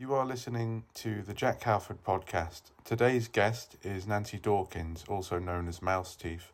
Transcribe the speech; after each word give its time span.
You 0.00 0.14
are 0.14 0.24
listening 0.24 0.84
to 0.94 1.22
the 1.22 1.34
Jack 1.34 1.64
Halford 1.64 2.04
podcast. 2.04 2.70
Today's 2.84 3.26
guest 3.26 3.76
is 3.82 4.06
Nancy 4.06 4.38
Dawkins, 4.38 5.04
also 5.08 5.40
known 5.40 5.66
as 5.66 5.82
Mouse 5.82 6.14
Teeth. 6.14 6.52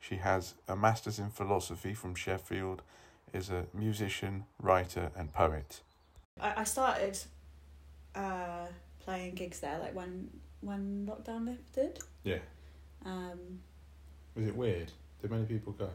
She 0.00 0.16
has 0.16 0.54
a 0.66 0.74
master's 0.74 1.18
in 1.18 1.28
philosophy 1.28 1.92
from 1.92 2.14
Sheffield, 2.14 2.80
is 3.34 3.50
a 3.50 3.66
musician, 3.74 4.46
writer, 4.58 5.10
and 5.14 5.34
poet. 5.34 5.82
I, 6.40 6.62
I 6.62 6.64
started 6.64 7.18
uh, 8.14 8.68
playing 9.00 9.34
gigs 9.34 9.60
there 9.60 9.78
like 9.80 9.94
when 9.94 10.30
when 10.62 11.06
lockdown 11.06 11.44
lifted. 11.44 11.98
Yeah. 12.24 12.38
Um, 13.04 13.60
Was 14.34 14.46
it 14.46 14.56
weird? 14.56 14.92
Did 15.20 15.30
many 15.30 15.44
people 15.44 15.74
go? 15.74 15.90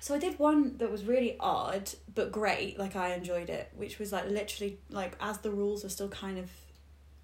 So 0.00 0.14
I 0.14 0.18
did 0.18 0.38
one 0.38 0.78
that 0.78 0.90
was 0.90 1.04
really 1.04 1.36
odd 1.40 1.90
but 2.14 2.32
great. 2.32 2.78
Like 2.78 2.96
I 2.96 3.14
enjoyed 3.14 3.50
it, 3.50 3.70
which 3.76 3.98
was 3.98 4.12
like 4.12 4.28
literally 4.28 4.78
like 4.90 5.16
as 5.20 5.38
the 5.38 5.50
rules 5.50 5.82
were 5.82 5.90
still 5.90 6.08
kind 6.08 6.38
of 6.38 6.50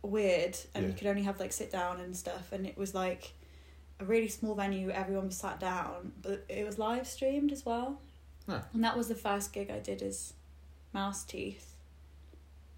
weird, 0.02 0.56
and 0.74 0.87
you 0.87 0.92
could 0.92 1.06
only 1.06 1.23
have 1.23 1.41
like 1.41 1.52
sit 1.52 1.73
down 1.73 2.01
and 2.01 2.16
stuff, 2.16 2.52
and 2.52 2.66
it 2.66 2.77
was 2.77 2.95
like 2.95 3.32
a 4.01 4.05
really 4.05 4.29
small 4.29 4.55
venue. 4.55 4.91
Everyone 4.91 5.27
was 5.27 5.37
sat 5.37 5.60
down, 5.60 6.12
but 6.23 6.45
it 6.48 6.65
was 6.66 6.79
live 6.79 7.06
streamed 7.06 7.52
as 7.52 7.65
well. 7.65 8.01
Huh. 8.48 8.60
And 8.73 8.84
that 8.84 8.96
was 8.96 9.09
the 9.09 9.15
first 9.15 9.52
gig 9.52 9.70
I 9.70 9.79
did 9.79 10.02
as 10.02 10.34
Mouse 10.93 11.24
Teeth, 11.24 11.74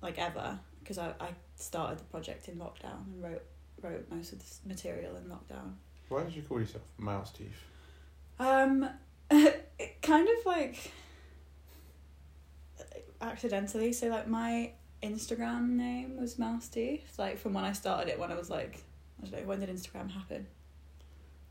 like 0.01 0.19
ever, 0.19 0.59
because 0.81 0.99
I, 0.99 1.13
I 1.21 1.31
started 1.57 1.99
the 1.99 2.05
project 2.05 2.49
in 2.49 2.57
lockdown 2.57 3.05
and 3.13 3.23
wrote 3.23 3.43
wrote 3.83 4.07
most 4.11 4.33
of 4.33 4.39
the 4.39 4.69
material 4.69 5.17
in 5.17 5.25
lockdown. 5.25 5.75
Why 6.09 6.23
did 6.23 6.35
you 6.35 6.43
call 6.43 6.61
yourself 6.61 6.85
Mouse 6.99 7.33
Teeth? 7.33 7.63
Um, 8.39 8.89
kind 10.07 10.29
of 10.29 10.47
like 10.47 10.93
accidentally. 13.21 13.93
So 13.93 14.09
like 14.09 14.29
my 14.29 14.73
Instagram 15.03 15.71
name 15.71 16.17
was 16.17 16.39
Mouse 16.39 16.69
Teeth. 16.69 17.19
Like 17.19 17.39
from 17.39 17.55
when 17.55 17.65
I 17.65 17.73
started 17.73 18.11
it, 18.11 18.19
when 18.19 18.31
I 18.31 18.37
was 18.37 18.51
like, 18.51 18.83
I 19.19 19.27
don't 19.27 19.41
know, 19.41 19.47
when 19.49 19.61
did 19.61 19.69
Instagram 19.69 20.11
happen? 20.11 20.47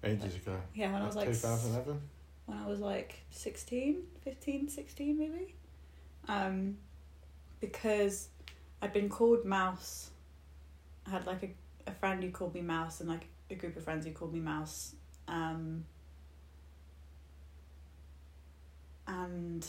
Ages 0.03 0.36
ago. 0.36 0.58
Yeah, 0.73 0.92
when 0.94 1.02
I 1.02 1.06
was 1.06 1.16
like 1.16 1.28
2011? 1.28 2.00
when 2.45 2.58
I 2.58 2.67
was 2.67 2.80
like 2.80 3.20
16, 3.31 4.03
15, 4.23 4.70
16 4.70 5.17
maybe. 5.17 5.56
Um, 6.28 6.78
because 7.59 8.30
I'd 8.81 8.94
been 8.94 9.09
called 9.09 9.45
Mouse. 9.45 10.11
I 11.08 11.11
had 11.11 11.26
like 11.26 11.44
a, 11.44 11.89
a 11.89 11.94
friend 11.94 12.23
who 12.23 12.31
called 12.31 12.53
me 12.53 12.61
Mouse 12.61 13.00
and 13.00 13.09
like 13.09 13.28
a 13.50 13.56
group 13.56 13.76
of 13.78 13.83
friends 13.83 14.06
who 14.06 14.11
called 14.11 14.33
me 14.33 14.39
Mouse. 14.39 14.95
Um, 15.28 15.86
and 19.08 19.66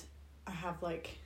I 0.47 0.51
have 0.53 0.83
like 0.83 1.19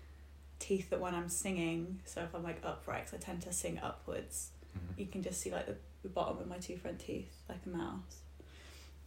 teeth 0.58 0.90
that 0.90 1.00
when 1.00 1.14
I'm 1.14 1.28
singing, 1.28 2.00
so 2.04 2.22
if 2.22 2.34
I'm 2.34 2.42
like 2.42 2.60
upright, 2.64 3.04
'cause 3.06 3.14
I 3.14 3.18
tend 3.18 3.42
to 3.42 3.52
sing 3.52 3.78
upwards, 3.82 4.50
Mhm. 4.76 4.98
you 4.98 5.06
can 5.06 5.22
just 5.22 5.40
see 5.40 5.50
like 5.50 5.66
the, 5.66 5.76
the 6.02 6.08
bottom 6.08 6.38
of 6.38 6.46
my 6.48 6.58
two 6.58 6.76
front 6.76 7.00
teeth 7.00 7.42
like 7.48 7.64
a 7.66 7.68
mouse. 7.68 8.20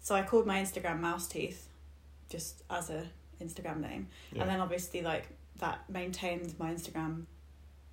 So 0.02 0.16
I 0.16 0.24
called 0.24 0.46
my 0.46 0.62
Instagram 0.62 1.00
Mouse 1.00 1.28
Teeth, 1.28 1.70
just 2.30 2.64
as 2.70 2.90
a 2.90 3.08
Instagram 3.42 3.80
name, 3.80 4.08
Yeah. 4.32 4.42
and 4.42 4.50
then 4.50 4.60
obviously 4.60 5.02
like 5.02 5.28
that 5.60 5.90
maintained 5.90 6.58
my 6.60 6.74
Instagram 6.74 7.26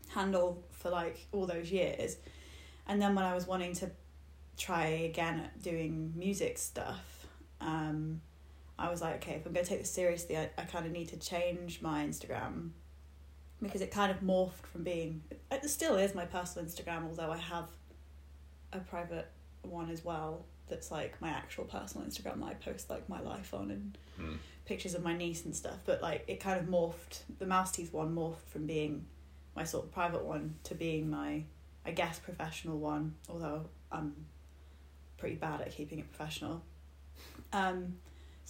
handle 0.08 0.64
for 0.70 0.90
like 0.90 1.26
all 1.32 1.46
those 1.46 1.70
years, 1.70 2.16
and 2.86 3.00
then 3.00 3.14
when 3.14 3.24
I 3.24 3.34
was 3.34 3.46
wanting 3.46 3.74
to 3.74 3.90
try 4.56 4.86
again 4.86 5.40
at 5.40 5.62
doing 5.62 6.12
music 6.16 6.58
stuff, 6.58 7.26
um, 7.60 8.20
I 8.80 8.90
was 8.90 9.00
like, 9.02 9.16
okay, 9.16 9.32
if 9.32 9.46
I'm 9.46 9.52
gonna 9.52 9.66
take 9.66 9.80
this 9.80 9.90
seriously, 9.90 10.36
I, 10.36 10.50
I 10.58 10.62
kind 10.64 10.86
of 10.86 10.92
need 10.92 11.08
to 11.08 11.16
change 11.18 11.80
my 11.82 12.04
Instagram 12.04 12.70
because 13.62 13.82
it 13.82 13.90
kind 13.90 14.10
of 14.10 14.20
morphed 14.20 14.64
from 14.72 14.82
being 14.84 15.22
it 15.50 15.68
still 15.68 15.96
is 15.96 16.14
my 16.14 16.24
personal 16.24 16.66
Instagram, 16.66 17.04
although 17.06 17.30
I 17.30 17.36
have 17.36 17.68
a 18.72 18.78
private 18.78 19.28
one 19.62 19.90
as 19.90 20.04
well 20.04 20.46
that's 20.68 20.90
like 20.90 21.20
my 21.20 21.28
actual 21.28 21.64
personal 21.64 22.06
Instagram 22.06 22.38
that 22.40 22.46
I 22.46 22.54
post 22.54 22.88
like 22.88 23.08
my 23.08 23.20
life 23.20 23.52
on 23.54 23.70
and 23.70 23.98
Mm. 24.20 24.36
pictures 24.66 24.94
of 24.94 25.02
my 25.02 25.16
niece 25.16 25.44
and 25.46 25.56
stuff. 25.56 25.78
But 25.86 26.02
like 26.02 26.24
it 26.28 26.40
kind 26.40 26.60
of 26.60 26.66
morphed 26.66 27.22
the 27.38 27.46
mouse 27.46 27.72
teeth 27.72 27.92
one 27.92 28.14
morphed 28.14 28.46
from 28.48 28.66
being 28.66 29.06
my 29.56 29.64
sort 29.64 29.84
of 29.86 29.92
private 29.92 30.24
one 30.24 30.54
to 30.64 30.74
being 30.74 31.08
my 31.10 31.44
I 31.86 31.90
guess 31.92 32.18
professional 32.18 32.78
one, 32.78 33.14
although 33.28 33.66
I'm 33.90 34.14
pretty 35.18 35.36
bad 35.36 35.60
at 35.62 35.72
keeping 35.72 35.98
it 35.98 36.08
professional. 36.14 36.62
Um 37.52 37.96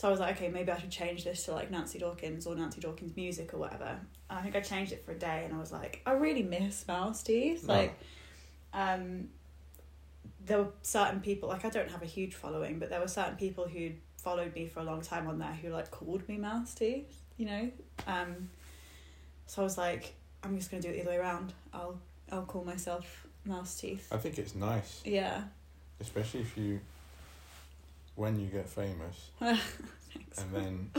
so 0.00 0.08
I 0.08 0.10
was 0.12 0.18
like, 0.18 0.36
okay, 0.36 0.48
maybe 0.48 0.72
I 0.72 0.78
should 0.78 0.90
change 0.90 1.24
this 1.24 1.44
to 1.44 1.52
like 1.52 1.70
Nancy 1.70 1.98
Dawkins 1.98 2.46
or 2.46 2.54
Nancy 2.54 2.80
Dawkins 2.80 3.14
music 3.16 3.52
or 3.52 3.58
whatever. 3.58 3.98
And 4.30 4.38
I 4.38 4.40
think 4.40 4.56
I 4.56 4.60
changed 4.60 4.92
it 4.92 5.04
for 5.04 5.12
a 5.12 5.18
day 5.18 5.42
and 5.44 5.52
I 5.54 5.58
was 5.58 5.72
like, 5.72 6.00
I 6.06 6.12
really 6.12 6.42
miss 6.42 6.88
mouse 6.88 7.22
teeth. 7.22 7.68
No. 7.68 7.74
Like 7.74 7.98
um 8.72 9.28
there 10.46 10.56
were 10.62 10.68
certain 10.80 11.20
people 11.20 11.50
like 11.50 11.66
I 11.66 11.68
don't 11.68 11.90
have 11.90 12.00
a 12.02 12.06
huge 12.06 12.34
following, 12.34 12.78
but 12.78 12.88
there 12.88 12.98
were 12.98 13.08
certain 13.08 13.36
people 13.36 13.68
who 13.68 13.90
followed 14.16 14.54
me 14.54 14.66
for 14.68 14.80
a 14.80 14.84
long 14.84 15.02
time 15.02 15.26
on 15.26 15.38
there 15.38 15.52
who 15.52 15.68
like 15.68 15.90
called 15.90 16.26
me 16.30 16.38
mouse 16.38 16.72
teeth, 16.74 17.20
you 17.36 17.44
know? 17.44 17.70
Um 18.06 18.48
so 19.44 19.60
I 19.60 19.64
was 19.64 19.76
like, 19.76 20.14
I'm 20.42 20.56
just 20.56 20.70
gonna 20.70 20.82
do 20.82 20.88
it 20.88 20.92
the 20.94 21.00
other 21.02 21.10
way 21.10 21.16
around. 21.18 21.52
I'll 21.74 21.98
I'll 22.32 22.44
call 22.46 22.64
myself 22.64 23.26
mouse 23.44 23.78
teeth. 23.78 24.08
I 24.10 24.16
think 24.16 24.38
it's 24.38 24.54
nice, 24.54 25.02
Yeah. 25.04 25.42
especially 26.00 26.40
if 26.40 26.56
you, 26.56 26.80
when 28.20 28.38
you 28.38 28.48
get 28.48 28.68
famous, 28.68 29.30
and 29.40 29.58
then 30.52 30.90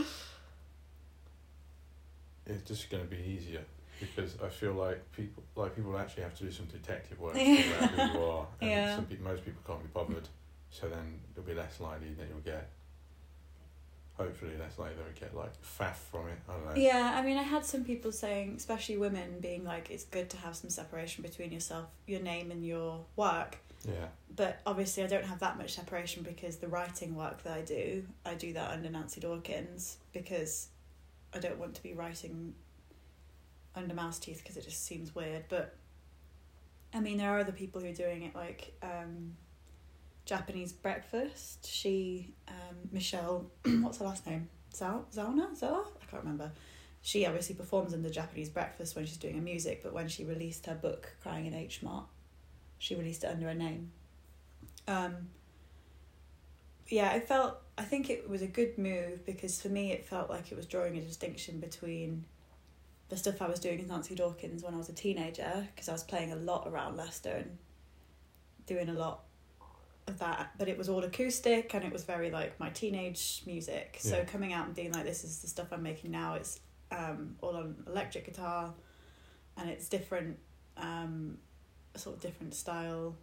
it's 2.44 2.66
just 2.68 2.90
going 2.90 3.04
to 3.04 3.08
be 3.08 3.22
easier 3.22 3.62
because 4.00 4.36
I 4.44 4.48
feel 4.48 4.72
like 4.72 5.00
people 5.12 5.44
like 5.54 5.76
people 5.76 5.96
actually 5.96 6.24
have 6.24 6.34
to 6.38 6.44
do 6.44 6.50
some 6.50 6.66
detective 6.66 7.20
work 7.20 7.34
to 7.34 7.38
figure 7.38 7.74
out 7.80 7.90
who 7.90 8.18
you 8.18 8.24
are, 8.30 8.46
and 8.60 8.70
Yeah. 8.70 8.96
some 8.96 9.04
people, 9.06 9.24
most 9.24 9.44
people 9.44 9.62
can't 9.64 9.80
be 9.80 9.88
bothered. 9.94 10.28
So 10.70 10.88
then 10.88 11.20
it'll 11.30 11.46
be 11.46 11.54
less 11.54 11.78
likely 11.78 12.08
that 12.18 12.26
you'll 12.28 12.40
get. 12.40 12.70
Hopefully, 14.14 14.52
less 14.58 14.76
likely 14.78 14.96
that 14.96 15.04
you'll 15.04 15.28
get 15.28 15.36
like 15.36 15.52
faff 15.62 15.94
from 16.10 16.26
it. 16.26 16.38
I 16.48 16.52
don't 16.54 16.64
know. 16.74 16.74
Yeah, 16.82 17.12
I 17.14 17.22
mean, 17.22 17.36
I 17.38 17.42
had 17.42 17.64
some 17.64 17.84
people 17.84 18.10
saying, 18.10 18.54
especially 18.56 18.96
women, 18.96 19.38
being 19.40 19.64
like, 19.64 19.90
it's 19.92 20.04
good 20.04 20.28
to 20.30 20.36
have 20.38 20.56
some 20.56 20.70
separation 20.70 21.22
between 21.22 21.52
yourself, 21.52 21.86
your 22.06 22.20
name, 22.20 22.50
and 22.50 22.66
your 22.66 23.04
work. 23.14 23.58
Yeah. 23.86 24.06
But 24.34 24.60
obviously, 24.64 25.02
I 25.02 25.06
don't 25.06 25.24
have 25.24 25.40
that 25.40 25.58
much 25.58 25.74
separation 25.74 26.22
because 26.22 26.56
the 26.56 26.68
writing 26.68 27.14
work 27.14 27.42
that 27.44 27.52
I 27.52 27.62
do, 27.62 28.04
I 28.24 28.34
do 28.34 28.52
that 28.54 28.70
under 28.70 28.88
Nancy 28.88 29.20
Dawkins 29.20 29.98
because 30.12 30.68
I 31.34 31.38
don't 31.38 31.58
want 31.58 31.74
to 31.74 31.82
be 31.82 31.92
writing 31.92 32.54
under 33.74 33.94
Mouse 33.94 34.18
Teeth 34.18 34.40
because 34.42 34.56
it 34.56 34.64
just 34.64 34.84
seems 34.84 35.14
weird. 35.14 35.44
But 35.48 35.76
I 36.94 37.00
mean, 37.00 37.18
there 37.18 37.30
are 37.30 37.40
other 37.40 37.52
people 37.52 37.80
who 37.80 37.88
are 37.88 37.94
doing 37.94 38.22
it, 38.22 38.34
like 38.34 38.74
um, 38.82 39.36
Japanese 40.24 40.72
Breakfast. 40.72 41.66
She, 41.66 42.34
um, 42.48 42.76
Michelle, 42.90 43.50
what's 43.80 43.98
her 43.98 44.04
last 44.04 44.26
name? 44.26 44.48
Zao, 44.74 45.04
Zauna? 45.14 45.46
I 45.62 46.10
can't 46.10 46.22
remember. 46.22 46.52
She 47.00 47.26
obviously 47.26 47.54
performs 47.54 47.94
under 47.94 48.08
Japanese 48.10 48.48
Breakfast 48.48 48.94
when 48.94 49.06
she's 49.06 49.16
doing 49.16 49.34
her 49.34 49.42
music, 49.42 49.82
but 49.82 49.92
when 49.92 50.08
she 50.08 50.24
released 50.24 50.66
her 50.66 50.74
book, 50.74 51.14
Crying 51.22 51.46
in 51.46 51.54
H 51.54 51.82
Mart, 51.82 52.06
she 52.82 52.96
released 52.96 53.22
it 53.22 53.28
under 53.28 53.48
a 53.48 53.54
name. 53.54 53.92
Um, 54.88 55.28
yeah, 56.88 57.10
I 57.10 57.20
felt, 57.20 57.58
I 57.78 57.84
think 57.84 58.10
it 58.10 58.28
was 58.28 58.42
a 58.42 58.48
good 58.48 58.76
move 58.76 59.24
because 59.24 59.62
for 59.62 59.68
me 59.68 59.92
it 59.92 60.04
felt 60.04 60.28
like 60.28 60.50
it 60.50 60.56
was 60.56 60.66
drawing 60.66 60.98
a 60.98 61.00
distinction 61.00 61.60
between 61.60 62.24
the 63.08 63.16
stuff 63.16 63.40
I 63.40 63.46
was 63.46 63.60
doing 63.60 63.78
in 63.78 63.86
Nancy 63.86 64.16
Dawkins 64.16 64.64
when 64.64 64.74
I 64.74 64.78
was 64.78 64.88
a 64.88 64.92
teenager, 64.92 65.68
because 65.72 65.88
I 65.88 65.92
was 65.92 66.02
playing 66.02 66.32
a 66.32 66.36
lot 66.36 66.66
around 66.66 66.96
Leicester 66.96 67.30
and 67.30 67.56
doing 68.66 68.88
a 68.88 68.94
lot 68.94 69.20
of 70.08 70.18
that, 70.18 70.50
but 70.58 70.68
it 70.68 70.76
was 70.76 70.88
all 70.88 71.04
acoustic 71.04 71.72
and 71.74 71.84
it 71.84 71.92
was 71.92 72.02
very 72.02 72.32
like 72.32 72.58
my 72.58 72.70
teenage 72.70 73.44
music. 73.46 73.98
So 74.00 74.24
coming 74.24 74.52
out 74.52 74.66
and 74.66 74.74
being 74.74 74.90
like, 74.90 75.04
this 75.04 75.22
is 75.22 75.38
the 75.38 75.46
stuff 75.46 75.68
I'm 75.70 75.84
making 75.84 76.10
now, 76.10 76.34
it's 76.34 76.58
um, 76.90 77.36
all 77.42 77.54
on 77.54 77.76
electric 77.86 78.24
guitar 78.24 78.74
and 79.56 79.70
it's 79.70 79.88
different, 79.88 80.36
um, 80.76 81.38
sort 81.96 82.16
of 82.16 82.22
different 82.22 82.54
style, 82.54 83.16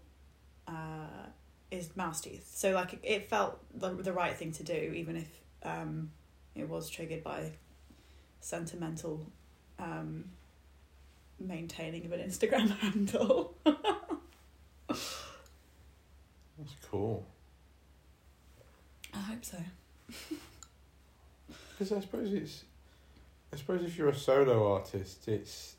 uh, 0.67 1.27
is 1.71 1.95
mouse 1.95 2.21
teeth. 2.21 2.51
So 2.55 2.71
like 2.71 2.93
it, 2.93 2.99
it 3.03 3.29
felt 3.29 3.59
the, 3.73 3.89
the 3.89 4.13
right 4.13 4.35
thing 4.35 4.51
to 4.53 4.63
do, 4.63 4.93
even 4.95 5.15
if 5.15 5.29
um, 5.63 6.11
it 6.55 6.67
was 6.67 6.89
triggered 6.89 7.23
by 7.23 7.51
sentimental 8.39 9.25
um, 9.77 10.25
maintaining 11.39 12.05
of 12.05 12.11
an 12.11 12.19
Instagram 12.21 12.69
handle. 12.79 13.55
That's 14.87 16.75
cool. 16.89 17.25
I 19.13 19.19
hope 19.19 19.45
so. 19.45 19.57
Because 21.79 21.93
I 21.93 22.01
suppose 22.01 22.33
it's, 22.33 22.65
I 23.53 23.55
suppose 23.55 23.83
if 23.85 23.97
you're 23.97 24.09
a 24.09 24.15
solo 24.15 24.73
artist, 24.73 25.29
it's, 25.29 25.75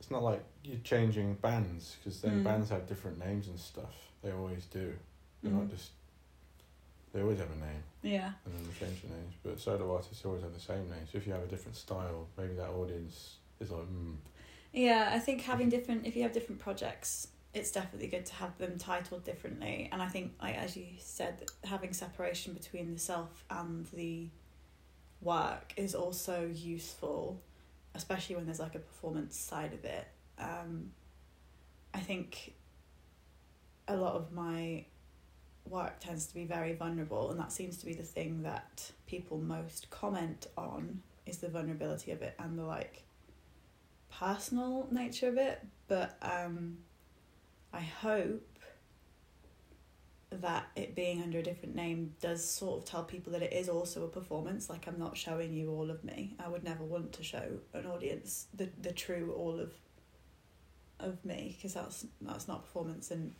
it's 0.00 0.10
not 0.10 0.22
like 0.22 0.42
you're 0.64 0.78
changing 0.84 1.34
bands 1.34 1.96
because 1.98 2.20
then 2.20 2.40
Mm. 2.40 2.44
bands 2.44 2.70
have 2.70 2.86
different 2.86 3.18
names 3.18 3.48
and 3.48 3.58
stuff. 3.58 3.94
They 4.22 4.32
always 4.32 4.64
do. 4.66 4.96
They're 5.42 5.52
not 5.52 5.64
Mhm. 5.64 5.70
just. 5.70 5.90
They 7.12 7.22
always 7.22 7.38
have 7.38 7.50
a 7.50 7.56
name 7.56 7.82
Yeah. 8.02 8.32
and 8.44 8.54
then 8.54 8.62
they 8.64 8.86
change 8.86 9.02
the 9.02 9.08
names. 9.08 9.34
But 9.42 9.58
solo 9.58 9.94
artists 9.96 10.24
always 10.24 10.42
have 10.42 10.52
the 10.52 10.60
same 10.60 10.88
name. 10.90 11.06
So 11.10 11.18
if 11.18 11.26
you 11.26 11.32
have 11.32 11.42
a 11.42 11.46
different 11.46 11.76
style, 11.76 12.26
maybe 12.36 12.54
that 12.54 12.68
audience 12.70 13.36
is 13.60 13.70
like, 13.70 13.86
mm, 13.86 14.16
Yeah, 14.72 15.10
I 15.14 15.18
think 15.18 15.40
having 15.42 15.70
different, 15.70 16.06
if 16.06 16.14
you 16.14 16.22
have 16.22 16.32
different 16.32 16.60
projects, 16.60 17.28
it's 17.54 17.72
definitely 17.72 18.08
good 18.08 18.26
to 18.26 18.34
have 18.34 18.56
them 18.58 18.76
titled 18.78 19.24
differently. 19.24 19.88
And 19.90 20.02
I 20.02 20.08
think, 20.08 20.34
like 20.42 20.56
as 20.56 20.76
you 20.76 20.86
said, 20.98 21.50
having 21.64 21.94
separation 21.94 22.52
between 22.52 22.92
the 22.92 22.98
self 23.00 23.44
and 23.48 23.86
the 23.86 24.28
work 25.22 25.72
is 25.76 25.94
also 25.94 26.46
useful, 26.46 27.40
especially 27.98 28.36
when 28.36 28.46
there's 28.46 28.60
like 28.60 28.76
a 28.76 28.78
performance 28.78 29.36
side 29.36 29.74
of 29.74 29.84
it. 29.84 30.06
Um, 30.38 30.92
I 31.92 31.98
think 31.98 32.54
a 33.88 33.96
lot 33.96 34.14
of 34.14 34.32
my 34.32 34.86
work 35.66 35.98
tends 35.98 36.26
to 36.26 36.34
be 36.34 36.44
very 36.44 36.74
vulnerable, 36.74 37.30
and 37.30 37.40
that 37.40 37.52
seems 37.52 37.76
to 37.78 37.86
be 37.86 37.92
the 37.92 38.04
thing 38.04 38.42
that 38.44 38.92
people 39.06 39.38
most 39.38 39.90
comment 39.90 40.46
on 40.56 41.02
is 41.26 41.38
the 41.38 41.48
vulnerability 41.48 42.12
of 42.12 42.22
it 42.22 42.34
and 42.38 42.56
the 42.58 42.64
like 42.64 43.02
personal 44.10 44.86
nature 44.90 45.28
of 45.28 45.36
it. 45.36 45.60
But 45.88 46.16
um, 46.22 46.78
I 47.72 47.80
hope 47.80 48.57
that 50.30 50.66
it 50.76 50.94
being 50.94 51.22
under 51.22 51.38
a 51.38 51.42
different 51.42 51.74
name 51.74 52.14
does 52.20 52.44
sort 52.44 52.78
of 52.82 52.84
tell 52.84 53.02
people 53.04 53.32
that 53.32 53.42
it 53.42 53.52
is 53.52 53.68
also 53.68 54.04
a 54.04 54.08
performance. 54.08 54.68
Like 54.68 54.86
I'm 54.86 54.98
not 54.98 55.16
showing 55.16 55.54
you 55.54 55.70
all 55.70 55.90
of 55.90 56.04
me. 56.04 56.34
I 56.38 56.48
would 56.48 56.64
never 56.64 56.84
want 56.84 57.12
to 57.14 57.22
show 57.22 57.58
an 57.72 57.86
audience 57.86 58.46
the 58.54 58.68
the 58.80 58.92
true 58.92 59.34
all 59.36 59.58
of 59.58 59.72
of 61.00 61.24
me 61.24 61.54
because 61.56 61.74
that's 61.74 62.06
that's 62.20 62.48
not 62.48 62.64
performance 62.64 63.10
and 63.12 63.32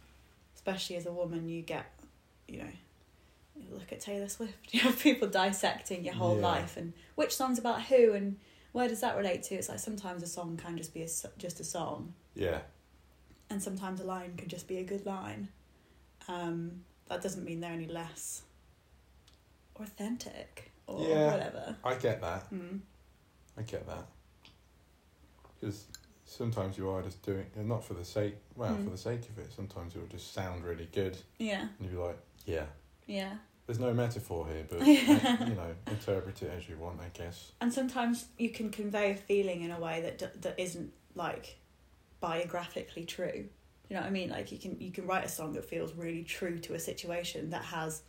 especially 0.54 0.94
as 0.96 1.06
a 1.06 1.12
woman 1.12 1.48
you 1.48 1.60
get 1.60 1.86
you 2.46 2.58
know 2.58 2.70
you 3.56 3.66
look 3.74 3.90
at 3.92 4.00
Taylor 4.00 4.28
Swift 4.28 4.54
you 4.72 4.78
have 4.80 4.98
people 5.00 5.26
dissecting 5.28 6.04
your 6.04 6.14
whole 6.14 6.36
Yeah. 6.36 6.42
life 6.46 6.76
and 6.76 6.92
which 7.16 7.34
song's 7.34 7.58
about 7.58 7.82
who 7.82 8.12
and 8.12 8.36
where 8.70 8.86
does 8.88 9.00
that 9.00 9.16
relate 9.16 9.42
to 9.44 9.56
it's 9.56 9.68
like 9.68 9.80
sometimes 9.80 10.22
a 10.22 10.26
song 10.28 10.56
can 10.56 10.76
just 10.76 10.94
be 10.94 11.02
a, 11.02 11.08
just 11.36 11.58
a 11.58 11.64
song 11.64 12.14
Yeah. 12.36 12.60
and 13.50 13.60
sometimes 13.60 14.00
a 14.00 14.04
line 14.04 14.34
can 14.36 14.48
just 14.48 14.68
be 14.68 14.78
a 14.78 14.84
good 14.84 15.04
line 15.04 15.48
um 16.28 16.84
that 17.08 17.22
doesn't 17.22 17.44
mean 17.44 17.60
they're 17.60 17.72
any 17.72 17.86
less 17.86 18.42
authentic 19.76 20.70
or 20.86 21.00
Yeah. 21.06 21.30
whatever 21.32 21.76
I 21.84 21.94
get 21.94 22.20
that. 22.20 22.52
mm. 22.52 22.80
I 23.56 23.62
get 23.62 23.86
that. 23.86 24.06
Because 25.60 25.86
sometimes 26.24 26.78
you 26.78 26.88
are 26.90 27.02
just 27.02 27.22
doing 27.22 27.40
it 27.56 27.64
not 27.64 27.82
for 27.84 27.94
the 27.94 28.04
sake, 28.04 28.36
well, 28.54 28.74
Mm. 28.74 28.84
for 28.84 28.90
the 28.90 28.98
sake 28.98 29.28
of 29.28 29.38
it. 29.38 29.52
Sometimes 29.52 29.94
it 29.96 30.00
will 30.00 30.06
just 30.08 30.32
sound 30.32 30.64
really 30.64 30.88
good, 30.92 31.16
yeah 31.38 31.68
and 31.80 31.90
you're 31.90 32.06
like, 32.06 32.18
yeah. 32.44 32.66
yeah 33.06 33.36
There's 33.66 33.78
no 33.80 33.92
metaphor 33.92 34.46
here, 34.46 34.66
but 34.68 34.86
you 34.86 35.54
know, 35.54 35.74
interpret 35.88 36.42
it 36.42 36.50
as 36.56 36.68
you 36.68 36.76
want, 36.78 37.00
I 37.00 37.08
guess. 37.12 37.52
and 37.60 37.72
sometimes 37.72 38.26
you 38.38 38.50
can 38.50 38.70
convey 38.70 39.12
a 39.12 39.16
feeling 39.16 39.62
in 39.62 39.70
a 39.70 39.80
way 39.80 40.00
that 40.02 40.18
d- 40.18 40.40
that 40.42 40.58
isn't 40.58 40.92
like 41.14 41.58
biographically 42.20 43.04
true 43.04 43.48
you 43.88 43.94
know 43.94 44.00
what 44.00 44.08
i 44.08 44.10
mean 44.10 44.30
like 44.30 44.52
you 44.52 44.58
can 44.58 44.78
you 44.80 44.90
can 44.90 45.06
write 45.06 45.24
a 45.24 45.28
song 45.28 45.52
that 45.52 45.64
feels 45.64 45.92
really 45.94 46.22
true 46.22 46.58
to 46.58 46.74
a 46.74 46.78
situation 46.78 47.50
that 47.50 47.64
has 47.64 48.02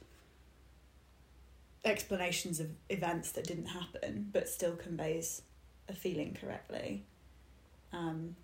explanations 1.85 2.59
of 2.59 2.67
events 2.89 3.31
that 3.31 3.45
didn't 3.45 3.67
happen 3.67 4.29
but 4.33 4.49
still 4.49 4.75
conveys 4.75 5.41
a 5.87 5.93
feeling 5.93 6.37
correctly 6.39 7.05
um 7.93 8.35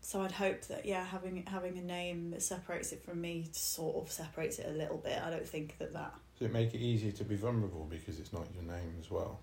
so 0.00 0.20
i'd 0.22 0.32
hope 0.32 0.62
that 0.62 0.84
yeah 0.84 1.04
having 1.04 1.44
having 1.46 1.78
a 1.78 1.82
name 1.82 2.30
that 2.30 2.42
separates 2.42 2.90
it 2.92 3.02
from 3.04 3.20
me 3.20 3.46
sort 3.52 3.96
of 3.96 4.10
separates 4.10 4.58
it 4.58 4.66
a 4.68 4.72
little 4.72 4.96
bit 4.98 5.20
i 5.24 5.30
don't 5.30 5.46
think 5.46 5.76
that 5.78 5.92
that 5.92 6.14
Does 6.38 6.48
it 6.48 6.52
make 6.52 6.74
it 6.74 6.78
easier 6.80 7.12
to 7.12 7.24
be 7.24 7.36
vulnerable 7.36 7.86
because 7.88 8.18
it's 8.18 8.32
not 8.32 8.46
your 8.54 8.64
name 8.64 8.94
as 8.98 9.10
well? 9.10 9.40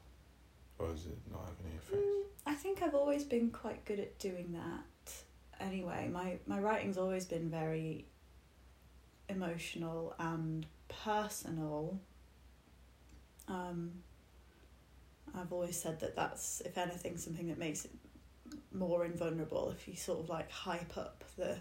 Or 0.79 0.89
does 0.89 1.05
it 1.05 1.17
not 1.31 1.41
have 1.41 1.55
any 1.65 1.75
effect? 1.77 2.03
Mm, 2.03 2.23
I 2.45 2.53
think 2.53 2.81
I've 2.81 2.95
always 2.95 3.23
been 3.23 3.49
quite 3.51 3.85
good 3.85 3.99
at 3.99 4.17
doing 4.19 4.51
that. 4.53 4.81
Anyway, 5.59 6.09
my 6.11 6.37
my 6.45 6.59
writing's 6.59 6.97
always 6.97 7.25
been 7.25 7.49
very 7.49 8.05
emotional 9.29 10.15
and 10.19 10.65
personal. 10.87 11.99
Um, 13.47 13.91
I've 15.35 15.51
always 15.51 15.79
said 15.79 15.99
that 15.99 16.15
that's, 16.15 16.61
if 16.61 16.77
anything, 16.77 17.17
something 17.17 17.47
that 17.47 17.57
makes 17.57 17.85
it 17.85 17.91
more 18.73 19.05
invulnerable. 19.05 19.73
If 19.77 19.87
you 19.87 19.95
sort 19.95 20.19
of 20.19 20.29
like 20.29 20.49
hype 20.51 20.97
up 20.97 21.23
the 21.37 21.57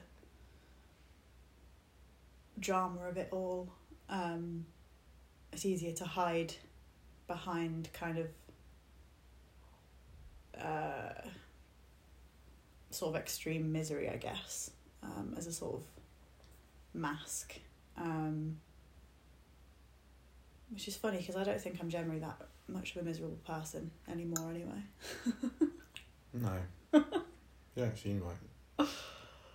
drama 2.59 3.03
of 3.09 3.17
it 3.17 3.29
all, 3.33 3.73
um, 4.09 4.67
it's 5.53 5.65
easier 5.65 5.93
to 5.93 6.05
hide 6.05 6.55
behind 7.27 7.89
kind 7.93 8.19
of 8.19 8.27
uh, 10.61 11.29
sort 12.91 13.15
of 13.15 13.21
extreme 13.21 13.73
misery, 13.73 14.09
I 14.09 14.17
guess, 14.17 14.71
um, 15.03 15.35
as 15.37 15.47
a 15.47 15.53
sort 15.53 15.77
of 15.77 15.83
mask. 16.95 17.55
Um, 17.97 18.59
which 20.71 20.89
is 20.89 20.97
funny 20.97 21.19
because 21.19 21.37
I 21.37 21.45
don't 21.45 21.61
think 21.61 21.79
I'm 21.81 21.89
generally 21.89 22.21
that 22.21 22.37
much 22.69 22.95
of 22.95 23.03
a 23.03 23.05
miserable 23.05 23.39
person 23.47 23.91
anymore, 24.11 24.51
anyway. 24.51 24.83
No. 26.33 26.53
you 26.93 27.03
don't 27.77 27.97
seem 27.97 28.23
like. 28.23 28.89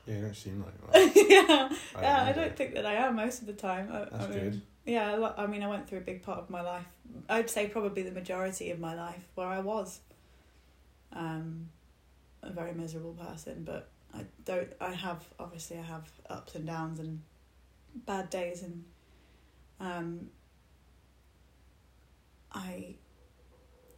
Yeah, 0.08 0.16
you 0.16 0.22
don't 0.22 0.36
seem 0.36 0.64
like 0.64 1.14
yeah, 1.16 1.70
I 1.96 2.02
yeah, 2.02 2.26
I 2.28 2.32
don't 2.32 2.56
think 2.56 2.74
that 2.74 2.86
I 2.86 2.94
am 2.94 3.16
most 3.18 3.42
of 3.42 3.48
the 3.48 3.54
time. 3.54 3.90
I, 3.92 4.00
That's 4.00 4.26
I 4.26 4.28
mean, 4.28 4.40
good. 4.40 4.62
Yeah, 4.86 5.32
I 5.38 5.46
mean, 5.46 5.62
I 5.62 5.68
went 5.68 5.88
through 5.88 6.00
a 6.00 6.02
big 6.02 6.24
part 6.24 6.40
of 6.40 6.50
my 6.50 6.62
life. 6.62 6.86
I'd 7.30 7.50
say 7.50 7.68
probably 7.68 8.02
the 8.02 8.12
majority 8.12 8.72
of 8.72 8.80
my 8.80 8.96
life 8.96 9.28
where 9.36 9.48
I 9.48 9.60
was 9.60 10.00
um, 11.14 11.70
a 12.44 12.52
very 12.52 12.74
miserable 12.74 13.14
person. 13.14 13.64
But 13.64 13.90
I 14.14 14.26
don't. 14.46 14.72
I 14.80 14.94
have 14.94 15.24
obviously 15.40 15.78
I 15.78 15.84
have 15.84 16.10
ups 16.30 16.56
and 16.56 16.66
downs 16.66 17.00
and 17.00 17.22
bad 18.06 18.30
days, 18.30 18.64
and 18.64 18.84
um, 19.80 20.30
I 22.52 22.96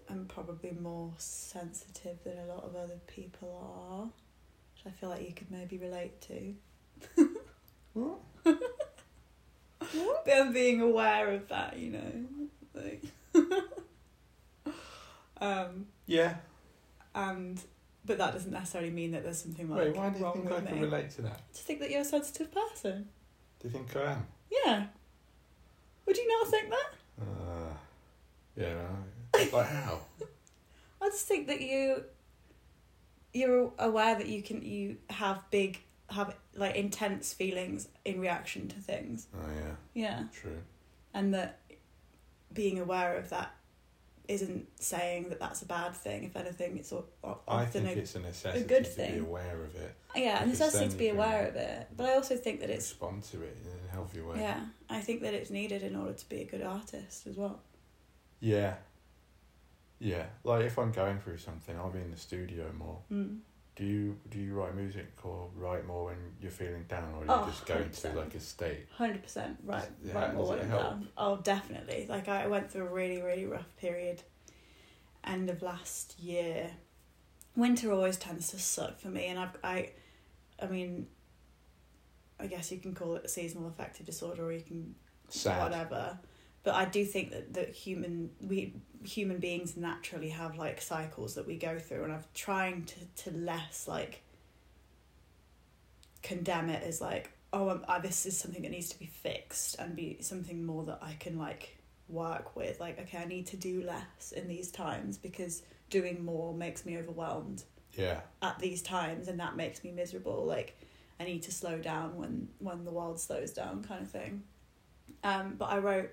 am 0.09 0.25
probably 0.25 0.71
more 0.71 1.13
sensitive 1.17 2.17
than 2.23 2.37
a 2.37 2.45
lot 2.45 2.63
of 2.63 2.75
other 2.75 2.99
people 3.07 3.59
are, 3.91 4.05
which 4.05 4.93
I 4.93 4.99
feel 4.99 5.09
like 5.09 5.27
you 5.27 5.33
could 5.33 5.51
maybe 5.51 5.77
relate 5.77 6.21
to. 6.21 6.55
What? 7.93 8.19
them 10.25 10.53
being 10.53 10.81
aware 10.81 11.31
of 11.31 11.47
that, 11.49 11.77
you 11.77 11.91
know. 11.91 12.25
Like 12.73 13.03
um 15.41 15.85
Yeah. 16.07 16.35
and 17.13 17.61
but 18.05 18.17
that 18.17 18.33
doesn't 18.33 18.51
necessarily 18.51 18.91
mean 18.91 19.11
that 19.11 19.23
there's 19.23 19.41
something 19.41 19.69
like 19.69 19.79
Wait, 19.79 19.95
why 19.95 20.09
do 20.09 20.19
you 20.19 20.23
wrong 20.25 20.33
think 20.33 20.45
with 20.49 20.53
I 20.53 20.61
can 20.65 20.75
me. 20.75 20.81
relate 20.81 21.09
to 21.11 21.21
that? 21.23 21.41
Just 21.53 21.65
think 21.65 21.79
that 21.79 21.89
you're 21.91 22.01
a 22.01 22.05
sensitive 22.05 22.51
person. 22.51 23.07
Do 23.59 23.67
you 23.67 23.69
think 23.73 23.95
I 23.95 24.11
am? 24.13 24.27
Yeah. 24.65 24.85
Would 26.05 26.17
you 26.17 26.27
not 26.27 26.47
think 26.49 26.69
that? 26.69 26.93
Uh, 27.21 27.73
yeah, 28.57 29.49
like 29.53 29.67
how? 29.67 29.99
I 31.01 31.09
just 31.09 31.25
think 31.27 31.47
that 31.47 31.61
you 31.61 32.03
you're 33.33 33.71
aware 33.79 34.15
that 34.15 34.27
you 34.27 34.43
can 34.43 34.61
you 34.63 34.97
have 35.09 35.43
big 35.49 35.79
have 36.09 36.35
like 36.55 36.75
intense 36.75 37.33
feelings 37.33 37.87
in 38.05 38.19
reaction 38.19 38.67
to 38.67 38.75
things. 38.79 39.27
Oh 39.35 39.47
yeah, 39.55 39.75
Yeah. 39.93 40.23
true. 40.33 40.61
and 41.13 41.33
that 41.33 41.59
being 42.53 42.79
aware 42.79 43.15
of 43.17 43.29
that 43.29 43.51
isn't 44.27 44.67
saying 44.79 45.29
that 45.29 45.39
that's 45.39 45.61
a 45.61 45.65
bad 45.65 45.93
thing. 45.95 46.23
If 46.23 46.35
anything, 46.37 46.77
it's 46.77 46.93
o- 46.93 47.05
o- 47.23 47.39
I 47.47 47.63
often 47.63 47.83
think 47.85 47.97
a, 47.97 48.01
it's 48.01 48.15
a 48.15 48.19
necessity 48.19 48.63
good 48.65 48.85
to 48.85 48.89
thing. 48.89 49.13
be 49.15 49.19
aware 49.19 49.63
of 49.63 49.75
it, 49.75 49.95
yeah, 50.15 50.43
a 50.43 50.45
necessity 50.45 50.87
to 50.89 50.95
be 50.97 51.09
aware 51.09 51.47
of 51.47 51.55
it. 51.55 51.87
But 51.97 52.05
I 52.09 52.13
also 52.15 52.35
think 52.37 52.61
that 52.61 52.69
it's 52.69 52.89
respond 52.89 53.23
to 53.23 53.41
it 53.41 53.57
in 53.63 53.89
a 53.89 53.91
healthy 53.91 54.21
way. 54.21 54.39
yeah, 54.39 54.61
I 54.89 55.01
think 55.01 55.21
that 55.23 55.33
it's 55.33 55.49
needed 55.49 55.83
in 55.83 55.95
order 55.95 56.13
to 56.13 56.29
be 56.29 56.41
a 56.41 56.45
good 56.45 56.61
artist 56.63 57.27
as 57.27 57.35
well. 57.35 57.59
Yeah. 58.39 58.75
Yeah. 59.99 60.25
Like 60.43 60.65
if 60.65 60.77
I'm 60.77 60.91
going 60.91 61.19
through 61.19 61.37
something, 61.37 61.75
I'll 61.77 61.89
be 61.89 61.99
in 61.99 62.11
the 62.11 62.17
studio 62.17 62.71
more. 62.77 62.99
Mm. 63.11 63.39
Do 63.75 63.85
you 63.85 64.17
do 64.29 64.39
you 64.39 64.53
write 64.53 64.75
music 64.75 65.07
or 65.23 65.49
write 65.55 65.87
more 65.87 66.05
when 66.05 66.17
you're 66.41 66.51
feeling 66.51 66.85
down, 66.87 67.13
or 67.15 67.21
you 67.21 67.25
oh, 67.29 67.45
just 67.47 67.65
go 67.65 67.75
into 67.75 68.07
100%. 68.07 68.15
like 68.15 68.35
a 68.35 68.39
state? 68.39 68.87
Hundred 68.91 69.23
percent, 69.23 69.57
right, 69.63 69.87
Yeah, 70.03 70.13
right. 70.13 70.33
More 70.35 70.55
than 70.55 70.69
help? 70.69 70.81
down. 70.83 71.07
Oh, 71.17 71.37
definitely. 71.37 72.05
Like 72.07 72.27
I 72.27 72.45
went 72.47 72.71
through 72.71 72.85
a 72.85 72.91
really, 72.91 73.21
really 73.21 73.45
rough 73.45 73.75
period. 73.77 74.21
End 75.23 75.49
of 75.49 75.61
last 75.61 76.19
year. 76.19 76.69
Winter 77.55 77.91
always 77.91 78.17
tends 78.17 78.49
to 78.49 78.59
suck 78.59 78.99
for 78.99 79.07
me, 79.09 79.27
and 79.27 79.39
I've 79.39 79.57
I, 79.63 79.89
I 80.61 80.67
mean. 80.67 81.07
I 82.39 82.47
guess 82.47 82.71
you 82.71 82.79
can 82.79 82.93
call 82.93 83.15
it 83.15 83.29
seasonal 83.29 83.69
affective 83.69 84.05
disorder, 84.05 84.43
or 84.45 84.51
you 84.51 84.61
can 84.61 84.95
Sad. 85.29 85.63
whatever. 85.63 86.17
But 86.63 86.75
I 86.75 86.85
do 86.85 87.03
think 87.03 87.31
that, 87.31 87.53
that 87.53 87.69
human 87.69 88.29
we 88.41 88.73
human 89.03 89.39
beings 89.39 89.75
naturally 89.75 90.29
have 90.29 90.57
like 90.57 90.81
cycles 90.81 91.35
that 91.35 91.45
we 91.45 91.57
go 91.57 91.77
through, 91.77 92.05
and 92.05 92.13
I'm 92.13 92.23
trying 92.33 92.85
to 92.85 93.29
to 93.29 93.37
less 93.37 93.87
like 93.87 94.21
condemn 96.21 96.69
it 96.69 96.83
as 96.83 97.01
like 97.01 97.31
oh 97.51 97.69
um, 97.69 97.85
uh, 97.87 97.99
this 97.99 98.25
is 98.25 98.37
something 98.37 98.61
that 98.61 98.71
needs 98.71 98.89
to 98.89 98.99
be 98.99 99.05
fixed 99.05 99.75
and 99.77 99.95
be 99.95 100.17
something 100.21 100.65
more 100.65 100.85
that 100.85 100.99
I 101.01 101.15
can 101.19 101.37
like 101.37 101.77
work 102.07 102.55
with. 102.55 102.79
Like 102.79 102.99
okay, 103.01 103.17
I 103.17 103.25
need 103.25 103.47
to 103.47 103.57
do 103.57 103.83
less 103.83 104.31
in 104.31 104.47
these 104.47 104.71
times 104.71 105.17
because 105.17 105.63
doing 105.89 106.23
more 106.23 106.53
makes 106.53 106.85
me 106.85 106.97
overwhelmed. 106.97 107.63
Yeah. 107.95 108.21
at 108.41 108.57
these 108.57 108.81
times 108.81 109.27
and 109.27 109.39
that 109.39 109.55
makes 109.55 109.83
me 109.83 109.91
miserable 109.91 110.45
like 110.45 110.81
i 111.19 111.23
need 111.23 111.43
to 111.43 111.51
slow 111.51 111.77
down 111.77 112.17
when 112.17 112.47
when 112.57 112.85
the 112.85 112.89
world 112.89 113.19
slows 113.19 113.51
down 113.53 113.83
kind 113.83 114.01
of 114.01 114.09
thing 114.09 114.41
um 115.23 115.53
but 115.59 115.65
i 115.65 115.77
wrote 115.77 116.09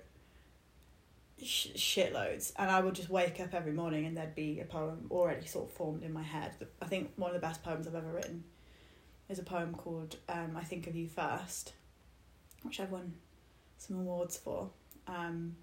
sh- 1.43 1.69
shitloads 1.75 2.53
and 2.57 2.69
i 2.69 2.79
would 2.79 2.95
just 2.95 3.09
wake 3.09 3.39
up 3.39 3.53
every 3.53 3.71
morning 3.71 4.05
and 4.05 4.15
there'd 4.15 4.35
be 4.35 4.59
a 4.59 4.65
poem 4.65 5.07
already 5.11 5.45
sort 5.45 5.69
of 5.69 5.73
formed 5.75 6.03
in 6.03 6.13
my 6.13 6.23
head 6.23 6.51
i 6.81 6.85
think 6.85 7.11
one 7.15 7.29
of 7.29 7.35
the 7.35 7.45
best 7.45 7.63
poems 7.63 7.87
i've 7.87 7.95
ever 7.95 8.11
written 8.11 8.43
is 9.29 9.39
a 9.39 9.43
poem 9.43 9.73
called 9.73 10.17
um, 10.29 10.55
i 10.57 10.63
think 10.63 10.87
of 10.87 10.95
you 10.95 11.07
first 11.07 11.73
which 12.63 12.79
i've 12.79 12.91
won 12.91 13.13
some 13.77 13.97
awards 13.97 14.37
for 14.37 14.69
um, 15.07 15.55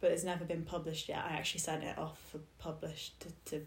but 0.00 0.12
it's 0.12 0.24
never 0.24 0.44
been 0.44 0.62
published 0.62 1.08
yet 1.08 1.24
i 1.28 1.32
actually 1.34 1.60
sent 1.60 1.82
it 1.82 1.98
off 1.98 2.18
for 2.30 2.38
published 2.58 3.18
to, 3.20 3.28
to 3.44 3.66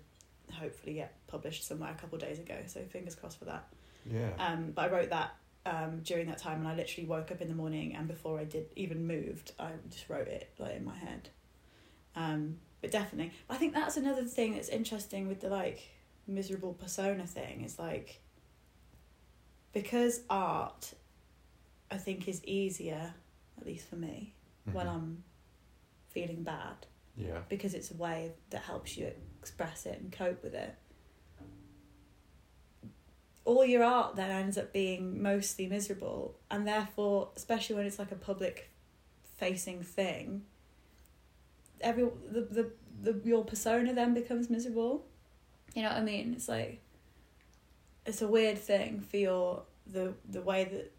hopefully 0.54 0.94
get 0.96 1.14
published 1.28 1.66
somewhere 1.66 1.92
a 1.92 1.96
couple 1.96 2.16
of 2.16 2.22
days 2.22 2.40
ago. 2.40 2.56
So 2.68 2.82
fingers 2.82 3.16
crossed 3.16 3.40
for 3.40 3.46
that. 3.46 3.68
Yeah. 4.12 4.30
Um, 4.40 4.72
but 4.74 4.90
I 4.90 4.94
wrote 4.94 5.10
that 5.10 5.36
um, 5.66 6.02
during 6.04 6.28
that 6.28 6.38
time, 6.38 6.60
and 6.60 6.68
I 6.68 6.76
literally 6.76 7.08
woke 7.08 7.32
up 7.32 7.42
in 7.42 7.48
the 7.48 7.56
morning, 7.56 7.96
and 7.96 8.08
before 8.08 8.40
I 8.40 8.46
did 8.46 8.68
even 8.76 9.06
moved, 9.06 9.52
I 9.60 9.72
just 9.90 10.10
wrote 10.10 10.28
it 10.28 10.50
like 10.58 10.76
in 10.76 10.86
my 10.86 10.96
head. 10.96 11.30
Um, 12.18 12.58
but 12.82 12.90
definitely, 12.92 13.32
I 13.50 13.56
think 13.58 13.74
that's 13.74 13.96
another 13.96 14.24
thing 14.26 14.56
that's 14.56 14.70
interesting 14.70 15.28
with 15.28 15.40
the 15.40 15.50
like 15.50 15.88
miserable 16.26 16.74
persona 16.74 17.26
thing. 17.28 17.62
Is 17.64 17.78
like 17.78 18.22
because 19.72 20.22
art, 20.30 20.94
I 21.92 21.98
think, 21.98 22.28
is 22.28 22.44
easier, 22.44 23.14
at 23.60 23.66
least 23.66 23.88
for 23.88 23.96
me, 23.98 24.34
when 24.72 24.88
Mhm. 24.88 24.94
I'm 24.96 25.24
feeling 26.10 26.42
bad 26.44 26.88
Yeah. 27.16 27.44
because 27.50 27.76
it's 27.76 27.92
a 27.92 27.96
way 27.96 28.34
that 28.50 28.64
helps 28.64 28.98
you 28.98 29.14
express 29.40 29.86
it 29.86 30.00
and 30.02 30.12
cope 30.12 30.42
with 30.44 30.56
it. 30.56 30.74
All 33.46 33.64
your 33.64 33.84
art 33.84 34.16
then 34.16 34.30
ends 34.32 34.58
up 34.58 34.74
being 34.74 35.22
mostly 35.22 35.68
miserable, 35.68 36.40
and 36.50 36.68
therefore, 36.68 37.32
especially 37.36 37.76
when 37.76 37.86
it's 37.86 38.00
like 38.00 38.12
a 38.12 38.16
public 38.16 38.72
facing 39.38 39.84
thing, 39.84 40.46
every 41.82 42.04
the, 42.32 42.42
the, 42.42 42.72
the 43.02 43.22
your 43.28 43.44
persona 43.46 43.94
then 43.94 44.14
becomes 44.14 44.50
miserable. 44.50 45.06
You 45.74 45.84
know 45.84 45.90
what 45.90 45.98
I 45.98 46.04
mean? 46.04 46.34
It's 46.36 46.48
like 46.48 46.82
it's 48.06 48.22
a 48.22 48.28
weird 48.28 48.58
thing 48.58 49.02
for 49.02 49.18
your 49.18 49.64
the 49.86 50.14
the 50.30 50.42
way 50.42 50.66
that 50.66 50.92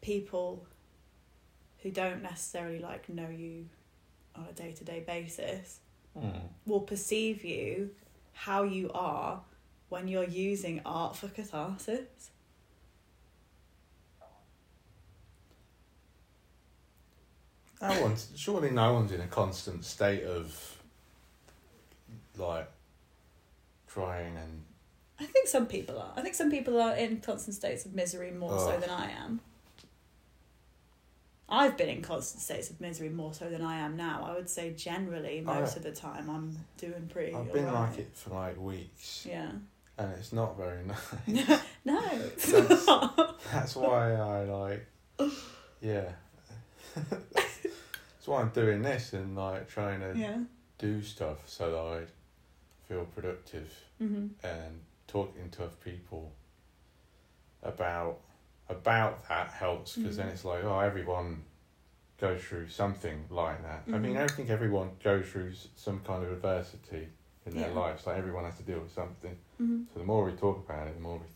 people 0.00 0.66
who 1.82 1.90
don't 1.90 2.22
necessarily 2.22 2.78
like 2.78 3.08
know 3.08 3.28
you 3.28 3.66
on 4.34 4.46
a 4.48 4.52
day 4.52 4.72
to 4.72 4.84
day 4.84 5.00
basis 5.06 5.80
Mm. 6.18 6.40
will 6.66 6.80
perceive 6.80 7.44
you 7.44 7.90
how 8.32 8.64
you 8.64 8.90
are 8.92 9.42
when 9.88 10.08
you're 10.08 10.24
using 10.24 10.80
art 10.84 11.14
for 11.14 11.28
catharsis. 11.28 12.30
No 17.80 18.00
one's 18.02 18.28
surely 18.36 18.70
no 18.70 18.92
one's 18.94 19.12
in 19.12 19.20
a 19.20 19.26
constant 19.26 19.84
state 19.84 20.24
of 20.24 20.76
like 22.36 22.68
trying 23.86 24.36
and 24.36 24.64
I 25.20 25.24
think 25.24 25.48
some 25.48 25.66
people 25.66 25.98
are. 25.98 26.12
I 26.16 26.22
think 26.22 26.34
some 26.34 26.50
people 26.50 26.80
are 26.80 26.94
in 26.94 27.20
constant 27.20 27.56
states 27.56 27.84
of 27.84 27.94
misery 27.94 28.30
more 28.30 28.58
so 28.58 28.78
than 28.78 28.90
I 28.90 29.10
am. 29.10 29.40
I've 31.48 31.76
been 31.76 31.88
in 31.88 32.02
constant 32.02 32.42
states 32.42 32.68
of 32.70 32.80
misery 32.80 33.08
more 33.08 33.32
so 33.32 33.48
than 33.48 33.62
I 33.62 33.78
am 33.78 33.96
now. 33.96 34.26
I 34.30 34.34
would 34.34 34.50
say 34.50 34.70
generally 34.74 35.40
most 35.40 35.74
I- 35.74 35.76
of 35.78 35.82
the 35.82 35.92
time 35.92 36.28
I'm 36.28 36.56
doing 36.76 37.08
pretty. 37.12 37.34
I've 37.34 37.52
been 37.52 37.64
alright. 37.66 37.90
like 37.90 37.98
it 38.00 38.10
for 38.14 38.30
like 38.30 38.60
weeks 38.60 39.26
Yeah. 39.28 39.50
and 39.96 40.12
it's 40.18 40.32
not 40.32 40.56
very 40.56 40.84
nice. 40.84 41.60
no, 41.84 42.00
That's- 42.00 42.86
That's 43.52 43.74
why 43.76 44.12
I 44.12 44.44
like 44.44 44.86
yeah. 45.80 46.10
Why 48.28 48.42
I'm 48.42 48.50
doing 48.50 48.82
this 48.82 49.14
and 49.14 49.34
like 49.34 49.68
trying 49.68 50.00
to 50.00 50.12
Yeah. 50.16 50.44
do 50.76 51.00
stuff 51.02 51.48
so 51.48 51.70
that 51.72 52.04
I 52.04 52.86
feel 52.86 53.06
productive 53.06 53.72
Mhm. 53.98 54.30
and 54.42 54.80
talking 55.06 55.48
to 55.52 55.64
other 55.64 55.72
people 55.82 56.32
about 57.62 58.20
about 58.68 59.26
that 59.30 59.48
helps 59.48 59.96
because 59.96 60.18
then 60.18 60.28
Mhm. 60.28 60.32
it's 60.32 60.44
like 60.44 60.62
oh 60.62 60.78
everyone 60.80 61.42
goes 62.18 62.42
through 62.44 62.68
something 62.68 63.24
like 63.30 63.62
that. 63.62 63.84
I 63.90 63.98
mean 63.98 64.14
Mhm. 64.14 64.24
I 64.24 64.26
think 64.28 64.50
everyone 64.50 64.90
goes 65.02 65.26
through 65.30 65.54
some 65.76 66.00
kind 66.00 66.22
of 66.22 66.30
adversity 66.32 67.08
in 67.46 67.54
their 67.56 67.70
Yeah. 67.70 67.74
lives. 67.80 68.06
Like 68.06 68.18
everyone 68.18 68.44
has 68.44 68.58
to 68.58 68.62
deal 68.62 68.80
with 68.80 68.92
something. 68.92 69.38
Mhm. 69.58 69.86
So 69.94 70.00
the 70.00 70.04
more 70.04 70.24
we 70.26 70.32
talk 70.36 70.58
about 70.58 70.86
it, 70.86 70.94
the 70.96 71.00
more 71.00 71.16
we 71.18 71.26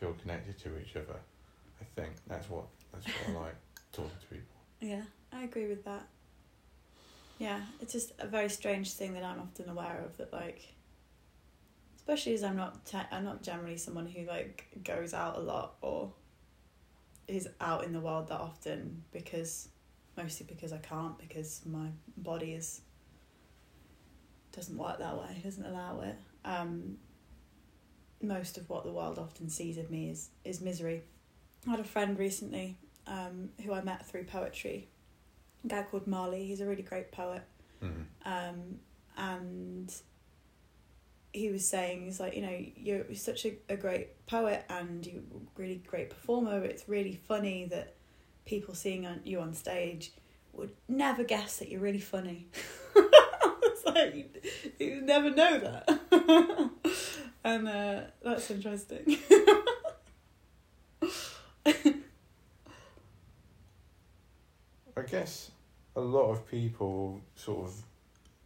feel 0.00 0.14
connected 0.14 0.58
to 0.60 0.78
each 0.78 0.96
other. 0.96 1.20
I 1.78 1.84
think 1.84 2.14
that's 2.26 2.48
what 2.48 2.64
that's 2.92 3.04
what 3.06 3.28
I 3.28 3.32
like 3.44 3.56
talking 3.92 4.10
to 4.18 4.26
people. 4.28 4.56
Yeah, 4.80 5.04
I 5.30 5.42
agree 5.42 5.66
with 5.68 5.84
that. 5.84 6.08
Yeah, 7.38 7.60
it's 7.80 7.92
just 7.92 8.12
a 8.18 8.26
very 8.26 8.48
strange 8.48 8.92
thing 8.92 9.14
that 9.14 9.22
I'm 9.22 9.40
often 9.40 9.68
aware 9.68 10.02
of 10.04 10.16
that 10.16 10.32
like 10.32 10.74
especially 11.96 12.34
as 12.34 12.42
I'm 12.42 12.56
not 12.56 12.84
te- 12.84 12.98
I'm 13.12 13.24
not 13.24 13.42
generally 13.42 13.76
someone 13.76 14.06
who 14.06 14.24
like 14.24 14.66
goes 14.82 15.14
out 15.14 15.36
a 15.36 15.40
lot 15.40 15.76
or 15.80 16.12
is 17.28 17.48
out 17.60 17.84
in 17.84 17.92
the 17.92 18.00
world 18.00 18.28
that 18.28 18.40
often 18.40 19.04
because 19.12 19.68
mostly 20.16 20.46
because 20.48 20.72
I 20.72 20.78
can't 20.78 21.16
because 21.18 21.60
my 21.66 21.88
body 22.16 22.54
is 22.54 22.80
doesn't 24.52 24.76
work 24.76 24.98
that 24.98 25.16
way, 25.16 25.40
doesn't 25.44 25.64
allow 25.64 26.00
it. 26.00 26.16
Um 26.44 26.96
most 28.20 28.58
of 28.58 28.68
what 28.68 28.84
the 28.84 28.90
world 28.90 29.18
often 29.18 29.48
sees 29.48 29.78
of 29.78 29.90
me 29.90 30.10
is 30.10 30.30
is 30.44 30.60
misery. 30.60 31.02
I 31.66 31.70
had 31.72 31.80
a 31.80 31.84
friend 31.84 32.18
recently 32.18 32.78
um, 33.06 33.50
who 33.64 33.72
I 33.72 33.82
met 33.82 34.06
through 34.06 34.24
poetry. 34.24 34.88
A 35.64 35.68
guy 35.68 35.82
called 35.82 36.06
Marley. 36.06 36.46
He's 36.46 36.60
a 36.60 36.66
really 36.66 36.82
great 36.82 37.12
poet. 37.12 37.42
Mm. 37.82 38.04
Um, 38.24 38.78
and 39.16 39.92
he 41.32 41.50
was 41.50 41.66
saying, 41.66 42.04
he's 42.04 42.20
like, 42.20 42.34
you 42.34 42.42
know, 42.42 42.64
you're 42.76 43.14
such 43.14 43.44
a, 43.44 43.52
a 43.68 43.76
great 43.76 44.26
poet 44.26 44.64
and 44.68 45.06
you're 45.06 45.20
a 45.20 45.60
really 45.60 45.82
great 45.86 46.10
performer. 46.10 46.62
It's 46.64 46.88
really 46.88 47.20
funny 47.28 47.66
that 47.66 47.94
people 48.44 48.74
seeing 48.74 49.06
on, 49.06 49.20
you 49.24 49.40
on 49.40 49.54
stage 49.54 50.12
would 50.52 50.72
never 50.88 51.24
guess 51.24 51.58
that 51.58 51.68
you're 51.70 51.80
really 51.80 52.00
funny. 52.00 52.48
it's 52.96 53.84
like, 53.84 54.14
you, 54.14 54.24
you 54.78 55.00
never 55.02 55.30
know 55.30 55.58
that. 55.58 56.70
and 57.44 57.68
uh, 57.68 58.00
that's 58.22 58.50
interesting. 58.50 59.18
I 64.96 64.97
guess 65.10 65.50
a 65.96 66.00
lot 66.00 66.30
of 66.30 66.46
people 66.48 67.20
sort 67.34 67.66
of 67.66 67.82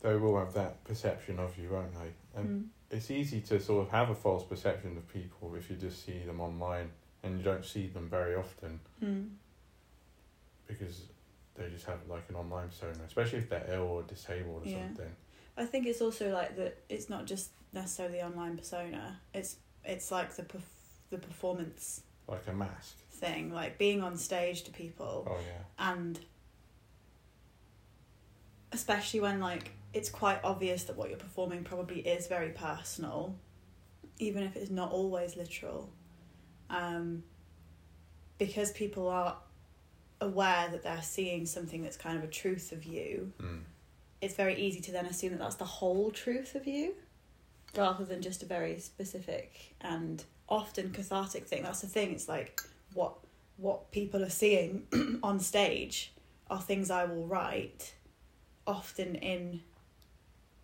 they 0.00 0.16
will 0.16 0.38
have 0.38 0.52
that 0.54 0.82
perception 0.84 1.38
of 1.38 1.56
you, 1.56 1.68
won't 1.70 1.92
they? 1.94 2.12
And 2.40 2.48
Mm. 2.48 2.68
it's 2.96 3.10
easy 3.10 3.40
to 3.42 3.60
sort 3.60 3.86
of 3.86 3.92
have 3.92 4.10
a 4.10 4.14
false 4.14 4.44
perception 4.44 4.96
of 4.96 5.06
people 5.08 5.54
if 5.54 5.70
you 5.70 5.76
just 5.76 6.04
see 6.04 6.18
them 6.24 6.40
online 6.40 6.90
and 7.22 7.38
you 7.38 7.44
don't 7.44 7.64
see 7.64 7.86
them 7.86 8.08
very 8.08 8.34
often 8.34 8.80
Mm. 9.00 9.30
because 10.66 11.02
they 11.54 11.68
just 11.68 11.84
have 11.86 11.98
like 12.08 12.28
an 12.30 12.36
online 12.36 12.68
persona, 12.68 12.98
especially 13.06 13.38
if 13.38 13.48
they're 13.48 13.66
ill 13.68 13.82
or 13.88 14.02
disabled 14.02 14.66
or 14.66 14.68
Yeah. 14.68 14.86
something. 14.88 15.14
I 15.56 15.66
think 15.66 15.86
it's 15.86 16.00
also 16.00 16.32
like 16.32 16.56
that. 16.56 16.78
It's 16.88 17.08
not 17.10 17.26
just 17.26 17.50
necessarily 17.72 18.18
the 18.18 18.24
online 18.24 18.56
persona. 18.56 19.20
It's 19.34 19.56
it's 19.84 20.10
like 20.10 20.34
the 20.36 20.42
perf- 20.44 20.62
the 21.10 21.18
performance 21.18 22.02
Like 22.28 22.46
a 22.46 22.52
mask. 22.52 22.96
thing, 23.10 23.52
like 23.52 23.78
being 23.78 24.00
on 24.02 24.16
stage 24.16 24.62
to 24.64 24.70
people, 24.70 25.26
Oh 25.28 25.38
yeah. 25.46 25.62
and 25.90 26.18
especially 28.72 29.20
when 29.20 29.40
like 29.40 29.70
it's 29.92 30.08
quite 30.08 30.40
obvious 30.42 30.84
that 30.84 30.96
what 30.96 31.08
you're 31.10 31.18
performing 31.18 31.64
probably 31.64 32.00
is 32.00 32.26
very 32.26 32.50
personal, 32.50 33.36
even 34.18 34.42
if 34.42 34.56
it's 34.56 34.70
not 34.70 34.90
always 34.90 35.36
literal, 35.36 35.90
um, 36.70 37.22
because 38.38 38.72
people 38.72 39.08
are 39.08 39.36
aware 40.20 40.68
that 40.70 40.82
they're 40.82 41.02
seeing 41.02 41.44
something 41.46 41.82
that's 41.82 41.96
kind 41.96 42.16
of 42.16 42.24
a 42.24 42.28
truth 42.28 42.72
of 42.72 42.84
you 42.84 43.32
Mm. 43.40 43.62
it's 44.20 44.34
very 44.34 44.54
easy 44.56 44.80
to 44.80 44.92
then 44.92 45.06
assume 45.06 45.32
that 45.32 45.40
that's 45.40 45.56
the 45.56 45.64
whole 45.64 46.10
truth 46.12 46.54
of 46.54 46.66
you 46.66 46.94
rather 47.76 48.04
than 48.04 48.22
just 48.22 48.42
a 48.42 48.46
very 48.46 48.78
specific 48.78 49.74
and 49.80 50.24
often 50.48 50.90
cathartic 50.92 51.46
thing 51.48 51.62
that's 51.64 51.80
the 51.80 51.88
thing 51.88 52.12
it's 52.12 52.28
like 52.28 52.60
what 52.94 53.14
what 53.56 53.90
people 53.90 54.22
are 54.22 54.30
seeing 54.30 54.86
on 55.24 55.40
stage 55.40 56.12
are 56.48 56.60
things 56.60 56.88
i 56.90 57.04
will 57.04 57.26
write 57.26 57.94
often 58.66 59.14
in 59.16 59.60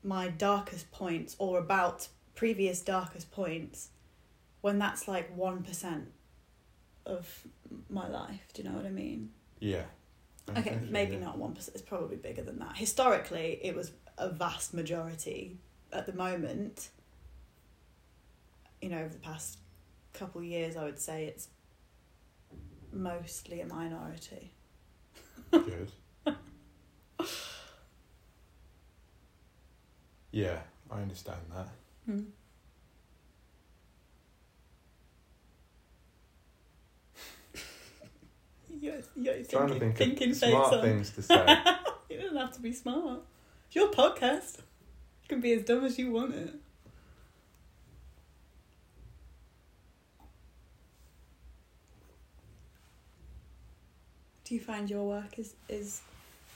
my 0.02 0.28
darkest 0.28 0.90
points 0.92 1.34
or 1.38 1.58
about 1.58 2.08
previous 2.34 2.80
darkest 2.80 3.30
points 3.30 3.88
when 4.60 4.78
that's 4.78 5.08
like 5.08 5.36
1% 5.36 6.04
of 7.06 7.46
my 7.88 8.06
life 8.08 8.42
do 8.54 8.62
you 8.62 8.68
know 8.68 8.76
what 8.76 8.86
i 8.86 8.90
mean 8.90 9.30
Yeah. 9.60 9.82
Okay, 10.50 10.60
Essentially, 10.60 10.90
maybe 10.90 11.12
yeah. 11.16 11.24
not 11.24 11.36
one 11.36 11.52
percent. 11.52 11.74
It's 11.76 11.84
probably 11.86 12.16
bigger 12.16 12.42
than 12.42 12.58
that. 12.60 12.74
Historically, 12.76 13.60
it 13.62 13.74
was 13.76 13.92
a 14.16 14.30
vast 14.30 14.72
majority. 14.72 15.58
At 15.92 16.06
the 16.06 16.14
moment, 16.14 16.88
you 18.80 18.88
know 18.88 18.98
over 19.00 19.08
the 19.12 19.18
past 19.18 19.58
couple 20.14 20.42
years, 20.42 20.74
I 20.76 20.84
would 20.84 20.98
say 20.98 21.26
it's 21.26 21.48
mostly 22.92 23.60
a 23.60 23.66
minority. 23.66 24.52
Good. 25.50 25.90
yeah, 30.30 30.58
I 30.90 31.00
understand 31.02 31.40
that. 31.54 31.68
Hmm. 32.06 32.20
You're, 38.80 38.94
you're 39.16 39.44
Trying 39.44 39.68
to 39.68 39.74
thinking, 39.80 39.92
think 39.92 40.18
thinking 40.18 40.30
of 40.30 40.36
smart 40.36 40.72
on. 40.74 40.82
things 40.82 41.10
to 41.12 41.22
say. 41.22 41.58
You 42.10 42.18
don't 42.22 42.36
have 42.36 42.52
to 42.54 42.60
be 42.62 42.72
smart. 42.72 43.20
It's 43.66 43.76
your 43.76 43.88
podcast. 43.90 44.58
You 45.22 45.28
can 45.28 45.40
be 45.42 45.52
as 45.52 45.62
dumb 45.62 45.84
as 45.84 45.98
you 45.98 46.10
want 46.10 46.34
it. 46.34 46.54
Do 54.44 54.54
you 54.54 54.60
find 54.60 54.88
your 54.88 55.04
work 55.06 55.38
is 55.38 55.54
is 55.68 56.00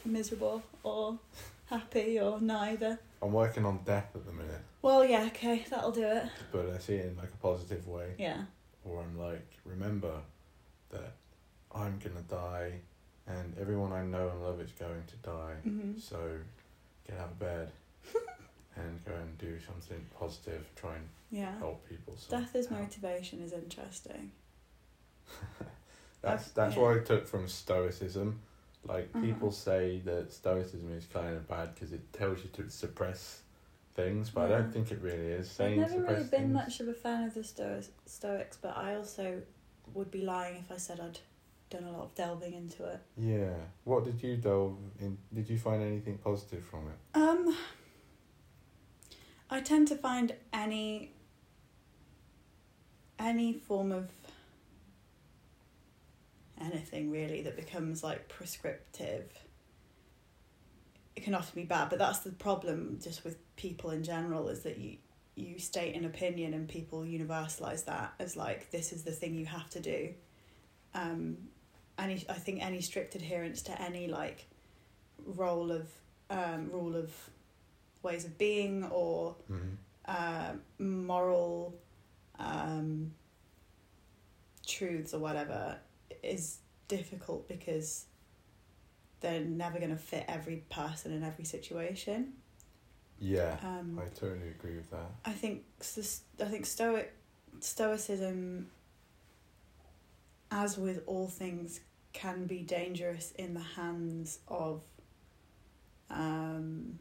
miserable 0.04 0.62
or 0.82 1.18
happy 1.66 2.18
or 2.18 2.40
neither? 2.40 2.98
I'm 3.22 3.32
working 3.32 3.64
on 3.64 3.80
death 3.84 4.10
at 4.16 4.26
the 4.26 4.32
minute, 4.32 4.60
Well, 4.82 5.04
yeah, 5.04 5.24
okay, 5.26 5.64
that'll 5.70 5.92
do 5.92 6.04
it. 6.04 6.24
but 6.50 6.68
I 6.70 6.78
see 6.78 6.94
it 6.94 7.06
in 7.06 7.16
like 7.16 7.28
a 7.32 7.36
positive 7.36 7.86
way. 7.86 8.14
Yeah. 8.18 8.42
Or 8.84 9.00
I'm 9.00 9.16
like, 9.18 9.46
remember 9.64 10.12
that 10.90 11.12
I'm 11.72 11.98
gonna 12.00 12.22
die, 12.28 12.72
and 13.28 13.54
everyone 13.60 13.92
I 13.92 14.02
know 14.04 14.28
and 14.28 14.42
love 14.42 14.60
is 14.60 14.72
going 14.72 15.04
to 15.06 15.16
die. 15.18 15.54
hmm 15.62 15.92
So 15.98 16.18
get 17.08 17.16
out 17.18 17.28
of 17.28 17.38
bed 17.38 17.70
and 18.76 19.04
go 19.04 19.12
and 19.14 19.38
do 19.38 19.58
something 19.64 20.04
positive. 20.18 20.66
Try 20.74 20.96
and 20.96 21.08
Yeah. 21.30 21.56
help 21.58 21.88
people. 21.88 22.16
So 22.16 22.36
Death 22.38 22.56
is 22.56 22.70
motivation 22.70 23.40
is 23.40 23.52
interesting. 23.52 24.32
That's 26.22 26.48
that's 26.52 26.76
yeah. 26.76 26.82
what 26.82 26.96
I 26.96 27.00
took 27.00 27.26
from 27.26 27.48
Stoicism. 27.48 28.40
Like 28.84 29.12
Mhm. 29.12 29.22
people 29.22 29.52
say 29.52 30.00
that 30.00 30.32
Stoicism 30.32 30.90
is 30.92 31.06
kind 31.06 31.36
of 31.36 31.46
bad 31.46 31.74
because 31.74 31.92
it 31.92 32.12
tells 32.12 32.42
you 32.42 32.50
to 32.54 32.68
suppress 32.68 33.42
things, 33.94 34.30
but 34.30 34.46
I 34.50 34.58
don't 34.58 34.72
think 34.72 34.90
it 34.90 35.00
really 35.00 35.26
is. 35.28 35.46
I've 35.48 35.52
Saying 35.54 35.80
never 35.80 35.92
suppress 35.92 36.10
really 36.18 36.30
been 36.30 36.40
things. 36.40 36.52
much 36.54 36.80
of 36.80 36.88
a 36.88 36.94
fan 36.94 37.24
of 37.24 37.34
the 37.34 37.44
Sto- 37.44 37.82
Stoics, 38.06 38.56
but 38.60 38.76
I 38.76 38.96
also 38.96 39.42
would 39.94 40.10
be 40.10 40.22
lying 40.22 40.56
if 40.56 40.72
I 40.72 40.78
said 40.78 40.98
I'd 40.98 41.18
done 41.70 41.84
a 41.84 41.92
lot 41.92 42.02
of 42.04 42.14
delving 42.14 42.54
into 42.54 42.84
it. 42.84 43.00
Yeah. 43.16 43.54
What 43.84 44.04
did 44.04 44.22
you 44.22 44.36
delve 44.36 44.78
in? 44.98 45.18
Did 45.32 45.48
you 45.48 45.58
find 45.58 45.82
anything 45.82 46.18
positive 46.18 46.64
from 46.64 46.88
it? 46.88 46.98
Um, 47.14 47.56
I 49.50 49.60
tend 49.60 49.88
to 49.88 49.96
find 49.96 50.34
any 50.52 51.12
any 53.18 53.52
form 53.52 53.92
of 53.92 54.10
anything 56.92 57.10
really 57.10 57.42
that 57.42 57.56
becomes 57.56 58.02
like 58.02 58.28
prescriptive 58.28 59.24
it 61.16 61.24
can 61.24 61.34
often 61.34 61.60
be 61.62 61.66
bad 61.66 61.88
but 61.90 61.98
that's 61.98 62.20
the 62.20 62.32
problem 62.32 62.98
just 63.02 63.24
with 63.24 63.36
people 63.56 63.90
in 63.90 64.02
general 64.02 64.48
is 64.48 64.60
that 64.60 64.78
you 64.78 64.96
you 65.34 65.58
state 65.58 65.94
an 65.96 66.04
opinion 66.04 66.52
and 66.54 66.68
people 66.68 67.00
universalize 67.00 67.84
that 67.86 68.12
as 68.18 68.36
like 68.36 68.70
this 68.70 68.92
is 68.92 69.02
the 69.02 69.10
thing 69.10 69.34
you 69.34 69.46
have 69.46 69.68
to 69.70 69.80
do 69.80 70.10
um 70.94 71.36
any 71.98 72.24
i 72.28 72.34
think 72.34 72.62
any 72.62 72.80
strict 72.80 73.14
adherence 73.14 73.62
to 73.62 73.80
any 73.82 74.06
like 74.06 74.46
role 75.24 75.70
of 75.70 75.88
um 76.30 76.70
rule 76.70 76.96
of 76.96 77.10
ways 78.02 78.24
of 78.24 78.36
being 78.38 78.84
or 78.90 79.34
Mm-hmm. 79.50 79.74
uh, 80.06 80.52
moral 80.78 81.74
um, 82.40 83.12
truths 84.66 85.14
or 85.14 85.20
whatever 85.20 85.78
is 86.24 86.58
difficult 86.96 87.48
because 87.48 88.06
they're 89.20 89.40
never 89.40 89.78
going 89.78 89.90
to 89.90 89.96
fit 89.96 90.24
every 90.28 90.64
person 90.70 91.12
in 91.12 91.22
every 91.22 91.44
situation. 91.44 92.34
Yeah, 93.18 93.56
Um, 93.62 93.98
I 94.04 94.08
totally 94.08 94.48
agree 94.48 94.76
with 94.76 94.90
that. 94.90 95.06
I 95.24 95.32
think 95.32 95.62
I 96.40 96.44
think 96.46 96.66
stoic 96.66 97.12
stoicism, 97.60 98.68
as 100.50 100.76
with 100.76 101.02
all 101.06 101.28
things, 101.28 101.80
can 102.12 102.46
be 102.46 102.58
dangerous 102.62 103.32
in 103.38 103.54
the 103.54 103.60
hands 103.60 104.40
of 104.48 104.82
um, 106.10 106.98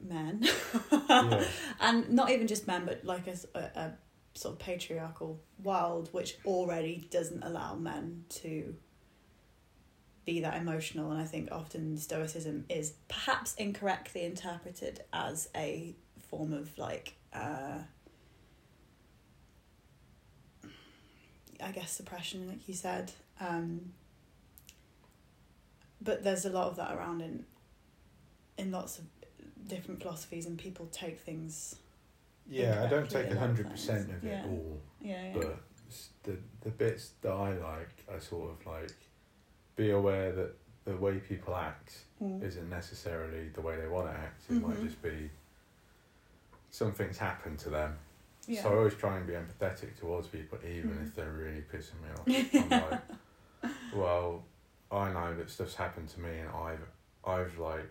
men, 0.00 0.46
Yeah. 1.00 1.44
and 1.80 2.10
not 2.10 2.30
even 2.30 2.46
just 2.46 2.66
men, 2.66 2.84
but 2.84 3.04
like 3.04 3.26
a- 3.26 3.58
a 3.58 3.92
sort 4.34 4.54
of 4.54 4.58
patriarchal 4.58 5.40
world 5.62 6.08
which 6.12 6.36
already 6.44 7.06
doesn't 7.10 7.42
allow 7.42 7.74
men 7.74 8.24
to 8.28 8.74
be 10.24 10.40
that 10.40 10.56
emotional 10.56 11.10
and 11.12 11.20
i 11.20 11.24
think 11.24 11.48
often 11.52 11.96
stoicism 11.96 12.64
is 12.68 12.94
perhaps 13.08 13.54
incorrectly 13.54 14.24
interpreted 14.24 15.02
as 15.12 15.48
a 15.54 15.94
form 16.30 16.52
of 16.52 16.76
like 16.78 17.14
uh 17.32 17.78
i 21.62 21.70
guess 21.70 21.92
suppression 21.92 22.48
like 22.48 22.66
you 22.68 22.74
said 22.74 23.12
um 23.40 23.92
but 26.00 26.24
there's 26.24 26.44
a 26.44 26.50
lot 26.50 26.66
of 26.66 26.76
that 26.76 26.92
around 26.92 27.20
in 27.20 27.44
in 28.58 28.70
lots 28.70 28.98
of 28.98 29.04
different 29.68 30.02
philosophies 30.02 30.46
and 30.46 30.58
people 30.58 30.86
take 30.86 31.20
things 31.20 31.76
Yeah, 32.48 32.84
I 32.84 32.88
don't 32.88 33.08
take 33.08 33.30
a 33.30 33.38
hundred 33.38 33.70
percent 33.70 34.10
of 34.10 34.24
it 34.24 34.28
Yeah. 34.28 34.44
all, 34.46 34.80
yeah 35.00 35.22
yeah 35.26 35.32
but 35.34 35.58
the 36.24 36.36
the 36.62 36.70
bits 36.70 37.12
that 37.22 37.32
I 37.32 37.54
like, 37.58 38.04
I 38.14 38.18
sort 38.18 38.50
of 38.52 38.66
like 38.66 38.92
be 39.76 39.90
aware 39.90 40.32
that 40.32 40.54
the 40.84 40.96
way 40.96 41.18
people 41.18 41.54
act 41.56 41.92
Mm. 42.22 42.42
isn't 42.42 42.68
necessarily 42.70 43.48
the 43.48 43.60
way 43.60 43.76
they 43.76 43.88
want 43.88 44.06
to 44.10 44.16
act. 44.16 44.42
It 44.48 44.60
might 44.62 44.76
Mhm. 44.76 44.84
just 44.84 45.02
be 45.02 45.30
something's 46.70 47.18
happened 47.18 47.58
to 47.60 47.70
them. 47.70 47.98
yeah 48.46 48.62
So 48.62 48.72
I 48.72 48.76
always 48.76 48.94
try 48.94 49.16
and 49.16 49.26
be 49.26 49.32
empathetic 49.32 49.96
towards 49.98 50.28
people, 50.28 50.58
even 50.64 50.90
Mhm. 50.90 51.02
if 51.06 51.14
they're 51.14 51.32
really 51.32 51.62
pissing 51.62 52.00
me 52.02 52.10
off. 52.10 52.26
I'm 52.62 52.90
like, 52.90 53.02
well, 53.94 54.44
I 54.92 55.12
know 55.12 55.34
that 55.36 55.48
stuff's 55.50 55.74
happened 55.76 56.08
to 56.10 56.20
me, 56.20 56.38
and 56.40 56.50
I've, 56.50 56.86
I've 57.24 57.58
like 57.58 57.88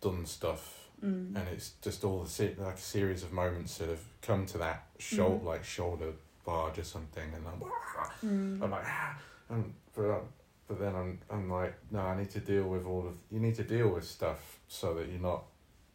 done 0.00 0.26
stuff, 0.26 0.83
Mm. 1.04 1.36
and 1.36 1.48
it's 1.52 1.72
just 1.82 2.02
all 2.04 2.22
the 2.22 2.30
se- 2.30 2.54
like 2.58 2.76
a 2.76 2.80
series 2.80 3.22
of 3.22 3.32
moments 3.32 3.76
that 3.78 3.88
have 3.90 4.02
come 4.22 4.46
to 4.46 4.58
that 4.58 4.86
shoulder, 4.98 5.36
Mhm. 5.44 5.44
like 5.44 5.64
shoulder 5.64 6.12
barge 6.46 6.78
or 6.78 6.84
something, 6.84 7.32
and 7.34 7.46
I'm, 7.46 7.60
Mm. 7.60 8.62
I'm 8.62 8.70
like, 8.70 8.84
ah, 8.86 9.18
and 9.50 9.74
but, 9.94 10.22
but 10.66 10.78
then 10.80 10.94
I'm, 10.94 11.18
I'm 11.30 11.50
like, 11.50 11.74
no, 11.90 12.00
I 12.00 12.16
need 12.16 12.30
to 12.30 12.40
deal 12.40 12.64
with 12.68 12.86
all 12.86 13.06
of. 13.06 13.16
You 13.30 13.38
need 13.40 13.54
to 13.56 13.64
deal 13.64 13.88
with 13.90 14.04
stuff 14.04 14.58
so 14.68 14.94
that 14.94 15.08
you're 15.08 15.20
not 15.20 15.44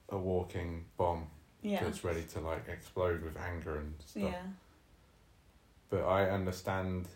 a 0.09 0.17
walking 0.17 0.85
bomb 0.97 1.27
yeah 1.61 1.83
that's 1.83 2.03
ready 2.03 2.23
to 2.23 2.39
like 2.39 2.67
explode 2.69 3.21
with 3.21 3.35
anger 3.37 3.77
and 3.77 3.93
stuff. 4.05 4.23
yeah 4.23 4.43
But 5.89 6.03
I 6.03 6.29
understand 6.29 7.07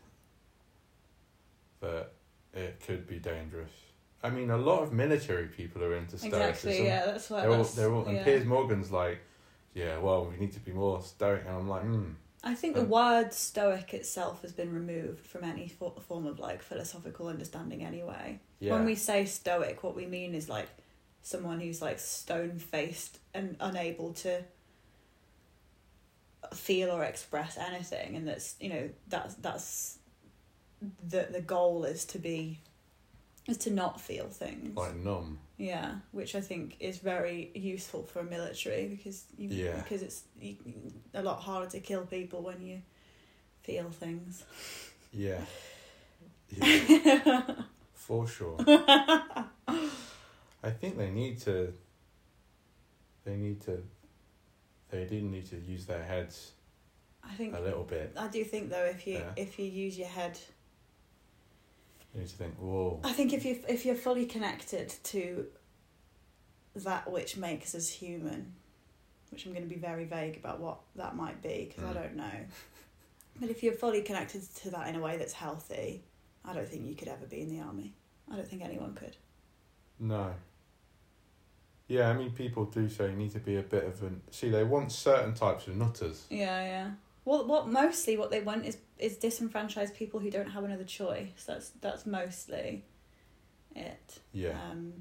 that 1.80 2.12
it 2.54 2.80
could 2.86 3.08
be 3.08 3.20
dangerous. 3.20 3.72
I 4.24 4.30
mean, 4.30 4.50
a 4.50 4.58
lot 4.58 4.84
of 4.84 4.94
military 4.94 5.48
people 5.48 5.84
are 5.84 5.96
into 5.96 6.18
stoicism. 6.18 6.42
exactly 6.50 6.86
yeah 6.86 7.06
that's 7.06 7.30
what 7.30 7.42
They're 7.42 7.52
all, 7.52 7.64
they're 7.64 7.94
all, 7.94 8.06
and 8.06 8.16
yeah. 8.18 8.24
Piers 8.24 8.46
Morgan's 8.46 8.92
like, 8.92 9.20
yeah, 9.74 9.98
well, 10.00 10.26
we 10.26 10.38
need 10.38 10.54
to 10.54 10.60
be 10.60 10.72
more 10.72 11.02
stoic, 11.02 11.44
and 11.48 11.56
I'm 11.58 11.68
like, 11.68 11.82
hmm, 11.84 12.12
I 12.44 12.56
think 12.56 12.76
the 12.76 12.82
Um, 12.82 12.90
word 12.90 13.34
stoic 13.34 13.94
itself 13.94 14.42
has 14.44 14.52
been 14.54 14.72
removed 14.74 15.26
from 15.26 15.44
any 15.44 15.68
fo- 15.68 16.00
form 16.08 16.26
of 16.26 16.40
like 16.40 16.62
philosophical 16.62 17.28
understanding 17.28 17.84
anyway. 17.84 18.40
yeah, 18.60 18.74
When 18.74 18.86
we 18.86 18.96
say 18.96 19.26
stoic, 19.26 19.84
what 19.84 19.96
we 19.96 20.06
mean 20.06 20.36
is 20.36 20.48
like 20.50 20.70
someone 21.22 21.60
who's 21.60 21.82
like 21.82 22.00
stone 22.00 22.60
faced 22.60 23.20
and 23.34 23.56
unable 23.60 24.14
to 24.14 24.44
feel 26.54 26.92
or 26.92 27.04
express 27.04 27.58
anything, 27.58 28.16
and 28.16 28.28
that's 28.28 28.56
you 28.60 28.70
know 28.70 28.90
that's 29.08 29.36
that's 29.36 29.98
the 31.08 31.28
the 31.32 31.42
goal 31.42 31.86
is 31.86 32.06
to 32.06 32.20
be 32.20 32.60
is 33.48 33.58
to 33.58 33.72
not 33.72 34.00
feel 34.00 34.28
things. 34.28 34.76
like 34.78 34.96
numb. 34.96 35.40
Yeah, 35.58 35.96
which 36.12 36.36
I 36.36 36.42
think 36.42 36.78
is 36.80 36.98
very 36.98 37.52
useful 37.54 38.04
for 38.04 38.20
a 38.20 38.24
military 38.24 38.88
because 38.88 39.26
you 39.38 39.50
Yeah. 39.50 39.76
because 39.82 40.02
it's 40.02 40.24
you, 40.40 40.56
a 41.14 41.22
lot 41.22 41.40
harder 41.42 41.70
to 41.72 41.80
kill 41.80 42.06
people 42.06 42.42
when 42.42 42.62
you 42.66 42.82
feel 43.64 43.90
things. 43.92 44.44
Yeah, 45.12 45.42
yeah, 46.62 47.44
for 47.94 48.28
sure. 48.28 48.56
I 50.66 50.70
think 50.80 50.98
they 50.98 51.12
need 51.12 51.40
to. 51.42 51.74
They 53.26 53.36
need 53.36 53.62
to. 53.62 53.84
They 54.90 55.06
do 55.06 55.22
need 55.22 55.46
to 55.50 55.58
use 55.58 55.86
their 55.86 56.04
heads 56.04 56.52
I 57.24 57.34
think 57.36 57.56
a 57.56 57.60
little 57.60 57.84
bit. 57.84 58.14
I 58.18 58.28
do 58.28 58.44
think 58.44 58.70
though 58.70 58.86
if 58.86 59.08
you 59.08 59.14
Yeah. 59.20 59.32
if 59.36 59.58
you 59.60 59.66
use 59.66 59.98
your 59.98 60.08
head, 60.08 60.38
You 62.14 62.20
need 62.22 62.30
to 62.30 62.36
think, 62.36 62.54
whoa, 62.56 63.00
I 63.04 63.12
think 63.12 63.34
if 63.34 63.44
you 63.46 63.60
if 63.68 63.86
you're 63.86 63.96
fully 63.96 64.26
connected 64.26 64.94
to 65.06 65.48
that 66.76 67.12
which 67.12 67.38
makes 67.38 67.74
us 67.76 67.90
human, 67.90 68.54
which 69.32 69.46
I'm 69.46 69.52
going 69.54 69.64
to 69.68 69.70
be 69.70 69.80
very 69.80 70.06
vague 70.06 70.38
about 70.38 70.60
what 70.60 70.80
that 70.96 71.16
might 71.16 71.42
be 71.42 71.66
because 71.70 71.84
I 71.84 71.92
Mm. 71.92 72.02
don't 72.04 72.16
know. 72.16 72.32
But 73.40 73.50
if 73.50 73.64
you're 73.64 73.74
fully 73.74 74.02
connected 74.04 74.44
to 74.58 74.70
that 74.72 74.88
in 74.88 74.96
a 74.96 75.00
way 75.00 75.18
that's 75.18 75.34
healthy, 75.34 76.04
I 76.46 76.54
don't 76.54 76.68
think 76.68 76.86
you 76.88 76.96
could 76.96 77.08
ever 77.08 77.26
be 77.26 77.42
in 77.42 77.50
the 77.50 77.62
army. 77.62 77.94
I 78.32 78.36
don't 78.36 78.48
think 78.48 78.64
anyone 78.64 78.94
could. 78.94 79.16
No. 80.00 80.34
Yeah, 81.88 82.10
I 82.10 82.14
mean, 82.14 82.32
people 82.32 82.66
do 82.66 82.88
say 82.90 83.10
you 83.10 83.16
need 83.16 83.32
to 83.32 83.40
be 83.40 83.58
a 83.58 83.62
bit 83.64 83.84
of 83.86 84.02
an. 84.04 84.22
See, 84.32 84.50
they 84.50 84.64
want 84.64 84.92
certain 84.92 85.34
types 85.34 85.68
of 85.68 85.76
nutters. 85.76 86.26
Yeah, 86.30 86.64
yeah. 86.64 86.92
Well, 87.26 87.46
what 87.46 87.68
mostly 87.68 88.18
what 88.18 88.32
they 88.32 88.42
want 88.42 88.66
is 88.66 88.78
is 88.98 89.18
disenfranchised 89.18 89.96
people 89.96 90.20
who 90.20 90.30
don't 90.30 90.50
have 90.52 90.64
another 90.64 90.84
choice. 90.84 91.44
That's 91.46 91.70
that's 91.82 92.06
mostly 92.06 92.86
it. 93.76 94.20
Yeah. 94.32 94.58
Um, 94.70 94.94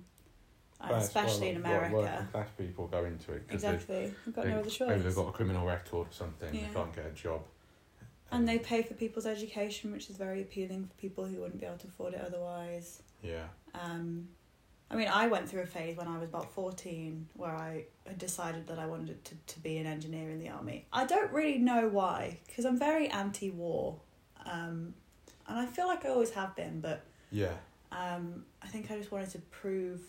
and 0.81 0.97
especially 0.97 1.51
in 1.51 1.57
America. 1.57 1.95
working 1.95 2.27
class 2.33 2.49
people 2.59 2.89
go 2.89 3.05
into 3.05 3.33
it 3.33 3.45
Exactly. 3.51 4.13
We've 4.27 4.35
got 4.35 4.45
they, 4.45 4.51
no 4.51 4.59
other 4.59 4.71
choice. 4.71 4.89
maybe 4.89 5.03
they've 5.03 5.15
got 5.15 5.29
a 5.29 5.33
criminal 5.33 5.67
record 5.67 6.07
or 6.09 6.13
something. 6.13 6.53
Yeah. 6.53 6.63
They 6.67 6.75
can't 6.75 6.95
get 6.95 7.07
a 7.07 7.11
job. 7.11 7.43
And 8.33 8.49
they 8.49 8.59
pay 8.59 8.83
for 8.83 8.95
people's 8.95 9.27
education, 9.27 9.93
which 9.93 10.09
is 10.09 10.17
very 10.17 10.41
appealing 10.41 10.87
for 10.87 10.95
people 10.95 11.27
who 11.27 11.37
wouldn't 11.37 11.61
be 11.61 11.67
able 11.67 11.77
to 11.79 11.87
afford 11.87 12.15
it 12.15 12.23
otherwise. 12.27 13.03
Yeah. 13.23 13.45
Um, 13.75 14.29
I 14.93 14.97
mean, 14.97 15.09
I 15.09 15.27
went 15.27 15.49
through 15.49 15.63
a 15.63 15.67
phase 15.67 15.97
when 15.97 16.07
I 16.07 16.19
was 16.19 16.29
about 16.29 16.53
14 16.53 17.27
where 17.35 17.51
I 17.57 17.87
had 18.07 18.19
decided 18.19 18.67
that 18.67 18.79
I 18.79 18.85
wanted 18.85 19.25
to, 19.25 19.35
to 19.55 19.61
be 19.61 19.79
an 19.79 19.87
engineer 19.87 20.31
in 20.31 20.39
the 20.39 20.51
army. 20.51 20.85
I 20.93 21.07
don't 21.07 21.33
really 21.33 21.57
know 21.59 21.89
why, 21.89 22.39
because 22.47 22.67
I'm 22.67 22.79
very 22.79 23.09
anti 23.09 23.51
war. 23.51 23.97
Um, 24.45 24.93
and 25.49 25.59
I 25.59 25.65
feel 25.67 25.87
like 25.87 26.05
I 26.05 26.11
always 26.11 26.31
have 26.33 26.55
been, 26.55 26.81
but 26.81 27.05
Yeah. 27.31 27.55
um, 27.91 28.45
I 28.63 28.67
think 28.69 28.91
I 28.91 28.99
just 28.99 29.11
wanted 29.11 29.31
to 29.31 29.39
prove. 29.39 30.01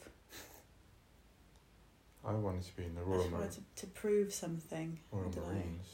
I 2.25 2.33
wanted 2.33 2.63
to 2.63 2.75
be 2.75 2.83
in 2.83 2.95
the 2.95 3.01
I 3.01 3.03
Royal, 3.05 3.21
just 3.21 3.31
wanted 3.33 3.51
to, 3.51 3.61
to 3.85 3.87
prove 3.87 4.33
something. 4.33 4.99
I 5.13 5.15
Royal. 5.15 5.31
Marines. 5.47 5.87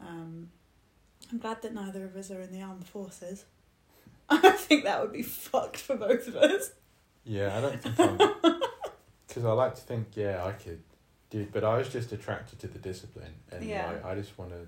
Um, 0.00 0.50
I'm 1.30 1.38
glad 1.38 1.62
that 1.62 1.72
neither 1.72 2.04
of 2.04 2.16
us 2.16 2.30
are 2.32 2.40
in 2.40 2.52
the 2.52 2.62
armed 2.62 2.86
forces. 2.86 3.44
I 4.28 4.50
think 4.50 4.84
that 4.84 5.00
would 5.00 5.12
be 5.12 5.22
fucked 5.22 5.78
for 5.78 5.96
both 5.96 6.26
of 6.26 6.34
us. 6.36 6.70
Yeah, 7.26 7.56
I 7.56 7.60
don't 7.60 7.82
think 7.82 7.98
I'm. 8.00 8.18
Because 9.28 9.44
I 9.44 9.52
like 9.52 9.74
to 9.74 9.80
think, 9.82 10.06
yeah, 10.14 10.42
I 10.46 10.52
could 10.52 10.80
do, 11.28 11.46
but 11.52 11.62
I 11.62 11.76
was 11.76 11.90
just 11.90 12.10
attracted 12.10 12.58
to 12.60 12.68
the 12.68 12.78
discipline, 12.78 13.34
and 13.52 13.62
Yeah. 13.62 13.86
like, 13.90 14.02
I 14.06 14.14
just 14.14 14.38
want 14.38 14.50
to 14.52 14.66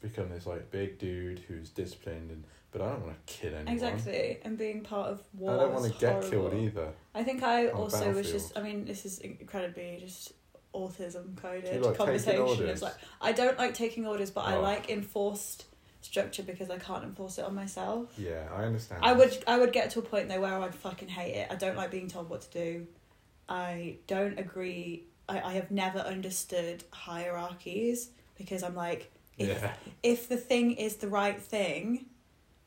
become 0.00 0.30
this 0.30 0.46
like 0.46 0.70
big 0.70 0.98
dude 0.98 1.40
who's 1.40 1.68
disciplined, 1.68 2.30
and 2.30 2.44
but 2.72 2.80
I 2.80 2.88
don't 2.92 3.02
want 3.04 3.26
to 3.26 3.32
kill 3.34 3.54
anyone. 3.54 3.74
Exactly, 3.74 4.38
and 4.42 4.56
being 4.56 4.80
part 4.80 5.10
of 5.10 5.20
war. 5.34 5.52
I 5.52 5.56
don't 5.58 5.74
want 5.74 5.92
to 5.92 5.98
get 6.00 6.22
killed 6.30 6.54
either. 6.54 6.88
I 7.14 7.22
think 7.24 7.42
I 7.42 7.68
also 7.68 8.10
was 8.12 8.30
just. 8.30 8.56
I 8.56 8.62
mean, 8.62 8.86
this 8.86 9.04
is 9.04 9.18
incredibly 9.18 9.98
just 10.00 10.32
autism 10.74 11.36
coded 11.36 11.82
like 11.82 11.98
conversation. 11.98 12.68
It's 12.68 12.80
like 12.80 12.94
I 13.20 13.32
don't 13.32 13.58
like 13.58 13.74
taking 13.74 14.06
orders, 14.06 14.30
but 14.30 14.46
I 14.46 14.56
Oh. 14.56 14.62
like 14.62 14.88
enforced 14.88 15.66
structure 16.00 16.42
because 16.42 16.70
I 16.70 16.78
can't 16.78 17.04
enforce 17.04 17.38
it 17.38 17.44
on 17.44 17.54
myself. 17.54 18.12
Yeah, 18.16 18.48
I 18.54 18.64
understand. 18.64 19.04
I 19.04 19.14
that. 19.14 19.18
would 19.18 19.44
I 19.46 19.58
would 19.58 19.72
get 19.72 19.90
to 19.90 19.98
a 19.98 20.02
point 20.02 20.28
though 20.28 20.40
where 20.40 20.58
I'd 20.58 20.74
fucking 20.74 21.08
hate 21.08 21.34
it. 21.34 21.48
I 21.50 21.54
don't 21.54 21.76
like 21.76 21.90
being 21.90 22.08
told 22.08 22.30
what 22.30 22.42
to 22.42 22.50
do. 22.50 22.86
I 23.48 23.96
don't 24.06 24.38
agree. 24.38 25.04
I, 25.28 25.40
I 25.40 25.52
have 25.54 25.70
never 25.70 25.98
understood 25.98 26.84
hierarchies 26.90 28.10
because 28.36 28.62
I'm 28.62 28.74
like, 28.74 29.10
if 29.38 29.48
Yeah, 29.48 29.72
if 30.02 30.28
the 30.28 30.36
thing 30.36 30.72
is 30.72 30.96
the 30.96 31.08
right 31.08 31.40
thing, 31.40 32.06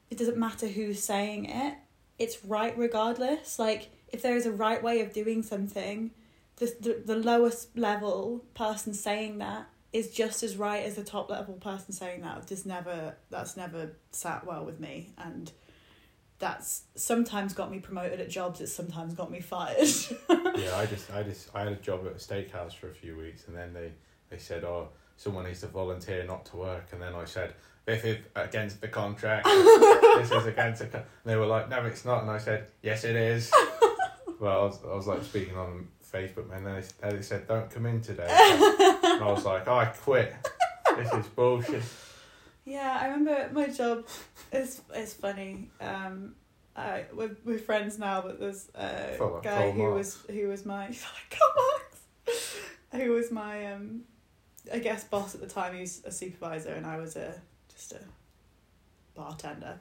it 0.10 0.18
doesn't 0.18 0.38
matter 0.38 0.68
who's 0.68 1.02
saying 1.04 1.46
it. 1.46 1.76
It's 2.20 2.44
right 2.46 2.78
regardless. 2.78 3.58
Like 3.58 3.90
if 4.12 4.22
there 4.22 4.36
is 4.36 4.46
a 4.46 4.52
right 4.52 4.82
way 4.84 5.02
of 5.02 5.12
doing 5.14 5.42
something, 5.44 6.12
the 6.58 6.74
the, 6.80 7.04
the 7.06 7.16
lowest 7.16 7.78
level 7.78 8.46
person 8.54 8.94
saying 8.94 9.40
that 9.40 9.68
is 9.94 10.10
just 10.10 10.44
as 10.44 10.58
right 10.58 10.84
as 10.84 10.96
the 10.96 11.04
top 11.04 11.30
level 11.30 11.54
person 11.56 11.94
saying 11.94 12.22
that. 12.22 12.46
Just 12.48 12.66
never 12.66 13.16
that's 13.30 13.56
never 13.56 13.94
sat 14.12 14.46
well 14.46 14.66
with 14.66 14.80
me 14.80 15.14
and 15.18 15.52
that's 16.44 16.84
sometimes 16.96 17.54
got 17.54 17.72
me 17.72 17.80
promoted 17.80 18.20
at 18.20 18.30
jobs, 18.30 18.60
it's 18.60 18.74
sometimes 18.74 19.14
got 19.14 19.32
me 19.32 19.40
fired. 19.40 19.78
yeah. 20.30 20.76
I 20.76 20.86
just, 20.86 21.12
I 21.12 21.24
just, 21.24 21.50
I 21.56 21.62
had 21.62 21.72
a 21.72 21.78
job 21.78 22.06
at 22.06 22.12
a 22.12 22.16
steakhouse 22.16 22.74
for 22.74 22.90
a 22.90 22.94
few 22.94 23.16
weeks, 23.16 23.48
and 23.48 23.56
then 23.56 23.74
they, 23.74 23.94
they 24.30 24.38
said, 24.38 24.66
oh, 24.66 24.90
someone 25.16 25.46
needs 25.46 25.62
to 25.62 25.68
volunteer 25.68 26.26
not 26.26 26.46
to 26.48 26.58
work, 26.58 26.90
and 26.92 27.02
then 27.02 27.16
I 27.16 27.24
said, 27.24 27.54
this 27.86 28.04
is 28.04 28.18
against 28.36 28.82
the 28.82 28.90
contract. 28.90 29.46
this 30.18 30.32
is 30.32 30.46
against 30.46 30.82
the. 30.82 30.88
Con-. 30.88 31.02
And 31.02 31.34
they 31.34 31.36
were 31.38 31.46
like, 31.46 31.70
no, 31.70 31.86
it's 31.86 32.04
not, 32.04 32.22
and 32.22 32.32
I 32.32 32.40
said, 32.40 32.68
yes, 32.82 33.06
it 33.06 33.16
is. 33.16 33.52
well, 34.40 34.62
I 34.62 34.64
was, 34.66 34.80
I 34.84 34.96
was 34.96 35.08
like 35.08 35.24
speaking 35.24 35.56
on 35.56 35.88
Facebook, 36.14 36.56
and 36.56 36.66
then 36.66 36.84
they, 37.02 37.10
they 37.10 37.22
said, 37.22 37.48
don't 37.48 37.70
come 37.70 37.86
in 37.86 38.02
today. 38.02 38.28
and 38.30 39.24
I 39.24 39.32
was 39.32 39.46
like, 39.46 39.68
I 39.68 39.86
quit. 39.86 40.34
This 40.96 41.12
is 41.14 41.28
bullshit. 41.28 41.82
Yeah, 42.66 42.98
I 43.02 43.08
remember 43.08 43.50
my 43.52 43.68
job. 43.68 44.06
It's 44.52 44.82
it's 44.94 45.14
funny. 45.14 45.70
Um, 45.82 46.36
I 46.76 47.06
we're, 47.14 47.36
we're 47.44 47.58
friends 47.58 48.00
now, 48.00 48.22
but 48.22 48.40
there's 48.40 48.70
a 48.76 49.18
like 49.20 49.44
guy 49.44 49.72
who 49.72 49.92
was 49.92 50.18
who 50.30 50.48
was 50.48 50.66
my 50.66 50.96
who 52.92 53.12
was 53.12 53.32
my 53.32 53.74
um, 53.74 54.02
I 54.72 54.80
guess 54.80 55.04
boss 55.04 55.36
at 55.36 55.42
the 55.42 55.48
time. 55.48 55.74
He 55.74 55.82
was 55.82 56.04
a 56.06 56.12
supervisor, 56.12 56.74
and 56.74 56.86
I 56.86 56.98
was 56.98 57.16
a 57.16 57.34
just 57.74 57.92
a 57.94 58.00
bartender. 59.16 59.80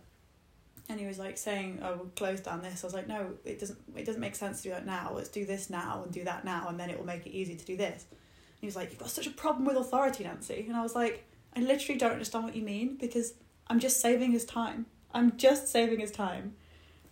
And 0.93 1.01
he 1.01 1.07
was 1.07 1.19
like 1.19 1.39
saying, 1.39 1.79
"Oh, 1.83 1.95
we'll 1.97 2.11
close 2.15 2.41
down 2.41 2.61
this." 2.61 2.85
I 2.85 2.87
was 2.87 2.93
like, 2.93 3.09
"No, 3.09 3.31
it 3.47 3.59
doesn't. 3.59 3.79
It 3.97 4.05
doesn't 4.05 4.21
make 4.21 4.35
sense 4.35 4.59
to 4.59 4.65
do 4.65 4.71
that 4.71 4.85
now. 4.85 5.13
Let's 5.15 5.31
do 5.31 5.47
this 5.47 5.71
now 5.71 6.03
and 6.05 6.13
do 6.13 6.23
that 6.25 6.45
now, 6.45 6.69
and 6.69 6.79
then 6.79 6.91
it 6.91 6.99
will 6.99 7.07
make 7.07 7.27
it 7.27 7.31
easy 7.31 7.57
to 7.57 7.65
do 7.65 7.79
this." 7.79 8.05
And 8.11 8.61
he 8.61 8.67
was 8.67 8.77
like, 8.77 8.91
"You've 8.91 8.99
got 8.99 9.09
such 9.09 9.27
a 9.27 9.31
problem 9.31 9.65
with 9.65 9.79
authority, 9.79 10.25
Nancy." 10.25 10.67
And 10.69 10.77
I 10.77 10.83
was 10.83 10.95
like, 10.95 11.25
"I 11.57 11.61
literally 11.61 11.99
don't 11.99 12.13
understand 12.13 12.45
what 12.45 12.55
you 12.55 12.63
mean 12.63 12.97
because 13.01 13.33
I'm 13.69 13.81
just 13.81 14.01
saving 14.01 14.33
his 14.33 14.45
time. 14.45 14.85
I'm 15.15 15.39
just 15.39 15.69
saving 15.69 16.01
his 16.01 16.11
time." 16.11 16.57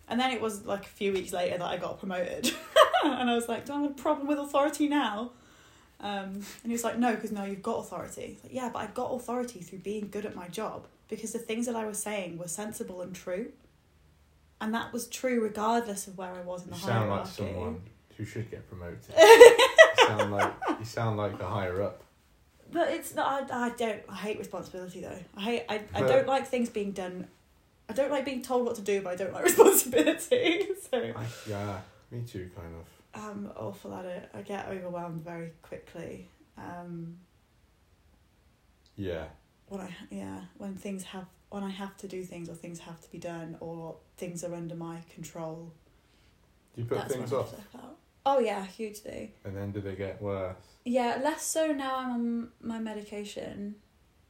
And 0.07 0.19
then 0.19 0.29
it 0.29 0.41
was 0.41 0.63
like 0.65 0.85
a 0.85 0.89
few 0.89 1.11
weeks 1.11 1.33
later 1.33 1.57
that 1.57 1.67
I 1.67 1.77
got 1.77 1.97
promoted, 1.97 2.53
and 3.03 3.31
I 3.31 3.33
was 3.33 3.49
like, 3.49 3.65
"Do 3.65 3.73
I 3.73 3.81
have 3.81 3.91
a 3.91 3.93
problem 3.95 4.27
with 4.27 4.37
authority 4.37 4.89
now?" 4.89 5.31
Um, 6.01 6.33
and 6.33 6.65
he 6.65 6.71
was 6.71 6.83
like, 6.83 6.99
"No, 6.99 7.15
because 7.15 7.31
now 7.31 7.45
you've 7.45 7.63
got 7.63 7.79
authority." 7.79 8.37
Like, 8.43 8.53
yeah, 8.53 8.69
but 8.71 8.79
I 8.79 8.85
got 8.85 9.07
authority 9.07 9.61
through 9.61 9.79
being 9.79 10.09
good 10.11 10.27
at 10.27 10.35
my 10.35 10.49
job 10.49 10.85
because 11.07 11.33
the 11.33 11.39
things 11.39 11.65
that 11.65 11.75
I 11.75 11.85
was 11.85 11.97
saying 11.97 12.37
were 12.37 12.47
sensible 12.47 13.01
and 13.01 13.15
true, 13.15 13.51
and 14.61 14.73
that 14.73 14.93
was 14.93 15.07
true 15.07 15.41
regardless 15.41 16.07
of 16.07 16.17
where 16.17 16.31
I 16.31 16.41
was 16.41 16.63
in 16.63 16.69
the 16.69 16.75
higher. 16.75 16.93
You 16.93 16.99
sound 16.99 17.09
like 17.09 17.25
someone 17.25 17.81
who 18.15 18.25
should 18.25 18.49
get 18.49 18.69
promoted. 18.69 18.99
you 19.17 19.67
sound 20.07 20.31
like 20.31 20.53
you 20.79 20.85
sound 20.85 21.17
like 21.17 21.39
a 21.41 21.47
higher 21.47 21.81
up. 21.81 22.03
But 22.71 22.91
it's 22.91 23.13
not. 23.13 23.51
I, 23.51 23.65
I 23.65 23.69
don't. 23.71 24.01
I 24.07 24.15
hate 24.15 24.39
responsibility 24.39 25.01
though. 25.01 25.19
I 25.35 25.41
hate. 25.41 25.65
I, 25.67 25.81
I 25.93 26.01
don't 26.01 26.27
like 26.27 26.47
things 26.47 26.69
being 26.69 26.91
done. 26.91 27.27
I 27.89 27.93
don't 27.93 28.11
like 28.11 28.23
being 28.23 28.41
told 28.41 28.65
what 28.65 28.75
to 28.75 28.81
do, 28.81 29.01
but 29.01 29.09
I 29.13 29.15
don't 29.15 29.33
like 29.33 29.43
responsibility. 29.51 30.67
so 30.89 30.97
I, 30.97 31.25
yeah, 31.49 31.79
me 32.11 32.21
too, 32.21 32.49
kind 32.55 32.73
of. 32.75 33.23
I'm 33.23 33.51
awful 33.57 33.93
at 33.93 34.05
it. 34.05 34.29
I 34.33 34.41
get 34.41 34.69
overwhelmed 34.69 35.25
very 35.25 35.51
quickly. 35.61 36.29
Um, 36.57 37.17
Yeah, 38.95 39.25
when 39.67 39.81
I 39.81 39.89
yeah 40.09 40.41
when 40.57 40.75
things 40.75 41.03
have 41.05 41.25
when 41.51 41.63
I 41.63 41.69
have 41.69 41.95
to 41.97 42.07
do 42.07 42.23
things 42.23 42.49
or 42.49 42.55
things 42.55 42.79
have 42.79 42.99
to 43.01 43.11
be 43.11 43.17
done 43.17 43.57
or 43.59 43.97
things 44.17 44.43
are 44.43 44.55
under 44.55 44.73
my 44.73 44.99
control. 45.13 45.73
do 46.73 46.81
you 46.81 46.87
put 46.87 46.97
that's 46.97 47.13
things 47.13 47.33
off. 47.33 47.53
Oh 48.25 48.39
yeah, 48.39 48.65
hugely. 48.65 49.33
and 49.43 49.55
then 49.55 49.71
do 49.71 49.81
they 49.81 49.95
get 49.95 50.21
worse? 50.21 50.55
Yeah, 50.85 51.19
less 51.23 51.43
so 51.43 51.73
now. 51.73 51.97
I'm 51.97 52.11
on 52.11 52.51
my 52.61 52.79
medication. 52.79 53.75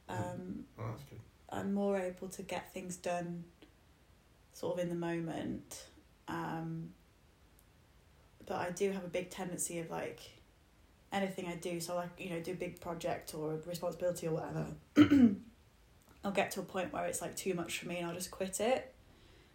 Um, 0.08 0.64
Oh, 0.78 0.84
that's 0.90 1.04
good. 1.04 1.20
I'm 1.50 1.72
more 1.72 1.96
able 1.98 2.28
to 2.28 2.42
get 2.42 2.72
things 2.74 2.96
done 2.96 3.44
sort 4.52 4.74
of 4.74 4.80
in 4.82 4.88
the 4.88 4.96
moment. 4.96 5.84
Um, 6.26 6.90
but 8.46 8.56
I 8.56 8.70
do 8.70 8.90
have 8.90 9.04
a 9.04 9.08
big 9.08 9.30
tendency 9.30 9.78
of 9.78 9.90
like 9.90 10.20
anything 11.12 11.46
I 11.46 11.54
do, 11.54 11.78
so 11.78 11.94
like, 11.94 12.10
you 12.18 12.30
know, 12.30 12.40
do 12.40 12.52
a 12.52 12.56
big 12.56 12.80
project 12.80 13.34
or 13.34 13.52
a 13.52 13.56
responsibility 13.68 14.26
or 14.26 14.32
whatever. 14.32 14.66
I'll 16.24 16.32
get 16.32 16.50
to 16.52 16.60
a 16.60 16.64
point 16.64 16.92
where 16.92 17.04
it's 17.06 17.20
like 17.20 17.36
too 17.36 17.54
much 17.54 17.78
for 17.78 17.88
me 17.88 17.98
and 17.98 18.06
I'll 18.06 18.14
just 18.14 18.30
quit 18.30 18.60
it. 18.60 18.94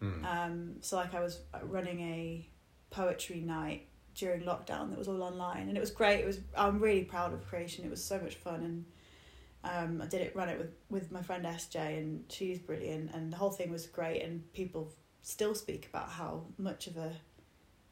Mm. 0.02 0.26
Um, 0.26 0.76
so 0.82 0.98
like 0.98 1.14
I 1.14 1.22
was 1.22 1.40
running 1.64 2.02
a 2.02 2.50
poetry 2.90 3.42
night 3.42 3.88
during 4.16 4.42
lockdown 4.42 4.90
that 4.90 4.98
was 4.98 5.08
all 5.08 5.22
online 5.24 5.70
and 5.70 5.78
it 5.78 5.80
was 5.80 5.92
great. 5.92 6.20
It 6.20 6.26
was 6.26 6.40
I'm 6.56 6.80
really 6.80 7.04
proud 7.04 7.34
of 7.34 7.48
creation. 7.48 7.86
It 7.86 7.92
was 7.92 8.04
so 8.04 8.20
much 8.20 8.36
fun 8.36 8.64
and 8.64 8.86
um, 9.64 10.02
I 10.02 10.08
did 10.08 10.22
it 10.22 10.36
run 10.36 10.50
it 10.50 10.58
with, 10.58 10.74
with 10.90 11.12
my 11.12 11.22
friend 11.22 11.46
SJ 11.46 11.98
and 11.98 12.24
she's 12.30 12.60
brilliant 12.60 13.12
and 13.14 13.32
the 13.32 13.38
whole 13.38 13.52
thing 13.52 13.72
was 13.72 13.88
great 13.88 14.22
and 14.22 14.52
people 14.54 14.94
still 15.22 15.56
speak 15.56 15.88
about 15.88 16.10
how 16.10 16.46
much 16.58 16.88
of 16.88 16.98
a 16.98 17.12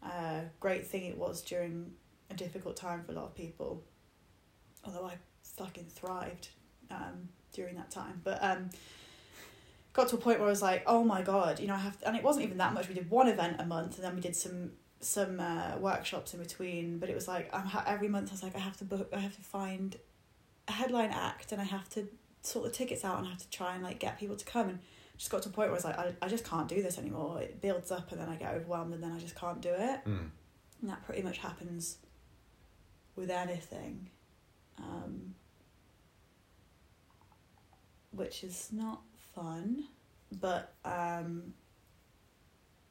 uh, 0.03 0.41
great 0.59 0.85
thing 0.85 1.05
it 1.05 1.17
was 1.17 1.41
during 1.41 1.91
a 2.29 2.33
difficult 2.33 2.75
time 2.75 3.03
for 3.03 3.11
a 3.11 3.15
lot 3.15 3.25
of 3.25 3.35
people. 3.35 3.83
Although 4.83 5.05
I 5.05 5.17
fucking 5.43 5.87
thrived 5.89 6.49
um, 6.91 7.29
during 7.55 7.75
that 7.75 7.91
time. 7.91 8.21
But 8.23 8.43
um, 8.43 8.69
got 9.93 10.09
to 10.09 10.15
a 10.15 10.19
point 10.19 10.39
where 10.39 10.47
I 10.47 10.51
was 10.51 10.61
like, 10.61 10.83
oh 10.85 11.03
my 11.03 11.21
god, 11.21 11.59
you 11.59 11.67
know, 11.67 11.75
I 11.75 11.79
have, 11.79 11.97
and 12.05 12.15
it 12.15 12.23
wasn't 12.23 12.45
even 12.45 12.57
that 12.57 12.73
much. 12.73 12.87
We 12.87 12.93
did 12.93 13.09
one 13.09 13.27
event 13.27 13.57
a 13.59 13.65
month, 13.65 13.95
and 13.95 14.05
then 14.05 14.15
we 14.15 14.21
did 14.21 14.35
some 14.35 14.71
some 14.99 15.39
uh, 15.39 15.77
workshops 15.79 16.33
in 16.33 16.39
between, 16.39 16.99
but 16.99 17.09
it 17.09 17.15
was 17.15 17.27
like 17.27 17.49
I'm 17.53 17.65
ha- 17.65 17.83
every 17.87 18.07
month 18.07 18.29
I 18.29 18.33
was 18.33 18.43
like 18.43 18.55
I 18.55 18.59
have 18.59 18.77
to 18.77 18.85
book, 18.85 19.09
I 19.13 19.19
have 19.19 19.35
to 19.35 19.41
find 19.41 19.95
a 20.67 20.71
headline 20.71 21.11
act, 21.11 21.51
and 21.51 21.61
I 21.61 21.65
have 21.65 21.89
to 21.89 22.07
sort 22.45 22.65
the 22.65 22.71
tickets 22.71 23.03
out 23.03 23.17
and 23.17 23.27
I 23.27 23.31
have 23.31 23.39
to 23.39 23.49
try 23.49 23.73
and 23.73 23.83
like 23.83 23.99
get 23.99 24.19
people 24.19 24.35
to 24.35 24.45
come 24.45 24.69
and 24.69 24.79
just 25.17 25.31
got 25.31 25.41
to 25.43 25.49
a 25.49 25.51
point 25.51 25.69
where 25.69 25.73
I 25.73 25.75
was 25.75 25.85
like 25.85 25.97
I, 25.97 26.13
I 26.21 26.27
just 26.27 26.45
can't 26.45 26.67
do 26.67 26.81
this 26.81 26.97
anymore. 26.97 27.41
It 27.41 27.61
builds 27.61 27.91
up 27.91 28.11
and 28.11 28.21
then 28.21 28.29
I 28.29 28.35
get 28.35 28.53
overwhelmed 28.53 28.93
and 28.93 29.03
then 29.03 29.11
I 29.11 29.19
just 29.19 29.35
can't 29.35 29.61
do 29.61 29.69
it. 29.69 30.05
Mm. 30.05 30.29
And 30.81 30.89
that 30.89 31.03
pretty 31.05 31.21
much 31.21 31.39
happens 31.39 31.97
with 33.15 33.29
anything. 33.29 34.09
Um, 34.77 35.35
which 38.15 38.43
is 38.43 38.69
not 38.71 39.01
fun, 39.33 39.85
but 40.39 40.73
um, 40.83 41.53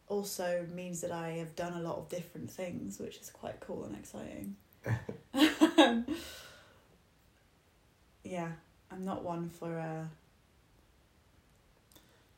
also 0.08 0.66
means 0.74 1.00
that 1.00 1.12
I 1.12 1.30
have 1.32 1.56
done 1.56 1.72
a 1.74 1.80
lot 1.80 1.96
of 1.96 2.08
different 2.08 2.50
things, 2.50 2.98
which 2.98 3.16
is 3.18 3.30
quite 3.30 3.60
cool 3.60 3.84
and 3.84 3.96
exciting. 3.96 4.56
yeah, 8.24 8.48
I'm 8.90 9.04
not 9.04 9.24
one 9.24 9.48
for 9.48 9.78
uh 9.78 10.04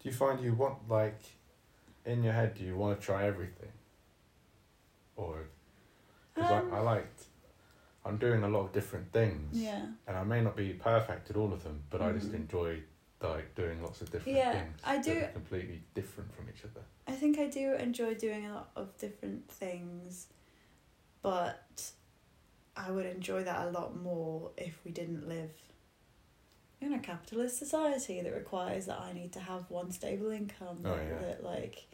Do 0.01 0.09
you 0.09 0.13
find 0.13 0.41
you 0.41 0.55
want 0.55 0.89
like 0.89 1.21
in 2.05 2.23
your 2.23 2.33
head? 2.33 2.55
Do 2.55 2.65
you 2.65 2.77
want 2.77 3.01
to 3.01 3.05
try 3.05 3.27
everything? 3.27 3.73
Or 5.17 5.49
because 6.35 6.51
Um, 6.51 6.73
I, 6.73 6.77
I 6.77 6.81
liked, 6.81 7.25
I'm 8.07 8.19
doing 8.19 8.43
a 8.45 8.49
lot 8.49 8.61
of 8.61 8.73
different 8.73 9.13
things, 9.13 9.57
yeah. 9.59 9.87
and 10.07 10.17
I 10.17 10.23
may 10.23 10.41
not 10.41 10.57
be 10.57 10.73
perfect 10.75 11.29
at 11.31 11.37
all 11.37 11.53
of 11.53 11.65
them, 11.65 11.83
but 11.91 12.01
I 12.01 12.13
just 12.13 12.31
Mhm. 12.31 12.35
enjoy 12.37 12.83
like 13.21 13.55
doing 13.55 13.83
lots 13.83 14.03
of 14.03 14.11
different 14.11 14.37
Yeah, 14.39 14.53
things. 14.53 14.81
I 14.85 14.99
do- 14.99 15.27
completely 15.33 15.83
different 15.95 16.33
from 16.35 16.49
each 16.51 16.65
other. 16.65 16.85
I 17.09 17.13
think 17.13 17.39
I 17.39 17.47
do 17.49 17.73
enjoy 17.75 18.15
doing 18.15 18.47
a 18.47 18.55
lot 18.55 18.71
of 18.77 18.97
different 18.99 19.49
things, 19.51 20.29
but 21.23 21.93
I 22.77 22.91
would 22.91 23.07
enjoy 23.07 23.43
that 23.45 23.67
a 23.67 23.71
lot 23.71 23.97
more 23.97 24.53
if 24.57 24.85
we 24.85 24.91
didn't 24.93 25.27
live 25.29 25.51
in 26.81 26.93
a 26.93 26.99
capitalist 27.01 27.57
society 27.59 28.21
that 28.21 28.33
requires 28.35 28.85
that 28.87 29.01
I 29.01 29.13
need 29.13 29.33
to 29.33 29.41
have 29.41 29.71
one 29.71 29.91
stable 29.91 30.31
income. 30.31 30.83
Oh, 30.85 30.95
that, 30.95 31.07
yeah. 31.09 31.19
that 31.21 31.43
like, 31.43 31.87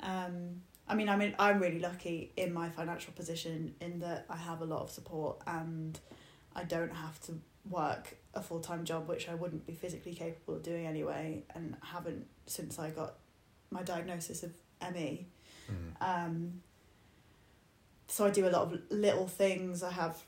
um, 0.00 0.62
I 0.88 0.94
mean, 0.94 1.08
I 1.08 1.16
mean, 1.16 1.34
I'm 1.38 1.60
really 1.60 1.78
lucky 1.78 2.32
in 2.36 2.52
my 2.52 2.68
financial 2.68 3.12
position 3.12 3.74
in 3.80 4.00
that 4.00 4.26
I 4.28 4.36
have 4.36 4.60
a 4.60 4.64
lot 4.64 4.82
of 4.82 4.90
support 4.90 5.40
and 5.46 5.98
I 6.54 6.64
don't 6.64 6.94
have 6.94 7.20
to 7.22 7.40
work 7.68 8.16
a 8.34 8.42
full 8.42 8.60
time 8.60 8.84
job, 8.84 9.08
which 9.08 9.28
I 9.28 9.34
wouldn't 9.34 9.66
be 9.66 9.74
physically 9.74 10.14
capable 10.14 10.54
of 10.56 10.62
doing 10.62 10.86
anyway, 10.86 11.44
and 11.54 11.76
haven't 11.82 12.26
since 12.46 12.78
I 12.78 12.90
got 12.90 13.14
my 13.70 13.82
diagnosis 13.82 14.42
of 14.42 14.52
ME. 14.94 15.26
Mm. 15.70 16.02
Um, 16.26 16.62
so 18.08 18.26
I 18.26 18.30
do 18.30 18.46
a 18.46 18.50
lot 18.50 18.62
of 18.62 18.80
little 18.90 19.26
things. 19.26 19.82
I 19.82 19.90
have 19.90 20.22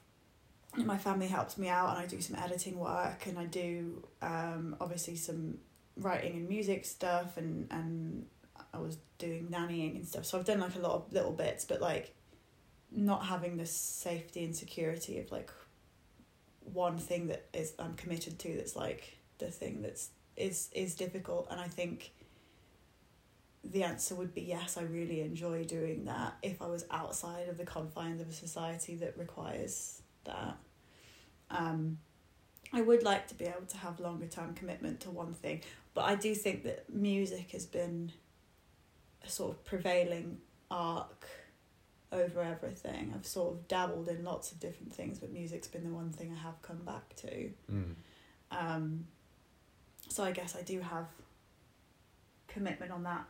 my 0.77 0.99
family 0.99 1.29
helps 1.29 1.59
me 1.59 1.69
out, 1.69 1.91
and 1.91 1.99
I 1.99 2.07
do 2.07 2.21
some 2.21 2.37
editing 2.37 2.79
work, 2.79 3.27
and 3.27 3.39
I 3.39 3.47
do 3.47 4.07
um, 4.23 4.77
obviously 4.81 5.17
some 5.17 5.59
writing 5.97 6.33
and 6.33 6.49
music 6.49 6.85
stuff, 6.85 7.37
and 7.37 7.67
and 7.71 8.27
I 8.75 8.79
was 8.79 8.99
doing 9.19 9.49
nannying 9.51 9.97
and 9.97 10.07
stuff. 10.07 10.25
So 10.25 10.39
I've 10.39 10.45
done 10.45 10.61
like 10.61 10.77
a 10.77 10.81
lot 10.81 10.93
of 10.93 11.13
little 11.13 11.33
bits, 11.33 11.65
but 11.65 11.81
like 11.81 12.15
not 12.91 13.27
having 13.27 13.57
the 13.57 13.67
safety 13.67 14.45
and 14.45 14.55
security 14.55 15.19
of 15.19 15.31
like 15.33 15.51
one 16.61 16.99
thing 16.99 17.29
that 17.29 17.47
is 17.53 17.75
I'm 17.79 17.95
committed 17.95 18.39
to. 18.41 18.57
That's 18.57 18.77
like 18.77 19.17
the 19.39 19.51
thing 19.51 19.83
that's 19.83 20.11
is 20.37 20.71
is 20.73 20.95
difficult, 20.95 21.49
and 21.51 21.61
I 21.61 21.69
think 21.69 22.13
the 23.63 23.85
answer 23.85 24.15
would 24.15 24.35
be 24.35 24.43
yes, 24.43 24.77
I 24.77 24.83
really 24.83 25.21
enjoy 25.21 25.65
doing 25.65 26.05
that 26.07 26.37
if 26.43 26.61
I 26.61 26.67
was 26.67 26.85
outside 26.91 27.49
of 27.49 27.57
the 27.57 27.65
confines 27.65 28.21
of 28.21 28.29
a 28.29 28.33
society 28.33 28.97
that 28.97 29.17
requires 29.17 30.03
that. 30.25 30.57
Um, 31.51 31.99
I 32.73 32.81
would 32.81 33.05
like 33.05 33.29
to 33.29 33.35
be 33.35 33.45
able 33.45 33.67
to 33.69 33.77
have 33.77 34.01
longer 34.01 34.27
term 34.27 34.55
commitment 34.55 35.01
to 35.01 35.11
one 35.11 35.35
thing, 35.35 35.63
but 35.95 36.05
I 36.05 36.17
do 36.17 36.35
think 36.35 36.65
that 36.65 36.93
music 36.93 37.53
has 37.53 37.67
been 37.67 38.13
a 39.25 39.29
sort 39.29 39.53
of 39.53 39.65
prevailing 39.65 40.39
arc 40.71 41.27
over 42.13 42.43
everything. 42.43 43.13
I've 43.15 43.27
sort 43.27 43.55
of 43.55 43.69
dabbled 43.69 44.09
in 44.09 44.25
lots 44.25 44.53
of 44.53 44.61
different 44.61 44.93
things, 44.95 45.19
but 45.19 45.33
music's 45.33 45.67
been 45.67 45.85
the 45.85 45.91
one 45.91 46.11
thing 46.11 46.33
I 46.37 46.43
have 46.43 46.61
come 46.63 46.79
back 46.79 47.15
to. 47.17 47.51
Mm. 47.71 47.95
Um, 48.51 49.07
so 50.09 50.23
I 50.23 50.33
guess 50.33 50.57
I 50.57 50.63
do 50.63 50.81
have 50.81 51.07
commitment 52.47 52.93
on 52.93 53.03
that 53.03 53.25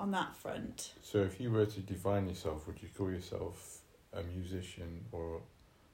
on 0.00 0.10
that 0.10 0.34
front. 0.34 0.92
So 1.02 1.22
if 1.22 1.40
you 1.40 1.50
were 1.50 1.66
to 1.66 1.80
define 1.80 2.28
yourself, 2.28 2.66
would 2.66 2.82
you 2.82 2.88
call 2.96 3.10
yourself 3.10 3.78
a 4.12 4.22
musician 4.22 5.04
or 5.12 5.40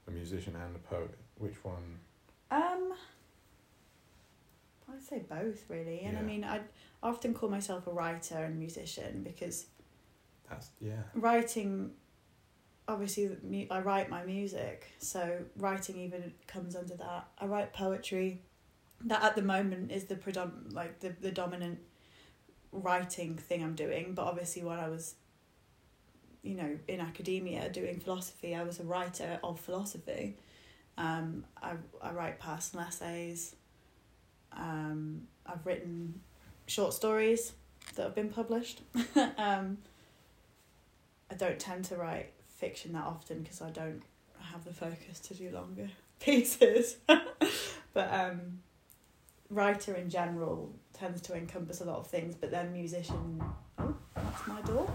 a 0.09 0.11
musician 0.11 0.57
and 0.57 0.75
a 0.75 0.79
poet? 0.79 1.15
Which 1.37 1.63
one? 1.63 1.99
Um, 2.51 2.95
I'd 4.93 5.05
say 5.05 5.25
both 5.29 5.65
really, 5.69 6.01
and 6.01 6.19
I 6.19 6.23
mean 6.23 6.45
I 6.45 6.61
often 7.03 7.35
call 7.35 7.49
myself 7.49 7.87
a 7.87 7.91
writer 7.91 8.37
and 8.37 8.59
musician 8.59 9.23
because 9.23 9.67
That's 10.49 10.71
yeah. 10.81 11.03
writing, 11.15 11.93
obviously 12.89 13.69
I 13.71 13.81
write 13.81 14.11
my 14.11 14.25
music, 14.25 14.87
so 14.99 15.39
writing 15.57 15.97
even 15.99 16.33
comes 16.47 16.77
under 16.77 16.95
that. 16.97 17.29
I 17.39 17.47
write 17.47 17.73
poetry, 17.73 18.43
that 19.05 19.23
at 19.23 19.35
the 19.35 19.43
moment 19.43 19.91
is 19.91 20.05
the 20.05 20.17
predom 20.17 20.73
like 20.73 21.01
the 21.01 21.15
the 21.21 21.31
dominant 21.31 21.79
writing 22.73 23.37
thing 23.37 23.63
I'm 23.63 23.75
doing. 23.75 24.15
But 24.15 24.27
obviously 24.27 24.63
when 24.63 24.79
I 24.79 24.89
was, 24.89 25.15
you 26.43 26.55
know, 26.55 26.79
in 26.89 27.01
academia 27.01 27.69
doing 27.71 28.01
philosophy, 28.01 28.55
I 28.55 28.63
was 28.63 28.81
a 28.81 28.85
writer 28.85 29.39
of 29.43 29.61
philosophy. 29.61 30.37
Um, 30.99 31.45
I 31.63 31.75
I 32.03 32.13
write 32.13 32.39
personal 32.41 32.87
essays. 32.87 33.57
Um, 34.53 35.23
I've 35.47 35.65
written 35.65 36.21
short 36.67 36.95
stories 36.95 37.53
that 37.95 38.03
have 38.03 38.15
been 38.15 38.31
published. 38.31 38.83
um, 39.39 39.79
I 41.31 41.35
don't 41.37 41.59
tend 41.59 41.85
to 41.87 41.97
write 41.97 42.33
fiction 42.49 42.93
that 42.93 43.05
often 43.05 43.43
because 43.43 43.63
I 43.63 43.71
don't 43.71 44.03
have 44.41 44.65
the 44.65 44.73
focus 44.73 45.21
to 45.21 45.35
do 45.35 45.51
longer 45.51 45.89
pieces. 46.21 46.97
but 47.07 48.13
um, 48.13 48.61
writer 49.49 49.95
in 49.95 50.11
general 50.11 50.73
tends 50.93 51.21
to 51.23 51.35
encompass 51.35 51.81
a 51.81 51.85
lot 51.85 51.99
of 51.99 52.07
things, 52.07 52.35
but 52.35 52.51
then 52.51 52.73
musician. 52.73 53.43
Oh, 53.79 53.95
that's 54.15 54.47
my 54.47 54.61
door. 54.63 54.91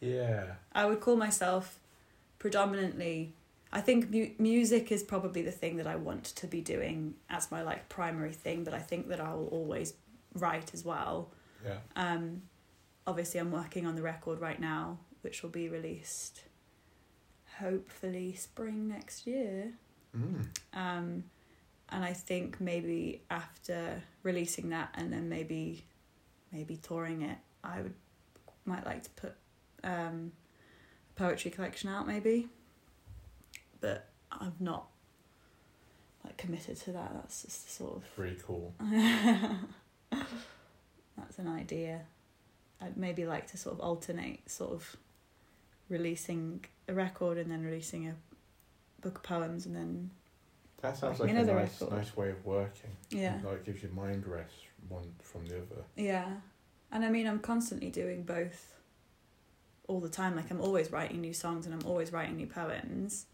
Yeah. 0.00 0.44
I 0.72 0.86
would 0.86 1.00
call 1.00 1.16
myself 1.16 1.78
predominantly. 2.38 3.34
I 3.72 3.80
think 3.80 4.10
mu- 4.10 4.30
music 4.38 4.90
is 4.90 5.02
probably 5.02 5.42
the 5.42 5.52
thing 5.52 5.76
that 5.76 5.86
I 5.86 5.96
want 5.96 6.24
to 6.24 6.46
be 6.46 6.60
doing 6.60 7.14
as 7.28 7.50
my 7.50 7.62
like 7.62 7.88
primary 7.88 8.32
thing, 8.32 8.64
but 8.64 8.74
I 8.74 8.78
think 8.78 9.08
that 9.08 9.20
I 9.20 9.34
will 9.34 9.48
always 9.48 9.94
write 10.34 10.72
as 10.72 10.84
well. 10.84 11.30
Yeah. 11.64 11.78
Um, 11.96 12.42
obviously, 13.06 13.40
I'm 13.40 13.52
working 13.52 13.86
on 13.86 13.94
the 13.94 14.02
record 14.02 14.40
right 14.40 14.60
now, 14.60 14.98
which 15.22 15.42
will 15.42 15.50
be 15.50 15.68
released 15.68 16.42
hopefully 17.58 18.34
spring 18.34 18.88
next 18.88 19.26
year. 19.26 19.72
Mm. 20.16 20.46
Um, 20.72 21.24
and 21.90 22.04
I 22.04 22.12
think 22.12 22.60
maybe 22.60 23.22
after 23.30 24.02
releasing 24.22 24.70
that 24.70 24.90
and 24.94 25.12
then 25.12 25.28
maybe 25.28 25.84
maybe 26.52 26.76
touring 26.76 27.22
it, 27.22 27.38
I 27.64 27.80
would 27.80 27.94
might 28.64 28.84
like 28.84 29.02
to 29.02 29.10
put 29.10 29.34
um, 29.84 30.32
a 31.10 31.18
poetry 31.18 31.50
collection 31.50 31.88
out 31.90 32.06
maybe. 32.06 32.48
But 33.80 34.08
I've 34.32 34.60
not 34.60 34.86
like 36.24 36.36
committed 36.36 36.76
to 36.82 36.92
that. 36.92 37.12
That's 37.14 37.42
just 37.42 37.74
sort 37.74 37.96
of 37.96 38.14
Pretty 38.16 38.36
cool. 38.44 38.74
that's 40.10 41.38
an 41.38 41.48
idea. 41.48 42.00
I'd 42.80 42.96
maybe 42.96 43.26
like 43.26 43.46
to 43.48 43.56
sort 43.56 43.74
of 43.74 43.80
alternate 43.80 44.48
sort 44.50 44.72
of 44.72 44.96
releasing 45.88 46.64
a 46.88 46.94
record 46.94 47.38
and 47.38 47.50
then 47.50 47.62
releasing 47.64 48.06
a 48.08 48.14
book 49.00 49.18
of 49.18 49.22
poems 49.24 49.66
and 49.66 49.74
then 49.74 50.10
That 50.82 50.96
sounds 50.96 51.18
Like 51.20 51.30
a 51.30 51.32
nice, 51.34 51.46
record. 51.80 51.90
nice 51.96 52.16
way 52.16 52.30
of 52.30 52.44
working. 52.44 52.90
yeah. 53.10 53.38
Like 53.44 53.64
gives 53.64 53.82
your 53.82 53.92
mind 53.92 54.26
rest 54.26 54.54
one 54.88 55.12
from 55.22 55.46
the 55.46 55.56
other. 55.56 55.82
Yeah. 55.96 56.28
And 56.92 57.04
I 57.04 57.10
mean 57.10 57.26
I'm 57.26 57.40
constantly 57.40 57.90
doing 57.90 58.22
both 58.22 58.74
all 59.88 60.00
the 60.00 60.08
time. 60.08 60.36
Like 60.36 60.50
I'm 60.50 60.60
always 60.60 60.92
writing 60.92 61.20
new 61.20 61.32
songs 61.34 61.66
and 61.66 61.74
I'm 61.74 61.86
always 61.88 62.12
writing 62.12 62.36
new 62.36 62.46
poems. 62.46 63.26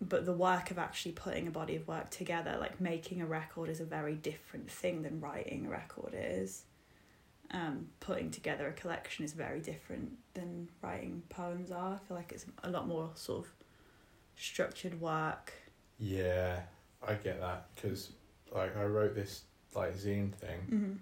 But 0.00 0.26
the 0.26 0.32
work 0.32 0.70
of 0.70 0.78
actually 0.78 1.12
putting 1.12 1.48
a 1.48 1.50
body 1.50 1.74
of 1.76 1.88
work 1.88 2.10
together, 2.10 2.56
like 2.60 2.80
making 2.80 3.20
a 3.20 3.26
record 3.26 3.68
is 3.68 3.80
a 3.80 3.84
very 3.84 4.14
different 4.14 4.70
thing 4.70 5.02
than 5.02 5.20
writing 5.20 5.66
a 5.66 5.70
record 5.70 6.14
is. 6.16 6.64
Um, 7.50 7.88
putting 8.00 8.30
together 8.30 8.68
a 8.68 8.72
collection 8.72 9.24
is 9.24 9.32
very 9.32 9.60
different 9.60 10.12
than 10.34 10.68
writing 10.82 11.22
poems 11.30 11.70
are. 11.72 11.94
I 11.94 11.98
feel 12.06 12.16
like 12.16 12.30
it's 12.30 12.44
a 12.62 12.70
lot 12.70 12.86
more 12.86 13.10
sort 13.14 13.46
of 13.46 13.52
structured 14.36 15.00
work. 15.00 15.52
Yeah, 15.98 16.60
I 17.06 17.14
get 17.14 17.40
that 17.40 17.66
because 17.74 18.12
like 18.54 18.76
I 18.76 18.84
wrote 18.84 19.14
this 19.14 19.42
like 19.74 19.94
zine 19.96 20.32
thing 20.34 20.60
Mm-hmm. 20.72 20.92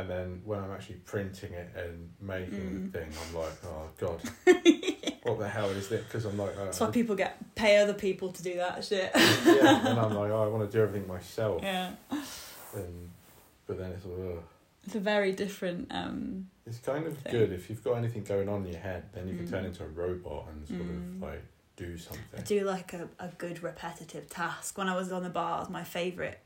and 0.00 0.10
then 0.10 0.42
when 0.44 0.60
I'm 0.60 0.70
actually 0.72 0.96
printing 1.04 1.52
it 1.52 1.70
and 1.76 2.10
making 2.20 2.54
Mm. 2.54 2.92
the 2.92 2.98
thing, 2.98 3.10
I'm 3.28 3.34
like, 3.34 3.64
oh 3.64 3.88
god, 3.98 4.20
what 5.24 5.38
the 5.38 5.48
hell 5.48 5.68
is 5.70 5.88
this? 5.88 6.04
Because 6.04 6.24
I'm 6.24 6.38
like, 6.38 6.56
uh, 6.56 6.64
That's 6.66 6.80
why 6.80 6.90
people 6.90 7.16
get 7.16 7.36
pay 7.56 7.78
other 7.78 7.94
people 7.94 8.30
to 8.32 8.42
do 8.42 8.54
that 8.56 8.84
shit. 8.84 9.10
yeah, 9.14 9.86
and 9.88 9.98
I'm 9.98 10.14
like, 10.14 10.30
oh, 10.30 10.44
I 10.44 10.46
want 10.46 10.70
to 10.70 10.76
do 10.76 10.82
everything 10.82 11.08
myself, 11.08 11.62
yeah, 11.62 11.90
and 12.74 13.10
but 13.66 13.78
then 13.78 13.90
it's 13.92 14.04
ugh. 14.06 14.42
it's 14.86 14.94
a 14.94 15.00
very 15.00 15.32
different. 15.32 15.88
um 15.90 16.48
it's 16.66 16.78
kind 16.78 17.06
of 17.06 17.18
Thing. 17.18 17.32
good 17.32 17.52
if 17.52 17.68
you've 17.68 17.84
got 17.84 17.94
anything 17.94 18.24
going 18.24 18.48
on 18.48 18.64
in 18.64 18.72
your 18.72 18.80
head, 18.80 19.04
then 19.12 19.28
you 19.28 19.34
can 19.36 19.46
Mm. 19.46 19.50
turn 19.50 19.64
into 19.66 19.82
a 19.84 19.88
robot 19.88 20.46
and 20.50 20.66
sort 20.66 20.80
Mm. 20.80 21.16
of 21.16 21.22
like 21.28 21.42
do 21.76 21.92
I 21.94 21.98
something. 21.98 22.42
do 22.44 22.64
like 22.64 22.92
a, 22.94 23.08
a 23.18 23.28
good 23.36 23.62
repetitive 23.62 24.30
task. 24.30 24.78
When 24.78 24.88
I 24.88 24.96
was 24.96 25.10
on 25.12 25.22
the 25.24 25.28
bars, 25.30 25.68
my 25.68 25.82
favourite, 25.84 26.38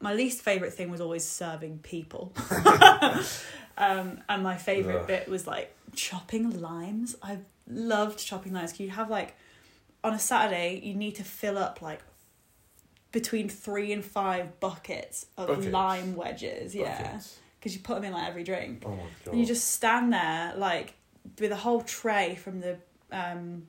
my 0.00 0.12
least 0.12 0.42
favourite 0.42 0.72
thing 0.74 0.90
was 0.90 1.00
always 1.00 1.24
serving 1.24 1.78
people. 1.78 2.32
um, 3.78 4.20
and 4.28 4.42
my 4.42 4.56
favourite 4.56 5.02
Ugh. 5.02 5.06
bit 5.06 5.28
was 5.28 5.46
like 5.46 5.74
chopping 5.94 6.60
limes. 6.60 7.16
I 7.22 7.38
loved 7.70 8.18
chopping 8.18 8.52
limes. 8.52 8.78
You'd 8.78 8.90
have 8.90 9.10
like, 9.10 9.36
on 10.02 10.14
a 10.14 10.18
Saturday, 10.18 10.80
you 10.82 10.94
need 10.94 11.14
to 11.16 11.24
fill 11.24 11.58
up 11.58 11.82
like 11.82 12.00
between 13.12 13.48
three 13.48 13.92
and 13.92 14.04
five 14.04 14.60
buckets 14.60 15.26
of 15.36 15.48
Buckets? 15.48 15.66
lime 15.66 16.16
wedges. 16.16 16.74
Yeah. 16.74 17.20
Because 17.58 17.74
you 17.74 17.82
put 17.82 17.96
them 17.96 18.04
in 18.04 18.12
like 18.12 18.28
every 18.28 18.44
drink. 18.44 18.82
Oh 18.86 18.90
my 18.90 18.96
god. 18.96 19.32
And 19.32 19.40
you 19.40 19.46
just 19.46 19.70
stand 19.72 20.12
there 20.12 20.54
like 20.56 20.94
with 21.38 21.52
a 21.52 21.56
whole 21.56 21.82
tray 21.82 22.36
from 22.36 22.60
the 22.60 22.78
um, 23.12 23.66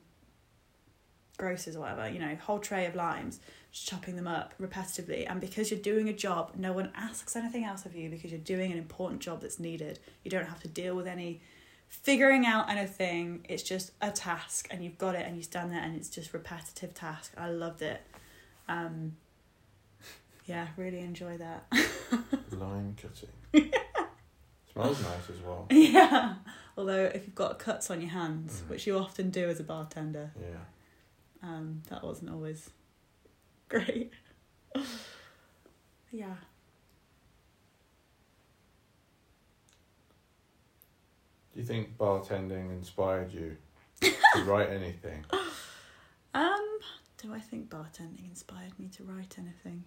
grocers 1.36 1.76
or 1.76 1.80
whatever, 1.80 2.08
you 2.08 2.18
know, 2.18 2.36
whole 2.36 2.58
tray 2.58 2.86
of 2.86 2.94
limes, 2.94 3.40
just 3.70 3.88
chopping 3.88 4.16
them 4.16 4.28
up 4.28 4.54
repetitively. 4.60 5.26
And 5.28 5.40
because 5.40 5.70
you're 5.70 5.80
doing 5.80 6.08
a 6.08 6.12
job, 6.12 6.52
no 6.56 6.72
one 6.72 6.90
asks 6.94 7.36
anything 7.36 7.64
else 7.64 7.84
of 7.84 7.94
you 7.94 8.08
because 8.08 8.30
you're 8.30 8.40
doing 8.40 8.72
an 8.72 8.78
important 8.78 9.20
job 9.20 9.40
that's 9.40 9.58
needed. 9.58 9.98
You 10.24 10.30
don't 10.30 10.46
have 10.46 10.60
to 10.60 10.68
deal 10.68 10.94
with 10.94 11.06
any 11.06 11.40
figuring 12.02 12.46
out 12.46 12.70
anything. 12.70 13.44
It's 13.48 13.62
just 13.62 13.92
a 14.00 14.10
task 14.10 14.66
and 14.70 14.82
you've 14.82 14.98
got 14.98 15.14
it 15.14 15.26
and 15.26 15.36
you 15.36 15.42
stand 15.42 15.70
there 15.72 15.80
and 15.80 15.94
it's 15.94 16.08
just 16.08 16.32
repetitive 16.32 16.94
task. 16.94 17.32
I 17.36 17.48
loved 17.50 17.82
it. 17.82 18.00
Um, 18.68 19.16
yeah, 20.46 20.68
really 20.76 21.00
enjoy 21.00 21.36
that. 21.38 21.66
Line 22.50 22.96
cutting. 23.00 23.28
Smells 24.72 25.02
nice 25.02 25.30
as 25.30 25.40
well. 25.44 25.66
yeah. 25.70 26.34
Although 26.76 27.04
if 27.14 27.26
you've 27.26 27.34
got 27.34 27.58
cuts 27.58 27.90
on 27.90 28.00
your 28.00 28.10
hands, 28.10 28.62
Mm. 28.62 28.70
which 28.70 28.86
you 28.86 28.96
often 28.98 29.28
do 29.30 29.48
as 29.48 29.60
a 29.60 29.64
bartender, 29.64 30.32
Yeah. 30.40 31.48
um, 31.48 31.82
that 31.90 32.02
wasn't 32.02 32.30
always 32.30 32.70
great. 33.68 34.10
yeah. 36.10 36.34
Do 41.52 41.60
you 41.60 41.66
think 41.66 41.98
bartending 41.98 42.70
inspired 42.70 43.32
you 43.32 43.56
to 44.00 44.44
write 44.44 44.70
anything? 44.70 45.24
Um, 46.34 46.78
do 47.18 47.34
I 47.34 47.40
think 47.40 47.68
bartending 47.68 48.26
inspired 48.26 48.78
me 48.78 48.88
to 48.96 49.04
write 49.04 49.36
anything? 49.38 49.84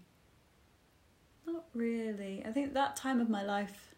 Not 1.48 1.66
really. 1.74 2.44
I 2.46 2.52
think 2.52 2.74
that 2.74 2.96
time 2.96 3.20
of 3.20 3.30
my 3.30 3.44
life 3.44 3.96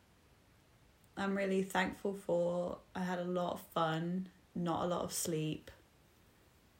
I'm 1.17 1.35
really 1.35 1.63
thankful 1.63 2.13
for. 2.13 2.77
I 2.95 3.01
had 3.01 3.19
a 3.19 3.23
lot 3.23 3.53
of 3.53 3.61
fun, 3.73 4.29
not 4.55 4.83
a 4.83 4.87
lot 4.87 5.03
of 5.03 5.11
sleep. 5.11 5.71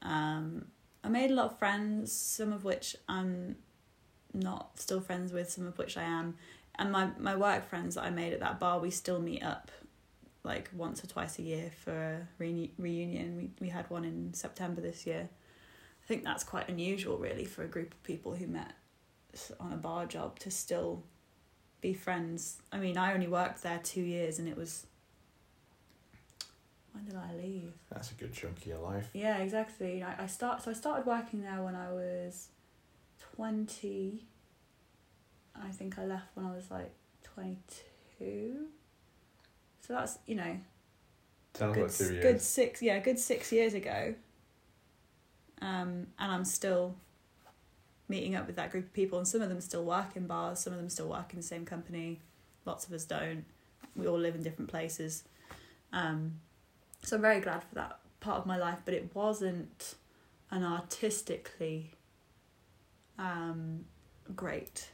Um, 0.02 0.68
I 1.04 1.10
made 1.10 1.32
a 1.32 1.34
lot 1.34 1.48
of 1.48 1.60
friends, 1.60 2.14
some 2.14 2.54
of 2.54 2.64
which 2.64 2.96
I'm 3.10 3.58
not 4.34 4.80
still 4.80 5.02
friends 5.02 5.34
with, 5.34 5.50
some 5.50 5.66
of 5.66 5.78
which 5.78 5.98
I 5.98 6.04
am. 6.04 6.36
And 6.76 6.92
my, 6.92 7.10
my 7.18 7.36
work 7.36 7.68
friends 7.68 7.96
that 7.96 8.04
I 8.04 8.12
made 8.12 8.34
at 8.34 8.40
that 8.42 8.60
bar, 8.60 8.80
we 8.80 8.92
still 8.92 9.20
meet 9.20 9.44
up 9.44 9.72
like 10.44 10.70
once 10.74 11.04
or 11.04 11.08
twice 11.08 11.40
a 11.40 11.42
year 11.42 11.72
for 11.84 11.92
a 11.92 12.44
reuni- 12.44 12.72
reunion. 12.78 13.38
We, 13.38 13.50
we 13.60 13.70
had 13.70 13.90
one 13.90 14.06
in 14.06 14.34
September 14.34 14.82
this 14.82 15.06
year. 15.06 15.30
I 16.04 16.08
think 16.08 16.24
that's 16.24 16.44
quite 16.44 16.70
unusual, 16.70 17.18
really, 17.18 17.46
for 17.46 17.64
a 17.64 17.68
group 17.68 17.94
of 17.94 18.02
people 18.04 18.34
who 18.36 18.48
met 18.48 18.74
on 19.60 19.74
a 19.74 19.78
bar 19.78 20.06
job 20.06 20.40
to 20.40 20.50
still 20.50 21.04
be 21.82 21.94
friends. 21.94 22.58
I 22.72 22.78
mean, 22.78 22.98
I 22.98 23.14
only 23.14 23.28
worked 23.28 23.62
there 23.64 23.80
two 23.84 24.02
years, 24.02 24.40
and 24.40 24.48
it 24.48 24.58
was. 24.58 24.86
When 26.94 27.06
did 27.06 27.16
I 27.16 27.34
leave? 27.36 27.74
That's 27.92 28.12
a 28.12 28.16
good 28.16 28.34
chunk 28.34 28.58
of 28.58 28.66
your 28.66 28.80
life. 28.80 29.10
Yeah, 29.14 29.38
exactly. 29.38 30.02
I, 30.02 30.24
I 30.24 30.28
start 30.28 30.64
so 30.64 30.72
I 30.72 30.74
started 30.74 31.06
working 31.06 31.44
there 31.44 31.62
when 31.62 31.76
I 31.76 31.92
was 31.92 32.48
twenty. 33.36 34.26
I 35.56 35.70
think 35.70 36.00
I 36.00 36.06
left 36.06 36.28
when 36.36 36.46
I 36.46 36.56
was 36.56 36.72
like 36.72 36.92
twenty 37.24 37.60
two. 38.18 38.68
So 39.88 39.94
that's 39.94 40.20
you 40.26 40.36
know 40.36 40.58
Sounds 41.54 41.76
good 41.76 41.84
like 41.84 41.94
two 41.96 42.14
years. 42.14 42.24
good 42.24 42.42
six 42.42 42.82
yeah 42.82 43.00
good 43.00 43.18
six 43.18 43.52
years 43.52 43.74
ago. 43.74 44.16
Um, 45.62 46.08
and 46.20 46.32
I'm 46.32 46.46
still 46.46 46.96
meeting 48.10 48.36
up 48.36 48.48
with 48.48 48.58
that 48.58 48.72
group 48.72 48.86
of 48.86 48.94
people, 48.94 49.18
and 49.18 49.28
some 49.28 49.42
of 49.42 49.50
them 49.50 49.62
still 49.62 49.84
work 49.84 50.16
in 50.16 50.28
bars, 50.28 50.60
some 50.60 50.74
of 50.74 50.80
them 50.80 50.90
still 50.90 51.08
work 51.08 51.32
in 51.32 51.38
the 51.38 51.44
same 51.44 51.66
company. 51.66 52.20
Lots 52.66 52.86
of 52.86 52.94
us 52.94 53.06
don't. 53.06 53.46
We 53.96 54.08
all 54.08 54.20
live 54.20 54.36
in 54.36 54.44
different 54.44 54.70
places. 54.70 55.24
Um, 55.92 56.34
so 57.02 57.16
I'm 57.16 57.22
very 57.22 57.40
glad 57.40 57.64
for 57.64 57.76
that 57.76 58.00
part 58.20 58.40
of 58.40 58.46
my 58.46 58.58
life, 58.58 58.80
but 58.86 58.94
it 58.94 59.10
wasn't 59.16 59.96
an 60.52 60.64
artistically 60.64 61.92
um, 63.18 63.86
great 64.36 64.90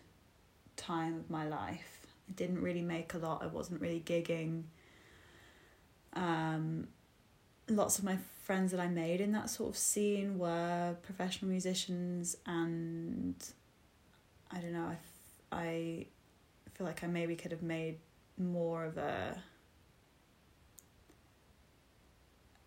time 0.77 1.15
of 1.15 1.29
my 1.29 1.47
life. 1.47 2.07
I 2.29 2.33
didn't 2.33 2.61
really 2.61 2.81
make 2.81 3.13
a 3.13 3.17
lot. 3.17 3.43
I 3.43 3.47
wasn't 3.47 3.81
really 3.81 4.01
gigging. 4.05 4.63
Um, 6.15 6.87
lots 7.69 7.97
of 7.97 8.03
my 8.03 8.17
friends 8.43 8.71
that 8.71 8.79
I 8.79 8.87
made 8.87 9.21
in 9.21 9.31
that 9.31 9.49
sort 9.49 9.69
of 9.69 9.77
scene 9.77 10.37
were 10.37 10.95
professional 11.01 11.49
musicians, 11.49 12.35
and 12.45 13.35
I 14.51 14.59
don't 14.59 14.73
know. 14.73 14.95
I, 15.51 15.57
I 15.57 16.05
feel 16.73 16.85
like 16.85 17.03
I 17.03 17.07
maybe 17.07 17.35
could 17.35 17.51
have 17.51 17.63
made 17.63 17.97
more 18.37 18.85
of 18.85 18.97
a 18.97 19.41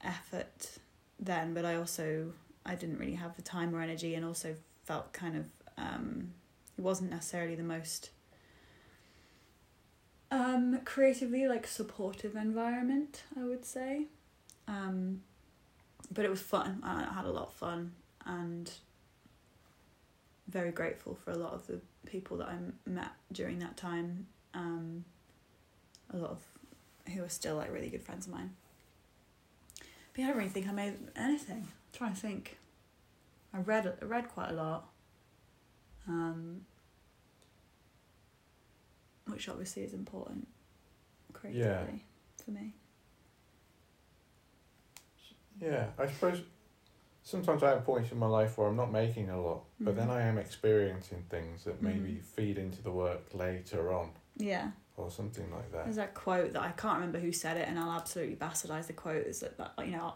effort 0.03 0.79
then, 1.19 1.55
but 1.55 1.65
I 1.65 1.77
also 1.77 2.33
I 2.65 2.75
didn't 2.75 2.99
really 2.99 3.15
have 3.15 3.37
the 3.37 3.43
time 3.43 3.75
or 3.75 3.81
energy, 3.81 4.15
and 4.15 4.25
also 4.25 4.55
felt 4.85 5.13
kind 5.13 5.37
of 5.37 5.47
um, 5.77 6.33
it 6.79 6.83
wasn't 6.83 7.11
necessarily 7.11 7.55
the 7.55 7.63
most 7.63 8.11
um, 10.31 10.81
creatively 10.85 11.47
like 11.47 11.67
supportive 11.67 12.37
environment. 12.37 13.23
I 13.39 13.45
would 13.45 13.65
say, 13.65 14.07
um, 14.69 15.23
but 16.11 16.25
it 16.25 16.31
was 16.31 16.41
fun. 16.41 16.81
I 16.83 17.05
had 17.12 17.25
a 17.25 17.31
lot 17.31 17.49
of 17.49 17.53
fun 17.53 17.93
and 18.25 18.71
very 20.49 20.71
grateful 20.71 21.17
for 21.25 21.33
a 21.33 21.37
lot 21.37 21.53
of 21.53 21.67
the 21.67 21.81
people 22.07 22.37
that 22.37 22.49
i 22.49 22.57
met 22.89 23.11
during 23.33 23.59
that 23.59 23.77
time. 23.77 24.27
Um, 24.55 25.05
a 26.12 26.17
lot 26.17 26.31
of 26.31 26.43
who 27.12 27.23
are 27.23 27.29
still 27.29 27.57
like 27.57 27.73
really 27.73 27.89
good 27.89 28.03
friends 28.03 28.27
of 28.27 28.33
mine. 28.33 28.51
But 29.79 30.19
yeah, 30.19 30.25
I 30.25 30.29
don't 30.29 30.39
really 30.39 30.51
think 30.51 30.69
I 30.69 30.73
made 30.73 30.95
anything. 31.15 31.69
I'm 31.69 31.93
trying 31.93 32.15
to 32.15 32.21
think. 32.21 32.59
I 33.53 33.59
read 33.59 33.93
read 34.03 34.29
quite 34.29 34.51
a 34.51 34.55
lot. 34.55 34.89
Um, 36.09 36.62
which 39.27 39.49
obviously 39.49 39.83
is 39.83 39.93
important 39.93 40.47
creatively 41.33 42.05
for 42.45 42.51
me. 42.53 42.75
Yeah, 45.61 45.87
I 45.99 46.07
suppose 46.07 46.43
sometimes 47.23 47.62
I 47.62 47.71
have 47.71 47.85
points 47.85 48.12
in 48.12 48.19
my 48.19 48.27
life 48.27 48.59
where 48.59 48.69
I'm 48.69 48.77
not 48.77 48.93
making 48.93 49.31
a 49.31 49.41
lot, 49.41 49.65
but 49.81 49.97
then 49.97 50.09
Mhm. 50.09 50.12
I 50.12 50.23
am 50.23 50.39
experiencing 50.39 51.25
things 51.31 51.65
that 51.65 51.83
maybe 51.83 52.17
Mhm. 52.17 52.23
feed 52.25 52.59
into 52.59 52.83
the 52.83 52.91
work 52.93 53.33
later 53.35 53.93
on 53.93 54.12
Yeah. 54.37 54.73
or 54.97 55.11
something 55.11 55.51
like 55.51 55.73
that. 55.73 55.85
There's 55.85 55.97
that 55.97 56.15
quote 56.15 56.53
that 56.53 56.62
I 56.62 56.73
can't 56.73 56.97
remember 56.97 57.19
who 57.19 57.33
said 57.33 57.57
it, 57.57 57.69
and 57.69 57.79
I'll 57.79 57.93
absolutely 57.93 58.37
bastardize 58.37 58.87
the 58.87 58.93
quote. 58.93 59.27
Is 59.27 59.41
that, 59.41 59.57
that 59.57 59.73
you 59.79 59.93
know, 59.93 60.15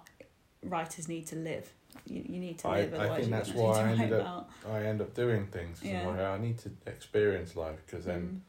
writers 0.63 1.08
need 1.08 1.27
to 1.29 1.37
live. 1.37 1.73
You, 2.04 2.23
you 2.23 2.38
need 2.38 2.58
to 2.61 2.69
I- 2.69 2.83
live, 2.83 2.94
I 2.94 2.96
otherwise 2.98 3.19
think 3.21 3.31
that's 3.31 3.52
why 3.54 3.79
I 3.81 3.83
write 3.85 3.98
ended 4.00 4.21
about. 4.21 4.50
I 4.69 4.85
end 4.85 5.00
up 5.00 5.15
doing 5.15 5.46
things. 5.48 5.83
Yeah. 5.83 6.08
I 6.33 6.38
need 6.38 6.58
to 6.58 6.71
experience 6.87 7.56
life 7.56 7.81
because 7.87 8.04
then, 8.04 8.42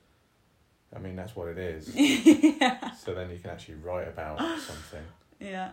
I 0.95 0.99
mean, 0.99 1.15
that's 1.15 1.35
what 1.35 1.47
it 1.47 1.57
is. 1.57 1.89
Yeah. 1.95 2.91
so 2.91 3.13
then 3.13 3.29
you 3.31 3.37
can 3.39 3.49
actually 3.49 3.75
write 3.75 4.07
about 4.07 4.37
something. 4.59 5.03
Yeah. 5.39 5.71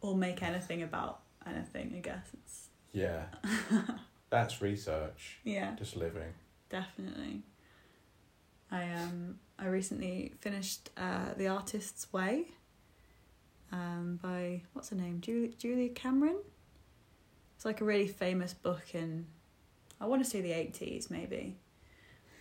Or 0.00 0.14
make 0.16 0.42
anything 0.42 0.82
about 0.82 1.20
anything. 1.46 1.92
I 1.96 2.00
guess 2.00 2.26
it's 2.32 2.68
Yeah, 2.92 3.24
that's 4.30 4.62
research, 4.62 5.38
yeah, 5.44 5.74
just 5.76 5.96
living. 5.96 6.32
definitely. 6.70 7.42
I 8.70 8.90
um 8.92 9.38
I 9.58 9.66
recently 9.66 10.32
finished 10.40 10.90
uh 10.96 11.34
The 11.36 11.48
Artist's 11.48 12.12
Way. 12.12 12.46
Um, 13.72 14.18
by 14.22 14.62
what's 14.72 14.90
her 14.90 14.96
name? 14.96 15.20
Julia 15.20 15.48
Julia 15.58 15.88
Cameron. 15.90 16.38
It's 17.56 17.64
like 17.64 17.80
a 17.80 17.84
really 17.84 18.08
famous 18.08 18.52
book 18.54 18.94
in, 18.94 19.26
I 20.00 20.06
want 20.06 20.22
to 20.24 20.30
say 20.30 20.40
the 20.40 20.52
eighties 20.52 21.10
maybe, 21.10 21.56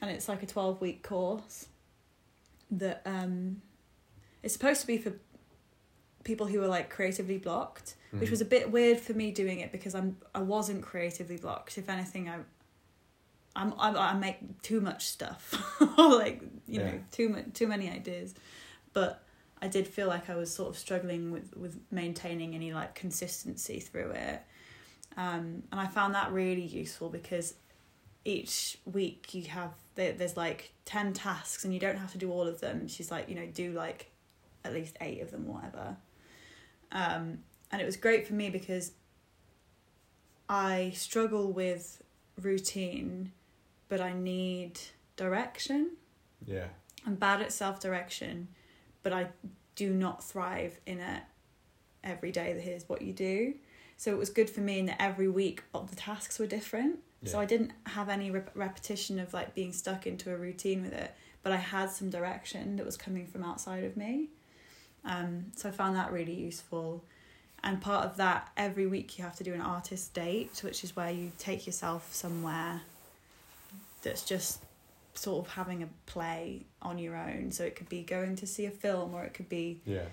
and 0.03 0.11
it's 0.11 0.27
like 0.27 0.43
a 0.43 0.45
twelve 0.45 0.79
week 0.81 1.01
course. 1.01 1.67
that 2.71 3.01
um, 3.05 3.61
it's 4.43 4.53
supposed 4.53 4.81
to 4.81 4.87
be 4.87 4.97
for 4.97 5.13
people 6.23 6.47
who 6.47 6.61
are 6.61 6.67
like 6.67 6.89
creatively 6.89 7.37
blocked, 7.37 7.95
which 8.11 8.27
Mm. 8.29 8.31
was 8.31 8.41
a 8.41 8.45
bit 8.45 8.71
weird 8.71 8.99
for 8.99 9.13
me 9.13 9.31
doing 9.31 9.59
it 9.59 9.71
because 9.71 9.95
I'm 9.95 10.17
I 10.35 10.41
wasn't 10.41 10.81
creatively 10.83 11.37
blocked. 11.37 11.77
If 11.77 11.89
anything, 11.89 12.29
I 12.29 12.39
I'm, 13.55 13.73
I 13.77 13.89
I 13.91 14.13
make 14.13 14.61
too 14.61 14.81
much 14.81 15.05
stuff, 15.05 15.53
like 15.97 16.41
you 16.67 16.79
Yeah. 16.81 16.85
know 16.91 16.99
too 17.11 17.29
much 17.29 17.45
too 17.53 17.67
many 17.67 17.89
ideas, 17.89 18.33
but 18.93 19.23
I 19.61 19.67
did 19.67 19.87
feel 19.87 20.07
like 20.07 20.29
I 20.29 20.35
was 20.35 20.53
sort 20.53 20.69
of 20.69 20.77
struggling 20.77 21.31
with 21.31 21.55
with 21.55 21.79
maintaining 21.91 22.55
any 22.55 22.73
like 22.73 22.95
consistency 22.95 23.79
through 23.79 24.11
it, 24.11 24.41
um, 25.17 25.63
and 25.71 25.79
I 25.79 25.87
found 25.87 26.15
that 26.15 26.31
really 26.31 26.65
useful 26.65 27.09
because 27.09 27.53
each 28.25 28.77
week 28.85 29.33
you 29.33 29.43
have 29.43 29.71
there's 29.95 30.37
like 30.37 30.73
10 30.85 31.13
tasks 31.13 31.65
and 31.65 31.73
you 31.73 31.79
don't 31.79 31.97
have 31.97 32.11
to 32.13 32.17
do 32.17 32.31
all 32.31 32.47
of 32.47 32.59
them. 32.61 32.87
She's 32.87 33.11
like 33.11 33.29
you 33.29 33.35
know 33.35 33.45
do 33.45 33.73
like 33.73 34.11
at 34.63 34.73
least 34.73 34.97
eight 35.01 35.21
of 35.21 35.31
them 35.31 35.47
whatever. 35.47 35.97
Um, 36.91 37.39
and 37.71 37.81
it 37.81 37.85
was 37.85 37.97
great 37.97 38.27
for 38.27 38.33
me 38.33 38.49
because 38.49 38.91
i 40.49 40.91
struggle 40.93 41.53
with 41.53 42.01
routine 42.39 43.31
but 43.87 44.01
i 44.01 44.13
need 44.13 44.79
direction. 45.15 45.91
Yeah. 46.45 46.67
i'm 47.07 47.15
bad 47.15 47.41
at 47.41 47.51
self-direction 47.51 48.49
but 49.01 49.13
i 49.13 49.27
do 49.75 49.91
not 49.91 50.23
thrive 50.23 50.79
in 50.85 50.99
a 50.99 51.23
every 52.03 52.31
day 52.31 52.53
that 52.53 52.61
here's 52.61 52.87
what 52.87 53.01
you 53.01 53.13
do. 53.13 53.53
So 53.97 54.11
it 54.11 54.17
was 54.17 54.29
good 54.29 54.49
for 54.49 54.61
me 54.61 54.79
in 54.79 54.85
that 54.87 55.01
every 55.01 55.29
week 55.29 55.63
the 55.73 55.95
tasks 55.95 56.37
were 56.37 56.47
different 56.47 56.99
so 57.25 57.39
I 57.39 57.45
didn't 57.45 57.71
have 57.85 58.09
any 58.09 58.31
rep- 58.31 58.51
repetition 58.55 59.19
of 59.19 59.33
like 59.33 59.53
being 59.53 59.73
stuck 59.73 60.05
into 60.07 60.33
a 60.33 60.37
routine 60.37 60.81
with 60.83 60.93
it, 60.93 61.13
but 61.41 61.51
I 61.51 61.57
had 61.57 61.89
some 61.89 62.09
direction 62.09 62.75
that 62.77 62.85
was 62.85 62.97
coming 62.97 63.27
from 63.27 63.43
outside 63.43 63.83
of 63.83 63.95
me. 63.97 64.29
Um, 65.05 65.45
so 65.55 65.69
I 65.69 65.71
found 65.71 65.95
that 65.95 66.11
really 66.11 66.33
useful. 66.33 67.03
And 67.63 67.81
part 67.81 68.05
of 68.05 68.17
that, 68.17 68.51
every 68.57 68.87
week 68.87 69.17
you 69.17 69.23
have 69.23 69.35
to 69.37 69.43
do 69.43 69.53
an 69.53 69.61
artist 69.61 70.13
date, 70.13 70.61
which 70.63 70.83
is 70.83 70.95
where 70.95 71.11
you 71.11 71.31
take 71.37 71.65
yourself 71.65 72.13
somewhere 72.13 72.81
that's 74.01 74.23
just 74.23 74.59
sort 75.13 75.45
of 75.45 75.53
having 75.53 75.83
a 75.83 75.87
play 76.05 76.65
on 76.81 76.99
your 76.99 77.15
own. 77.15 77.51
So 77.51 77.63
it 77.63 77.75
could 77.75 77.89
be 77.89 78.03
going 78.03 78.35
to 78.37 78.47
see 78.47 78.65
a 78.65 78.71
film 78.71 79.13
or 79.13 79.23
it 79.23 79.33
could 79.33 79.49
be 79.49 79.79
Yeah. 79.85 80.03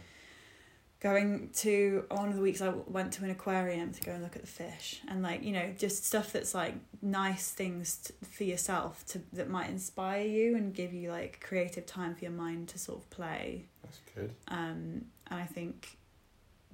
Going 1.01 1.49
to 1.55 2.05
one 2.11 2.29
of 2.29 2.35
the 2.37 2.43
weeks 2.43 2.61
I 2.61 2.69
went 2.87 3.13
to 3.15 3.25
an 3.25 3.31
aquarium 3.31 3.91
to 3.93 4.03
go 4.03 4.13
and 4.13 4.23
look 4.23 4.37
at 4.37 4.43
the 4.43 4.49
fish 4.49 5.01
and 5.09 5.23
like 5.23 5.43
you 5.43 5.53
know 5.53 5.73
just 5.79 6.05
stuff 6.05 6.33
that's 6.33 6.55
like 6.55 6.75
nice 7.01 7.51
things 7.51 7.97
t 7.97 8.15
for 8.31 8.45
yourself 8.45 9.05
to 9.07 9.23
that 9.33 9.49
might 9.49 9.71
inspire 9.71 10.27
you 10.27 10.57
and 10.57 10.75
give 10.75 10.93
you 10.93 11.11
like 11.11 11.41
creative 11.41 11.87
time 11.87 12.15
for 12.15 12.23
your 12.25 12.33
mind 12.33 12.69
to 12.69 12.79
sort 12.79 12.99
of 12.99 13.09
play 13.11 13.65
That's 13.83 13.99
good. 14.15 14.35
um 14.49 15.07
and 15.29 15.41
I 15.41 15.47
think 15.47 15.97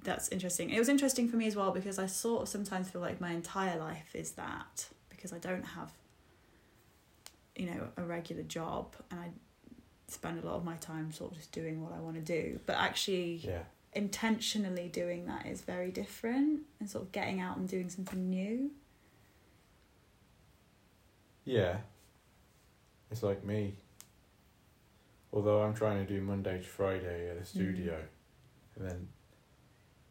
that's 0.03 0.27
interesting 0.29 0.69
it 0.71 0.79
was 0.79 0.89
interesting 0.89 1.29
for 1.29 1.37
me 1.37 1.47
as 1.47 1.55
well 1.55 1.71
because 1.71 1.97
I 1.97 2.05
sort 2.07 2.41
of 2.43 2.49
sometimes 2.49 2.89
feel 2.89 3.01
like 3.01 3.21
my 3.21 3.31
entire 3.31 3.79
life 3.79 4.09
is 4.13 4.31
that 4.31 4.87
because 5.09 5.31
I 5.31 5.37
don't 5.39 5.63
have 5.63 5.91
you 7.55 7.67
know 7.67 7.87
a 7.95 8.03
regular 8.03 8.43
job 8.43 8.93
and 9.09 9.19
I 9.21 9.29
spend 10.09 10.41
a 10.43 10.45
lot 10.45 10.55
of 10.55 10.65
my 10.65 10.75
time 10.75 11.11
sort 11.11 11.31
of 11.31 11.37
just 11.37 11.51
doing 11.53 11.81
what 11.81 11.93
I 11.93 11.99
want 11.99 12.15
to 12.15 12.21
do 12.21 12.59
but 12.65 12.75
actually 12.75 13.35
Yeah. 13.43 13.63
Intentionally 13.97 14.87
doing 14.87 15.25
that 15.25 15.45
is 15.47 15.61
very 15.61 15.91
different 15.91 16.61
and 16.79 16.89
sort 16.89 17.03
of 17.05 17.11
getting 17.11 17.41
out 17.41 17.57
and 17.57 17.67
doing 17.67 17.89
something 17.89 18.29
new. 18.29 18.71
Yeah. 21.45 21.77
It's 23.11 23.23
like 23.23 23.43
me. 23.43 23.75
Although 25.33 25.61
I'm 25.63 25.73
trying 25.73 26.05
to 26.05 26.13
do 26.13 26.21
Monday 26.21 26.57
to 26.59 26.63
Friday 26.67 27.29
at 27.29 27.39
the 27.39 27.45
studio, 27.45 27.99
and 28.75 28.87
then 28.89 29.07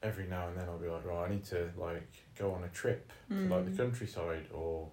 every 0.03 0.27
now 0.27 0.49
and 0.49 0.57
then 0.59 0.69
I'll 0.69 0.79
be 0.79 0.89
like, 0.89 1.05
right, 1.07 1.27
I 1.27 1.31
need 1.31 1.45
to 1.47 1.71
like 1.77 2.09
go 2.39 2.53
on 2.53 2.65
a 2.65 2.69
trip 2.69 3.11
to 3.31 3.35
like 3.35 3.65
Mm. 3.65 3.71
the 3.77 3.83
countryside 3.83 4.47
or 4.53 4.89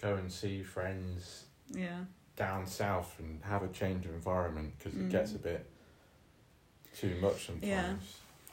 go 0.00 0.14
and 0.16 0.30
see 0.32 0.62
friends 0.62 1.44
Yeah. 1.70 2.04
down 2.36 2.66
south 2.66 3.18
and 3.18 3.42
have 3.44 3.62
a 3.62 3.68
change 3.68 4.04
of 4.06 4.12
environment 4.14 4.74
because 4.78 4.94
Mm. 4.94 5.06
it 5.06 5.10
gets 5.10 5.34
a 5.34 5.38
bit 5.38 5.66
too 6.94 7.18
much 7.20 7.46
sometimes. 7.46 7.66
Yeah. 7.66 7.94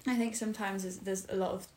I 0.07 0.15
think 0.15 0.35
sometimes 0.35 0.99
there's, 0.99 1.25
a 1.29 1.35
lot 1.35 1.51
of 1.51 1.67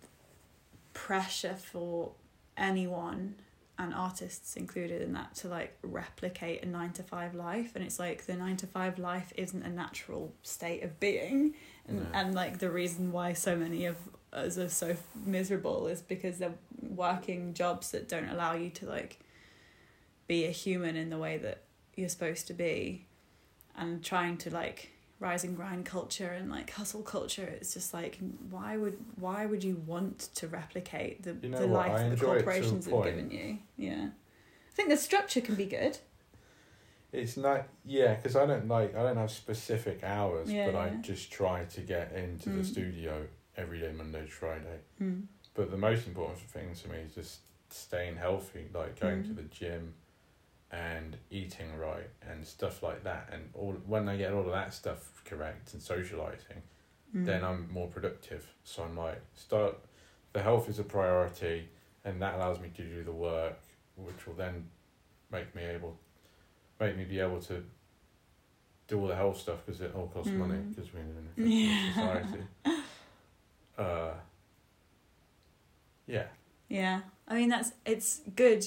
pressure 0.93 1.55
for 1.55 2.13
anyone 2.57 3.37
and 3.79 3.95
artists 3.95 4.57
included 4.57 5.01
in 5.01 5.13
that 5.13 5.35
to 5.37 5.49
like 5.49 5.77
replicate 5.83 6.63
a 6.65 6.67
nine 6.67 6.93
to 6.93 7.03
five 7.03 7.35
life 7.35 7.77
and 7.77 7.85
it's 7.85 7.99
like 7.99 8.27
the 8.27 8.35
nine 8.35 8.57
to 8.57 8.67
five 8.67 8.99
life 8.99 9.33
isn't 9.37 9.63
a 9.63 9.69
natural 9.69 10.33
state 10.43 10.83
of 10.83 10.99
being 10.99 11.55
and, 11.87 12.01
No. 12.01 12.07
and 12.13 12.35
like 12.35 12.59
the 12.59 12.71
reason 12.71 13.13
why 13.13 13.35
so 13.35 13.55
many 13.55 13.87
of 13.87 13.97
us 14.33 14.59
are 14.59 14.69
so 14.69 14.97
miserable 15.25 15.87
is 15.87 16.03
because 16.03 16.39
they're 16.39 16.55
working 16.83 17.55
jobs 17.55 17.93
that 17.93 18.09
don't 18.09 18.29
allow 18.29 18.55
you 18.55 18.71
to 18.71 18.87
like 18.87 19.21
be 20.27 20.45
a 20.45 20.51
human 20.51 20.97
in 20.97 21.09
the 21.09 21.19
way 21.19 21.39
that 21.39 21.63
you're 21.95 22.09
supposed 22.09 22.49
to 22.49 22.55
be 22.55 23.07
and 23.77 24.03
trying 24.03 24.37
to 24.39 24.51
like 24.51 24.91
rise 25.21 25.43
and 25.45 25.57
grind 25.57 25.85
culture 25.85 26.29
and 26.29 26.51
like 26.51 26.71
hustle 26.71 27.03
culture 27.03 27.43
it's 27.45 27.75
just 27.75 27.93
like 27.93 28.19
why 28.51 28.77
would 28.77 28.97
why 29.19 29.47
would 29.47 29.65
you 29.65 29.75
want 29.87 30.29
to 30.35 30.47
replicate 30.47 31.23
the, 31.25 31.37
You 31.43 31.49
know 31.49 31.59
the 31.59 31.67
what, 31.67 31.89
life 31.89 31.99
that 31.99 32.05
the 32.05 32.11
enjoy 32.13 32.25
it 32.35 32.39
to 32.39 32.41
a 32.41 32.45
corporations 32.45 32.87
have 32.87 33.05
given 33.05 33.31
you 33.31 33.59
yeah 33.77 34.07
i 34.07 34.75
think 34.75 34.89
the 34.91 34.97
structure 34.97 35.41
can 35.41 35.55
be 35.57 35.67
good 35.67 35.99
It's 37.11 37.37
not 37.39 37.67
yeah, 37.87 38.15
because 38.15 38.37
I 38.37 38.45
don't 38.47 38.69
like 38.69 38.95
I 38.95 39.03
don't 39.03 39.17
have 39.17 39.31
specific 39.31 40.05
hours, 40.05 40.51
Yeah, 40.53 40.67
but 40.67 40.77
I 40.77 40.91
just 41.01 41.33
try 41.33 41.65
to 41.65 41.81
get 41.81 42.13
into 42.13 42.51
the 42.51 42.61
Mm. 42.61 42.65
studio 42.67 43.27
every 43.57 43.81
day, 43.81 43.93
Monday 43.93 44.25
to 44.27 44.31
Friday. 44.31 44.79
mm. 45.01 45.23
But 45.55 45.71
the 45.71 45.79
most 45.79 46.07
important 46.07 46.41
thing 46.51 46.69
to 46.83 46.89
me 46.91 46.99
is 46.99 47.15
just 47.15 47.41
staying 47.71 48.17
healthy, 48.17 48.65
like 48.75 49.01
going 49.01 49.23
to 49.25 49.31
Mm. 49.31 49.37
the 49.37 49.43
gym 49.45 49.95
and 50.71 51.17
eating 51.31 51.77
right 51.79 52.09
and 52.29 52.47
stuff 52.47 52.83
like 52.83 53.03
that. 53.05 53.31
And 53.33 53.49
all 53.55 53.73
when 53.87 54.09
I 54.09 54.17
get 54.17 54.33
all 54.33 54.41
of 54.47 54.53
that 54.53 54.75
stuff 54.75 55.23
correct 55.25 55.73
and 55.73 55.83
socializing, 55.83 56.63
Mm. 57.17 57.25
then 57.25 57.43
I'm 57.43 57.73
more 57.73 57.89
productive. 57.89 58.47
So 58.65 58.83
I'm 58.83 58.95
like 58.97 59.21
start 59.35 59.79
the 60.35 60.43
health 60.43 60.69
is 60.69 60.79
a 60.79 60.85
priority, 60.85 61.69
and 62.05 62.21
that 62.21 62.35
allows 62.35 62.61
me 62.61 62.69
to 62.77 62.83
do 62.83 63.03
the 63.03 63.13
work, 63.13 63.59
which 63.97 64.27
will 64.27 64.35
then 64.35 64.69
make 65.33 65.55
me 65.55 65.63
able 65.65 65.99
make 66.79 66.97
me 66.99 67.05
be 67.05 67.19
able 67.19 67.41
to 67.43 67.65
do 68.89 69.01
all 69.01 69.07
the 69.09 69.17
health 69.17 69.39
stuff 69.41 69.59
because 69.65 69.81
it 69.81 69.95
all 69.95 70.09
costs 70.09 70.31
money 70.33 70.55
Mm. 70.59 70.69
because 70.75 70.93
we're 70.93 71.01
in 71.01 71.29
a 71.39 71.49
Yeah. 71.49 71.93
society. 71.95 72.45
Uh, 73.79 74.13
yeah. 76.07 76.27
Yeah, 76.69 77.01
I 77.27 77.35
mean 77.37 77.49
that's 77.49 77.73
it's 77.87 78.21
good 78.35 78.65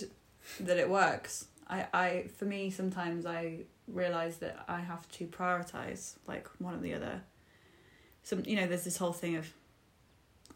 that 0.59 0.77
it 0.77 0.89
works. 0.89 1.45
I 1.71 1.87
I 1.93 2.25
for 2.37 2.45
me 2.45 2.69
sometimes 2.69 3.25
I 3.25 3.61
realize 3.87 4.37
that 4.37 4.63
I 4.67 4.79
have 4.81 5.09
to 5.13 5.25
prioritize 5.25 6.15
like 6.27 6.47
one 6.59 6.75
or 6.75 6.79
the 6.79 6.93
other. 6.93 7.21
Some 8.23 8.43
you 8.45 8.55
know 8.57 8.67
there's 8.67 8.83
this 8.83 8.97
whole 8.97 9.13
thing 9.13 9.35
of, 9.37 9.51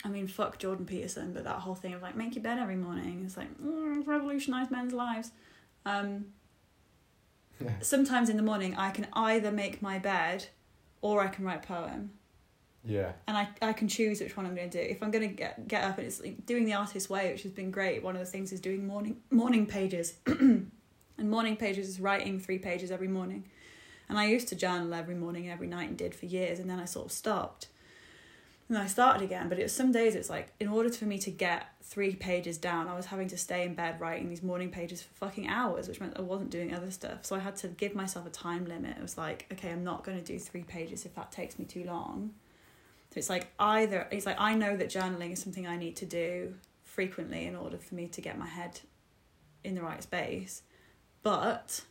I 0.04 0.10
mean 0.10 0.28
fuck 0.28 0.60
Jordan 0.60 0.86
Peterson, 0.86 1.34
but 1.34 1.44
that 1.46 1.56
whole 1.60 1.74
thing 1.76 1.94
of 1.94 2.02
like 2.04 2.16
make 2.16 2.36
your 2.36 2.44
bed 2.44 2.60
every 2.60 2.76
morning. 2.76 3.24
It's 3.26 3.38
like 3.38 3.58
mm, 3.60 4.06
revolutionize 4.06 4.70
men's 4.70 4.94
lives. 4.94 5.32
Um, 5.86 6.26
sometimes 7.82 8.30
in 8.30 8.38
the 8.38 8.44
morning 8.44 8.76
I 8.76 8.92
can 8.92 9.08
either 9.14 9.52
make 9.52 9.82
my 9.82 9.98
bed, 10.00 10.48
or 11.02 11.22
I 11.22 11.28
can 11.28 11.46
write 11.46 11.64
a 11.64 11.68
poem 11.68 12.12
Yeah. 12.84 13.14
and 13.28 13.38
I, 13.38 13.48
I 13.62 13.74
can 13.74 13.88
choose 13.88 14.20
which 14.20 14.36
one 14.36 14.46
I'm 14.46 14.56
going 14.56 14.70
to 14.70 14.78
do. 14.84 14.88
If 14.88 15.02
I'm 15.02 15.12
going 15.12 15.28
to 15.30 15.34
get 15.34 15.68
get 15.68 15.84
up 15.84 15.98
and 15.98 16.06
it's 16.08 16.20
like 16.22 16.46
doing 16.46 16.66
the 16.66 16.74
artist 16.74 17.10
way, 17.10 17.32
which 17.32 17.44
has 17.44 17.52
been 17.52 17.72
great. 17.72 18.04
One 18.04 18.16
of 18.16 18.20
the 18.20 18.26
things 18.26 18.52
is 18.52 18.60
doing 18.60 18.86
morning 18.86 19.18
morning 19.32 19.66
pages, 19.66 20.14
and 21.18 21.30
morning 21.30 21.56
pages 21.56 21.88
is 21.88 22.00
writing 22.00 22.40
three 22.40 22.60
pages 22.60 22.92
every 22.92 23.08
morning. 23.08 23.46
And 24.08 24.18
I 24.18 24.28
used 24.28 24.48
to 24.50 24.56
journal 24.56 24.94
every 24.94 25.16
morning, 25.16 25.46
and 25.46 25.54
every 25.54 25.68
night, 25.68 25.90
and 25.90 25.98
did 25.98 26.14
for 26.14 26.26
years, 26.26 26.60
and 26.60 26.70
then 26.70 26.80
I 26.80 26.86
sort 26.86 27.08
of 27.08 27.12
stopped. 27.12 27.68
And 28.68 28.76
then 28.76 28.84
I 28.84 28.88
started 28.88 29.22
again, 29.22 29.48
but 29.48 29.60
it 29.60 29.64
was 29.64 29.74
some 29.74 29.92
days 29.92 30.16
it's 30.16 30.30
like 30.30 30.48
in 30.60 30.68
order 30.68 30.90
for 30.90 31.06
me 31.06 31.20
to 31.20 31.30
get 31.30 31.68
three 31.84 32.16
pages 32.16 32.58
down, 32.58 32.88
I 32.88 32.96
was 32.96 33.06
having 33.06 33.28
to 33.28 33.38
stay 33.38 33.64
in 33.64 33.76
bed 33.76 34.02
writing 34.02 34.28
these 34.28 34.42
morning 34.42 34.72
pages 34.72 35.04
for 35.04 35.14
fucking 35.14 35.48
hours, 35.48 35.88
which 35.88 36.00
meant 36.00 36.18
I 36.18 36.24
wasn't 36.24 36.50
doing 36.50 36.74
other 36.74 36.90
stuff. 36.90 37.26
So 37.26 37.36
I 37.36 37.40
had 37.40 37.56
to 37.58 37.68
give 37.68 37.94
myself 37.94 38.26
a 38.26 38.32
time 38.32 38.66
limit. 38.66 38.98
It 38.98 39.04
was 39.04 39.20
like, 39.20 39.46
okay, 39.52 39.70
I'm 39.70 39.84
not 39.84 40.04
going 40.04 40.18
to 40.18 40.24
do 40.24 40.40
three 40.40 40.64
pages 40.64 41.06
if 41.06 41.14
that 41.14 41.32
takes 41.32 41.60
me 41.60 41.66
too 41.66 41.84
long. 41.84 42.34
So 43.12 43.20
it's 43.20 43.30
like 43.30 43.54
either 43.60 44.08
it's 44.12 44.26
like 44.26 44.40
I 44.40 44.56
know 44.56 44.76
that 44.76 44.90
journaling 44.90 45.32
is 45.32 45.42
something 45.42 45.68
I 45.68 45.78
need 45.78 45.96
to 45.98 46.06
do 46.08 46.56
frequently 46.84 47.46
in 47.46 47.56
order 47.56 47.78
for 47.78 47.94
me 47.94 48.08
to 48.08 48.22
get 48.22 48.38
my 48.38 48.48
head 48.48 48.80
in 49.64 49.76
the 49.76 49.84
right 49.84 50.02
space. 50.02 50.64
But 51.26 51.82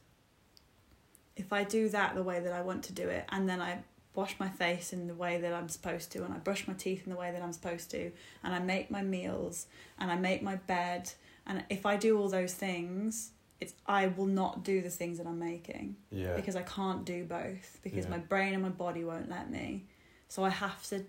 if 1.34 1.52
I 1.52 1.64
do 1.64 1.88
that 1.88 2.14
the 2.14 2.22
way 2.22 2.38
that 2.38 2.52
I 2.52 2.60
want 2.60 2.84
to 2.84 2.92
do 2.92 3.08
it 3.08 3.24
and 3.30 3.48
then 3.48 3.60
I 3.60 3.78
wash 4.14 4.36
my 4.38 4.48
face 4.48 4.92
in 4.92 5.08
the 5.08 5.14
way 5.14 5.38
that 5.38 5.52
I'm 5.52 5.68
supposed 5.68 6.12
to 6.12 6.22
and 6.24 6.32
I 6.32 6.36
brush 6.36 6.68
my 6.68 6.74
teeth 6.74 7.02
in 7.04 7.10
the 7.12 7.18
way 7.18 7.32
that 7.32 7.42
I'm 7.42 7.52
supposed 7.52 7.90
to 7.90 8.12
and 8.44 8.54
I 8.54 8.60
make 8.60 8.92
my 8.92 9.02
meals 9.02 9.66
and 9.98 10.08
I 10.08 10.14
make 10.14 10.40
my 10.40 10.54
bed 10.54 11.10
and 11.48 11.64
if 11.68 11.84
I 11.84 11.96
do 11.96 12.16
all 12.16 12.28
those 12.28 12.54
things 12.54 13.32
it's 13.60 13.74
I 13.88 14.06
will 14.06 14.26
not 14.26 14.62
do 14.62 14.80
the 14.80 14.88
things 14.88 15.18
that 15.18 15.26
I'm 15.26 15.40
making 15.40 15.96
Yeah. 16.12 16.36
because 16.36 16.54
I 16.54 16.62
can't 16.62 17.04
do 17.04 17.24
both 17.24 17.80
because 17.82 18.04
Yeah. 18.04 18.12
my 18.12 18.18
brain 18.18 18.54
and 18.54 18.62
my 18.62 18.68
body 18.68 19.02
won't 19.02 19.28
let 19.28 19.50
me. 19.50 19.86
So 20.28 20.44
I 20.44 20.50
have 20.50 20.86
to 20.90 21.04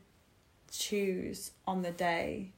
choose 0.71 1.51
on 1.67 1.83
the 1.83 1.91
day 1.91 2.53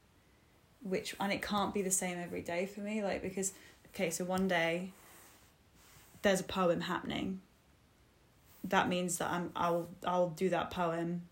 which 0.81 1.13
and 1.19 1.33
it 1.33 1.41
can't 1.41 1.73
be 1.73 1.81
the 1.81 1.91
same 1.91 2.17
every 2.17 2.41
day 2.41 2.67
for 2.67 2.79
me 2.79 3.03
like 3.03 3.21
because 3.21 3.51
okay 3.87 4.09
so 4.09 4.23
one 4.23 4.47
day 4.47 4.93
there's 6.27 6.41
a 6.41 6.43
poem 6.43 6.81
happening 6.81 7.41
that 8.63 8.89
means 8.89 9.17
that 9.17 9.31
I'm 9.31 9.51
I'll 9.55 9.87
I'll 10.05 10.29
do 10.29 10.49
that 10.49 10.71
poem 10.71 11.23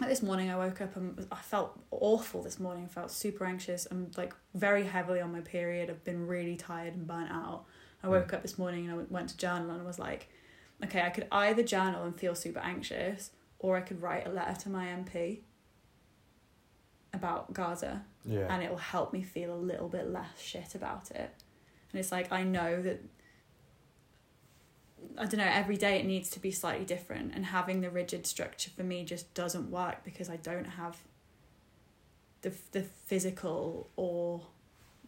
like 0.00 0.10
this 0.10 0.22
morning 0.22 0.50
I 0.50 0.56
woke 0.56 0.80
up 0.80 0.96
and 0.96 1.26
I 1.32 1.36
felt 1.36 1.80
awful 1.90 2.42
this 2.42 2.60
morning 2.60 2.84
I 2.84 2.88
felt 2.88 3.10
super 3.10 3.44
anxious 3.44 3.86
I'm 3.90 4.10
like 4.16 4.34
very 4.54 4.84
heavily 4.84 5.20
on 5.20 5.32
my 5.32 5.40
period 5.40 5.88
I've 5.88 6.04
been 6.04 6.26
really 6.26 6.56
tired 6.56 6.94
and 6.94 7.06
burnt 7.06 7.30
out 7.30 7.64
I 8.02 8.08
woke 8.08 8.30
hmm. 8.30 8.36
up 8.36 8.42
this 8.42 8.58
morning 8.58 8.88
and 8.88 9.00
I 9.00 9.04
went 9.08 9.30
to 9.30 9.36
journal 9.36 9.70
and 9.70 9.80
I 9.80 9.84
was 9.84 9.98
like 9.98 10.28
okay 10.84 11.02
I 11.02 11.10
could 11.10 11.26
either 11.32 11.62
journal 11.62 12.04
and 12.04 12.18
feel 12.18 12.34
super 12.34 12.60
anxious 12.60 13.30
or 13.58 13.76
I 13.78 13.80
could 13.80 14.02
write 14.02 14.26
a 14.26 14.30
letter 14.30 14.60
to 14.60 14.68
my 14.68 14.86
MP 14.86 15.38
about 17.14 17.54
Gaza 17.54 18.04
Yeah. 18.26 18.52
and 18.52 18.62
it 18.62 18.68
will 18.68 18.76
help 18.76 19.12
me 19.12 19.22
feel 19.22 19.54
a 19.54 19.56
little 19.56 19.88
bit 19.88 20.10
less 20.10 20.38
shit 20.38 20.74
about 20.74 21.10
it. 21.12 21.30
And 21.92 22.00
it's 22.00 22.10
like 22.10 22.32
I 22.32 22.42
know 22.42 22.82
that 22.82 23.00
I 25.16 25.26
don't 25.26 25.38
know, 25.38 25.50
every 25.50 25.76
day 25.76 25.98
it 25.98 26.06
needs 26.06 26.30
to 26.30 26.40
be 26.40 26.50
slightly 26.50 26.84
different 26.84 27.34
and 27.34 27.46
having 27.46 27.80
the 27.80 27.90
rigid 27.90 28.26
structure 28.26 28.70
for 28.70 28.82
me 28.82 29.04
just 29.04 29.32
doesn't 29.34 29.70
work 29.70 30.04
because 30.04 30.28
I 30.28 30.36
don't 30.36 30.64
have 30.64 30.98
the 32.42 32.52
the 32.72 32.82
physical 32.82 33.88
or 33.96 34.42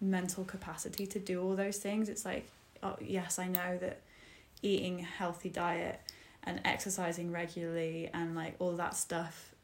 mental 0.00 0.44
capacity 0.44 1.06
to 1.06 1.18
do 1.18 1.42
all 1.42 1.56
those 1.56 1.78
things. 1.78 2.08
It's 2.08 2.24
like 2.24 2.46
oh 2.82 2.96
yes, 3.00 3.38
I 3.38 3.48
know 3.48 3.78
that 3.78 4.00
eating 4.62 5.00
a 5.00 5.04
healthy 5.04 5.48
diet 5.48 6.00
and 6.44 6.60
exercising 6.64 7.32
regularly 7.32 8.10
and 8.14 8.34
like 8.34 8.54
all 8.58 8.72
that 8.72 8.96
stuff 8.96 9.54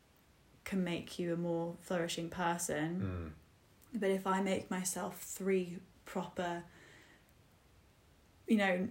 can 0.65 0.85
make 0.85 1.19
you 1.19 1.33
a 1.33 1.37
more 1.37 1.75
flourishing 1.83 2.29
person. 2.29 3.35
Mm. 3.95 4.01
But 4.01 4.11
if 4.11 4.27
I 4.27 4.41
make 4.41 4.71
myself 4.71 5.21
three 5.21 5.77
proper, 6.05 6.63
you 8.47 8.57
know, 8.57 8.89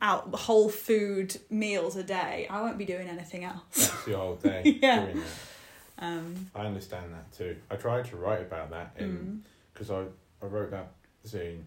out 0.00 0.34
whole 0.34 0.68
food 0.68 1.36
meals 1.50 1.96
a 1.96 2.02
day, 2.02 2.46
I 2.50 2.60
won't 2.62 2.78
be 2.78 2.84
doing 2.84 3.08
anything 3.08 3.44
else. 3.44 3.62
That's 3.76 4.04
the 4.04 4.16
whole 4.16 4.34
day 4.42 4.78
Yeah. 4.82 5.00
doing 5.04 5.16
that. 5.20 6.04
Um, 6.06 6.50
I 6.54 6.66
understand 6.66 7.12
that 7.12 7.30
too. 7.32 7.56
I 7.70 7.76
tried 7.76 8.06
to 8.06 8.16
write 8.16 8.40
about 8.40 8.70
that 8.70 8.94
in 8.98 9.08
mm, 9.44 9.50
because 9.72 9.90
I, 9.90 10.02
I 10.42 10.46
wrote 10.46 10.70
that 10.72 10.90
zine 11.26 11.62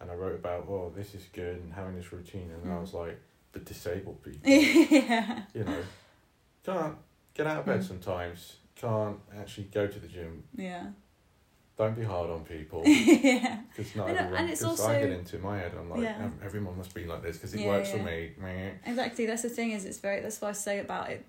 and 0.00 0.10
I 0.10 0.14
wrote 0.14 0.36
about 0.36 0.66
oh 0.68 0.90
this 0.96 1.14
is 1.14 1.24
good 1.32 1.56
and 1.56 1.72
having 1.72 1.94
this 1.96 2.10
routine 2.12 2.50
and 2.50 2.72
I 2.72 2.76
Mm. 2.76 2.80
was 2.80 2.94
like 2.94 3.18
but 3.52 3.64
disabled 3.66 4.22
people 4.22 4.40
yeah. 4.50 5.42
you 5.54 5.64
know 5.64 5.82
can't 6.64 6.96
get 7.34 7.46
out 7.46 7.58
of 7.60 7.66
bed 7.66 7.80
Mm. 7.80 7.88
sometimes 7.88 8.56
can't 8.74 9.18
actually 9.38 9.64
go 9.64 9.86
to 9.86 9.98
the 9.98 10.08
gym 10.08 10.44
Yeah. 10.56 10.86
Don't 11.76 11.96
be 11.96 12.04
hard 12.04 12.30
on 12.30 12.44
people 12.44 12.82
yeah. 12.86 13.60
because 13.76 13.96
not 13.96 14.08
And- 14.08 14.18
everyone 14.18 14.46
because 14.46 14.80
I 14.80 15.00
get 15.00 15.10
into 15.10 15.38
my 15.38 15.58
head 15.58 15.72
I'm 15.78 15.90
like 15.90 16.02
Yeah. 16.02 16.28
Everyone 16.44 16.76
must 16.76 16.94
be 16.94 17.04
like 17.04 17.22
this 17.22 17.36
because 17.36 17.54
it 17.54 17.60
Yeah, 17.60 17.68
works 17.68 17.90
yeah. 17.90 17.96
for 17.98 18.02
me 18.04 18.30
Exactly. 18.86 19.26
That's 19.26 19.42
the 19.42 19.48
thing. 19.48 19.72
Is 19.72 19.84
it's 19.84 19.98
very. 19.98 20.20
That's 20.20 20.40
what 20.40 20.48
I 20.48 20.52
say 20.52 20.78
about 20.78 21.10
it. 21.10 21.24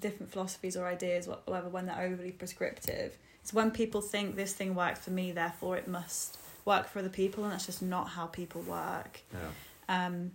Different 0.00 0.30
philosophies 0.32 0.76
or 0.76 0.86
ideas, 0.86 1.26
whatever, 1.28 1.68
when 1.68 1.86
they're 1.86 2.00
overly 2.00 2.30
prescriptive, 2.32 3.18
it's 3.42 3.52
when 3.52 3.70
people 3.70 4.00
think 4.00 4.36
this 4.36 4.52
thing 4.54 4.74
works 4.74 5.00
for 5.00 5.10
me, 5.10 5.32
therefore 5.32 5.76
it 5.76 5.86
must 5.88 6.38
work 6.64 6.88
for 6.88 7.00
other 7.00 7.08
people, 7.10 7.44
and 7.44 7.52
that's 7.52 7.66
just 7.66 7.82
not 7.82 8.08
how 8.10 8.26
people 8.26 8.62
work. 8.62 9.20
yeah 9.32 10.06
Um, 10.06 10.32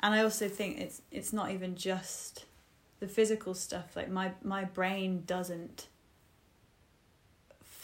and 0.00 0.14
I 0.14 0.22
also 0.22 0.48
think 0.48 0.78
it's 0.78 1.00
it's 1.10 1.32
not 1.32 1.50
even 1.50 1.74
just 1.74 2.44
the 3.00 3.08
physical 3.08 3.54
stuff. 3.54 3.96
Like 3.96 4.10
my 4.10 4.32
my 4.42 4.64
brain 4.64 5.22
doesn't 5.26 5.88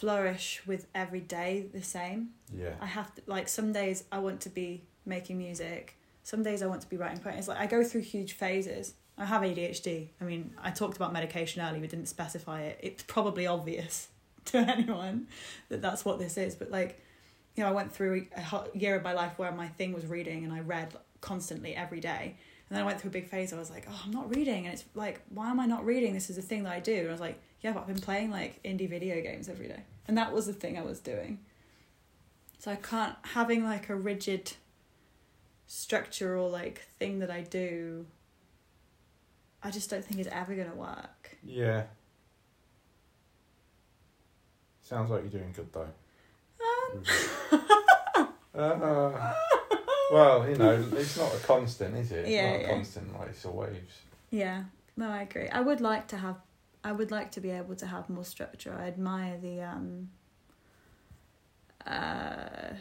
flourish 0.03 0.61
with 0.67 0.89
every 0.97 1.21
day 1.21 1.67
the 1.73 1.81
same. 1.81 2.31
yeah 2.53 2.75
I 2.81 2.87
have 2.87 3.15
to 3.15 3.23
like 3.27 3.47
some 3.49 3.73
days 3.73 4.03
I 4.11 4.19
want 4.19 4.41
to 4.41 4.49
be 4.51 4.83
making 5.07 5.39
music. 5.39 5.97
Some 6.25 6.43
days 6.43 6.61
I 6.61 6.67
want 6.67 6.81
to 6.81 6.89
be 6.89 6.97
writing 6.97 7.19
poems. 7.19 7.39
It's 7.39 7.49
like 7.49 7.61
I 7.61 7.67
go 7.67 7.85
through 7.85 8.01
huge 8.01 8.33
phases. 8.33 8.95
I 9.17 9.25
have 9.27 9.43
ADHD. 9.43 10.09
I 10.21 10.25
mean, 10.25 10.55
I 10.61 10.73
talked 10.73 10.97
about 10.97 11.13
medication 11.13 11.63
earlier, 11.63 11.81
but 11.81 11.91
didn't 11.91 12.09
specify 12.09 12.63
it. 12.63 12.81
It's 12.83 13.05
probably 13.05 13.47
obvious 13.47 14.09
to 14.47 14.59
anyone 14.59 15.29
that 15.69 15.81
that's 15.81 16.05
what 16.05 16.19
this 16.19 16.37
is. 16.37 16.57
But 16.57 16.73
like, 16.73 17.01
you 17.55 17.63
know, 17.63 17.69
I 17.69 17.73
went 17.73 17.93
through 17.93 18.27
a 18.37 18.65
year 18.75 18.97
of 18.97 19.05
my 19.05 19.13
life 19.13 19.35
where 19.37 19.53
my 19.53 19.69
thing 19.69 19.93
was 19.93 20.05
reading, 20.07 20.43
and 20.43 20.53
I 20.53 20.61
read 20.61 20.97
constantly 21.21 21.77
every 21.77 22.01
day. 22.01 22.25
And 22.69 22.77
then 22.77 22.83
I 22.83 22.87
went 22.87 23.01
through 23.01 23.11
a 23.11 23.13
big 23.13 23.29
phase. 23.29 23.53
I 23.53 23.59
was 23.59 23.71
like, 23.71 23.87
oh, 23.89 24.01
I'm 24.05 24.11
not 24.11 24.35
reading, 24.35 24.67
and 24.67 24.75
it's 24.75 24.85
like, 24.95 25.21
why 25.29 25.49
am 25.49 25.61
I 25.61 25.67
not 25.67 25.85
reading? 25.85 26.13
This 26.13 26.29
is 26.29 26.39
a 26.39 26.43
thing 26.43 26.65
that 26.65 26.73
I 26.73 26.81
do. 26.81 26.99
And 26.99 27.09
I 27.09 27.13
was 27.13 27.21
like, 27.21 27.41
yeah, 27.63 27.73
but 27.73 27.81
I've 27.81 27.87
been 27.87 28.01
playing 28.01 28.31
like 28.31 28.63
indie 28.63 28.89
video 28.89 29.21
games 29.23 29.49
every 29.49 29.69
day, 29.69 29.83
and 30.09 30.17
that 30.19 30.33
was 30.33 30.47
the 30.47 30.53
thing 30.53 30.77
I 30.79 30.83
was 30.83 30.99
doing. 31.01 31.39
So 32.59 32.71
I 32.71 32.77
can't 32.77 33.17
having 33.23 33.65
like 33.65 33.89
a 33.89 33.95
rigid 33.97 34.53
structure 35.67 36.37
or 36.37 36.49
like 36.51 36.83
thing 36.99 37.19
that 37.21 37.31
I 37.31 37.41
do. 37.43 38.07
I 39.63 39.71
just 39.71 39.91
don't 39.91 40.05
think 40.05 40.21
is 40.21 40.27
ever 40.29 40.55
gonna 40.55 40.75
work. 40.75 41.37
yeah 41.45 41.85
sounds 44.83 45.09
like 45.11 45.23
you're 45.23 45.41
doing 45.41 45.53
good 45.57 45.73
though 45.73 45.89
Um, 46.93 48.29
uh, 48.55 49.33
well 50.13 50.49
you 50.49 50.57
know 50.57 50.85
it's 50.97 51.17
not 51.17 51.35
a 51.35 51.39
constant 51.39 51.97
is 51.97 52.13
it 52.13 52.19
it's 52.27 52.29
Yeah, 52.31 52.51
not 52.51 52.57
a 52.57 52.61
yeah. 52.63 52.69
constant 52.75 53.19
like 53.19 53.29
it's 53.31 53.45
a 53.45 53.51
waves 53.51 53.95
yeah, 54.31 54.65
no, 54.97 55.09
I 55.11 55.23
agree. 55.23 55.49
I 55.49 55.61
would 55.61 55.81
like 55.83 56.09
to 56.09 56.17
have, 56.17 56.37
I 56.85 56.93
would 56.93 57.11
like 57.11 57.31
to 57.33 57.41
be 57.41 57.51
able 57.51 57.77
to 57.77 57.87
have 57.87 58.09
more 58.11 58.25
structure. 58.25 58.77
I 58.79 58.87
admire 58.87 59.39
the 59.39 59.63
um. 59.63 60.11
Uh, 61.87 62.75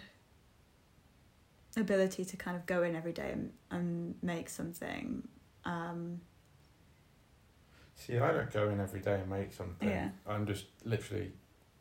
ability 1.78 2.26
to 2.26 2.38
kind 2.38 2.56
of 2.58 2.66
go 2.66 2.84
in 2.84 2.96
every 2.96 3.14
day 3.14 3.32
and, 3.32 3.52
and 3.72 4.16
make 4.22 4.50
something 4.50 5.26
um 5.66 6.20
See, 7.96 8.18
I 8.18 8.32
don't 8.32 8.52
go 8.52 8.70
in 8.70 8.80
every 8.80 9.00
day 9.00 9.14
and 9.14 9.30
make 9.30 9.54
something. 9.54 9.88
Yeah. 9.88 10.10
I'm 10.28 10.48
just 10.48 10.66
literally, 10.86 11.32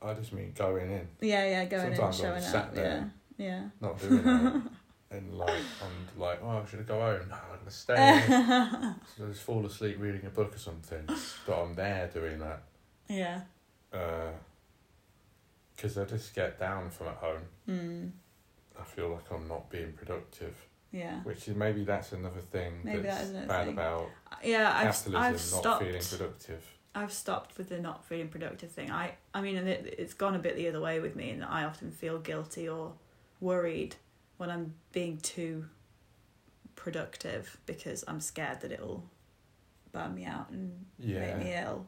I 0.02 0.12
just 0.12 0.34
mean 0.34 0.52
going 0.54 0.90
in, 0.90 1.08
yeah 1.22 1.44
yeah 1.48 1.64
going 1.64 1.94
Sometimes 1.94 2.20
in 2.20 2.26
I'm 2.26 2.32
showing 2.32 2.42
sat 2.42 2.64
up 2.66 2.74
there. 2.74 3.10
yeah 3.38 3.46
yeah 3.46 3.62
not 3.80 3.98
doing 3.98 4.18
it. 4.26 4.62
and 5.10 5.36
like, 5.36 5.50
I'm 5.50 6.20
like, 6.20 6.40
oh, 6.42 6.62
I 6.64 6.64
should 6.70 6.80
I 6.80 6.82
go 6.82 7.00
home? 7.00 7.28
No, 7.28 7.34
I'm 7.34 7.58
gonna 7.58 7.70
stay. 7.70 8.22
so 9.16 9.24
I 9.24 9.28
just 9.28 9.42
fall 9.42 9.64
asleep 9.66 9.96
reading 9.98 10.24
a 10.26 10.30
book 10.30 10.54
or 10.54 10.58
something. 10.58 11.04
But 11.46 11.62
I'm 11.62 11.74
there 11.74 12.08
doing 12.12 12.38
that. 12.38 12.62
yeah 13.08 13.40
Because 15.76 15.98
I 15.98 16.04
just 16.04 16.34
get 16.34 16.58
down 16.58 16.90
from 16.90 17.08
at 17.08 17.16
home. 17.16 17.42
mm. 17.68 18.10
I 18.80 18.84
feel 18.84 19.10
like 19.10 19.30
I'm 19.30 19.46
not 19.48 19.68
being 19.68 19.92
productive. 19.92 20.56
yeah 20.92 21.20
Which 21.22 21.48
is 21.48 21.54
maybe 21.56 21.84
that's 21.84 22.12
another 22.12 22.40
thing 22.40 22.80
Maybe 22.84 23.02
that's 23.02 23.28
another 23.30 23.46
bad 23.46 23.64
thing. 23.66 23.74
about 23.74 24.08
yeah 24.44 24.72
I've 24.74 24.84
capitalism 24.94 25.16
I've 25.22 25.32
not 25.32 25.40
stopped 25.40 25.84
feeling 25.84 26.02
productive. 26.02 26.64
I've 26.94 27.12
stopped 27.12 27.58
with 27.58 27.68
the 27.68 27.78
not 27.78 28.04
feeling 28.04 28.28
productive 28.28 28.70
thing. 28.72 28.90
I 28.90 29.12
I 29.34 29.40
mean, 29.42 29.56
and 29.56 29.68
it, 29.68 29.94
it's 29.98 30.14
gone 30.14 30.34
a 30.34 30.38
bit 30.38 30.56
the 30.56 30.68
other 30.68 30.80
way 30.80 30.98
with 31.00 31.14
me, 31.14 31.30
and 31.30 31.44
I 31.44 31.64
often 31.64 31.90
feel 31.92 32.18
guilty 32.18 32.68
or 32.68 32.94
worried 33.40 33.96
when 34.40 34.48
I'm 34.50 34.72
being 34.92 35.18
too 35.18 35.66
productive 36.74 37.58
because 37.66 38.04
I'm 38.08 38.20
scared 38.20 38.62
that 38.62 38.72
it'll 38.72 39.04
burn 39.92 40.14
me 40.14 40.24
out 40.24 40.48
and 40.48 40.86
Yeah. 40.98 41.20
make 41.20 41.36
me 41.36 41.54
ill. 41.54 41.86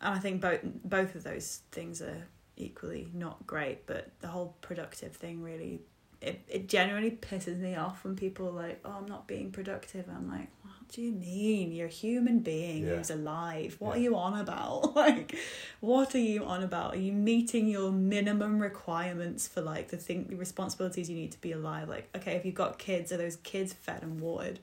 And 0.00 0.14
I 0.14 0.18
think 0.18 0.40
both 0.40 0.60
both 0.82 1.14
of 1.14 1.24
those 1.24 1.60
things 1.70 2.00
are 2.00 2.26
equally 2.56 3.08
not 3.12 3.46
great. 3.46 3.86
But 3.86 4.18
the 4.20 4.28
whole 4.28 4.56
productive 4.62 5.14
thing 5.14 5.42
really, 5.42 5.82
it 6.22 6.40
it 6.48 6.68
generally 6.70 7.10
pisses 7.10 7.58
me 7.58 7.74
off 7.74 8.02
when 8.02 8.16
people 8.16 8.48
are 8.48 8.62
like, 8.68 8.80
"Oh, 8.82 8.92
I'm 8.92 9.06
not 9.06 9.28
being 9.28 9.52
productive." 9.52 10.08
I'm 10.08 10.30
like, 10.30 10.48
"What 10.61 10.61
do 10.92 11.00
you 11.00 11.12
mean? 11.12 11.72
You're 11.72 11.86
a 11.86 11.90
human 11.90 12.40
being 12.40 12.86
Yeah. 12.86 12.96
who's 12.96 13.10
alive. 13.10 13.76
What 13.78 13.96
are 13.96 14.00
you 14.00 14.14
on 14.14 14.38
about? 14.38 14.94
like, 14.96 15.34
what 15.80 16.14
are 16.14 16.18
you 16.18 16.44
on 16.44 16.62
about? 16.62 16.94
Are 16.94 16.98
you 16.98 17.12
meeting 17.12 17.66
your 17.66 17.90
minimum 17.90 18.60
requirements 18.60 19.48
for 19.48 19.62
like 19.62 19.88
the 19.88 19.96
thing, 19.96 20.26
the 20.28 20.36
responsibilities 20.36 21.08
you 21.08 21.16
need 21.16 21.32
to 21.32 21.40
be 21.40 21.52
alive? 21.52 21.88
Like, 21.88 22.10
okay, 22.14 22.36
if 22.36 22.44
you've 22.44 22.54
got 22.54 22.78
kids, 22.78 23.10
are 23.10 23.16
those 23.16 23.36
kids 23.36 23.72
fed 23.72 24.02
and 24.02 24.20
watered? 24.20 24.58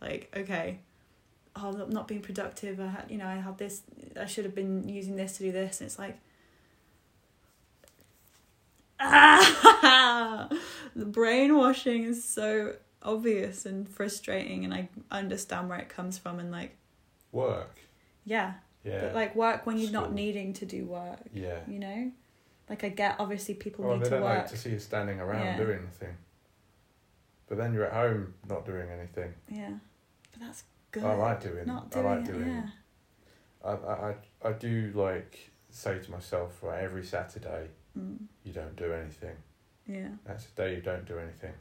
Like, 0.00 0.32
okay, 0.36 0.78
oh, 1.56 1.82
I'm 1.82 1.90
not 1.90 2.06
being 2.06 2.22
productive. 2.22 2.78
I 2.78 2.86
had, 2.86 3.06
you 3.10 3.18
know, 3.18 3.26
I 3.26 3.36
had 3.36 3.58
this. 3.58 3.82
I 4.18 4.26
should 4.26 4.44
have 4.44 4.54
been 4.54 4.88
using 4.88 5.16
this 5.16 5.36
to 5.38 5.42
do 5.42 5.50
this, 5.50 5.80
and 5.80 5.88
it's 5.88 5.98
like, 5.98 6.16
ah, 9.00 10.48
the 10.94 11.06
brainwashing 11.06 12.04
is 12.04 12.22
so 12.22 12.74
obvious 13.06 13.64
and 13.64 13.88
frustrating, 13.88 14.64
and 14.64 14.74
I 14.74 14.88
understand 15.10 15.68
where 15.70 15.78
it 15.78 15.88
comes 15.88 16.18
from, 16.18 16.38
and 16.38 16.50
like, 16.50 16.76
Work. 17.32 17.76
yeah, 18.24 18.54
Yeah. 18.84 19.00
but 19.00 19.14
like 19.14 19.34
work 19.36 19.66
when 19.66 19.78
you're 19.78 19.90
not 19.90 20.12
needing 20.12 20.52
to 20.54 20.66
do 20.66 20.84
work, 20.86 21.20
yeah. 21.32 21.60
you 21.66 21.78
know, 21.78 22.12
like 22.68 22.84
I 22.84 22.88
get 22.90 23.16
obviously 23.18 23.54
people 23.54 23.84
Well, 23.84 23.96
need 23.96 24.04
they 24.06 24.10
to 24.10 24.16
don't 24.16 24.22
work. 24.24 24.38
like 24.38 24.48
to 24.48 24.56
see 24.56 24.70
you 24.70 24.78
standing 24.78 25.20
around 25.20 25.44
Yeah. 25.44 25.56
doing 25.56 25.82
nothing. 25.84 26.16
But 27.48 27.58
then 27.58 27.72
you're 27.72 27.86
at 27.86 27.92
home 27.92 28.34
not 28.48 28.66
doing 28.66 28.88
anything. 28.90 29.32
Yeah, 29.48 29.74
but 30.32 30.40
that's 30.40 30.64
good. 30.90 31.04
I 31.04 31.14
like 31.14 31.40
doing. 31.42 31.66
Not 31.66 31.86
I 31.92 32.00
doing 32.00 32.06
like 32.06 32.28
it. 32.28 32.32
doing. 32.32 32.48
Yeah. 32.48 32.68
I, 33.64 33.70
I 33.72 34.08
I 34.10 34.14
I 34.48 34.52
do 34.52 34.92
like 34.94 35.50
say 35.70 35.98
to 35.98 36.10
myself, 36.10 36.60
right, 36.62 36.82
every 36.82 37.04
Saturday 37.04 37.68
Mm. 37.98 38.18
you 38.44 38.52
don't 38.52 38.76
do 38.76 38.92
anything. 38.92 39.36
Yeah. 39.86 40.08
That's 40.26 40.44
the 40.46 40.62
day 40.62 40.74
you 40.74 40.82
don't 40.82 41.06
do 41.06 41.18
anything. 41.18 41.54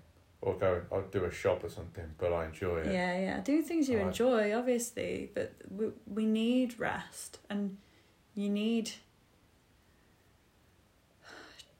Or 0.45 0.53
go, 0.53 0.83
I'll 0.91 1.01
do 1.01 1.25
a 1.25 1.31
shop 1.31 1.63
or 1.63 1.69
something, 1.69 2.05
but 2.19 2.31
I 2.31 2.45
enjoy 2.45 2.77
it. 2.77 2.93
Yeah, 2.93 3.19
yeah. 3.19 3.39
Do 3.41 3.61
things 3.63 3.89
you 3.89 3.97
I 3.97 4.03
enjoy, 4.03 4.55
obviously, 4.55 5.31
but 5.33 5.53
we 5.69 5.87
we 6.05 6.25
need 6.25 6.79
rest 6.79 7.39
and 7.49 7.77
you 8.35 8.49
need 8.49 8.91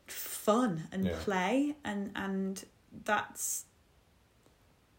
fun 0.07 0.87
and 0.91 1.05
Yeah. 1.05 1.17
play 1.19 1.75
and 1.83 2.11
and 2.15 2.65
that's 3.03 3.65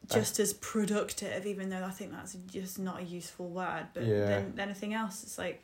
just 0.09 0.39
as 0.39 0.53
productive 0.53 1.47
even 1.47 1.69
though 1.71 1.85
I 1.85 1.91
think 1.91 2.13
that's 2.13 2.35
just 2.53 2.79
not 2.79 3.01
a 3.01 3.03
useful 3.03 3.49
word 3.49 3.87
but 3.95 4.05
Yeah. 4.05 4.27
then 4.27 4.55
anything 4.59 4.95
else 4.95 5.23
it's 5.25 5.39
like 5.39 5.63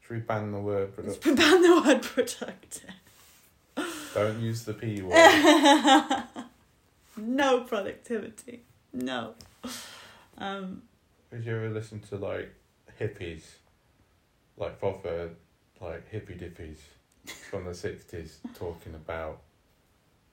Should 0.00 0.14
we 0.16 0.20
ban 0.20 0.52
the 0.52 0.60
word 0.60 0.92
let's 0.98 1.16
ban 1.18 1.62
the 1.62 1.82
word 1.84 2.02
productive 2.02 2.90
don't 4.14 4.40
use 4.40 4.64
the 4.64 4.74
P 4.74 5.02
word. 5.02 5.14
no 7.16 7.60
productivity 7.62 8.62
no 8.92 9.34
um 10.38 10.82
Did 11.30 11.44
you 11.44 11.56
ever 11.56 11.70
listen 11.70 12.00
to 12.10 12.16
like 12.16 12.52
hippies? 13.00 13.42
Like 14.56 14.78
proper 14.78 15.30
like 15.80 16.10
hippie 16.12 16.38
dippies 16.38 16.78
from 17.50 17.64
the 17.64 17.74
sixties 17.74 18.38
talking 18.54 18.94
about 18.94 19.40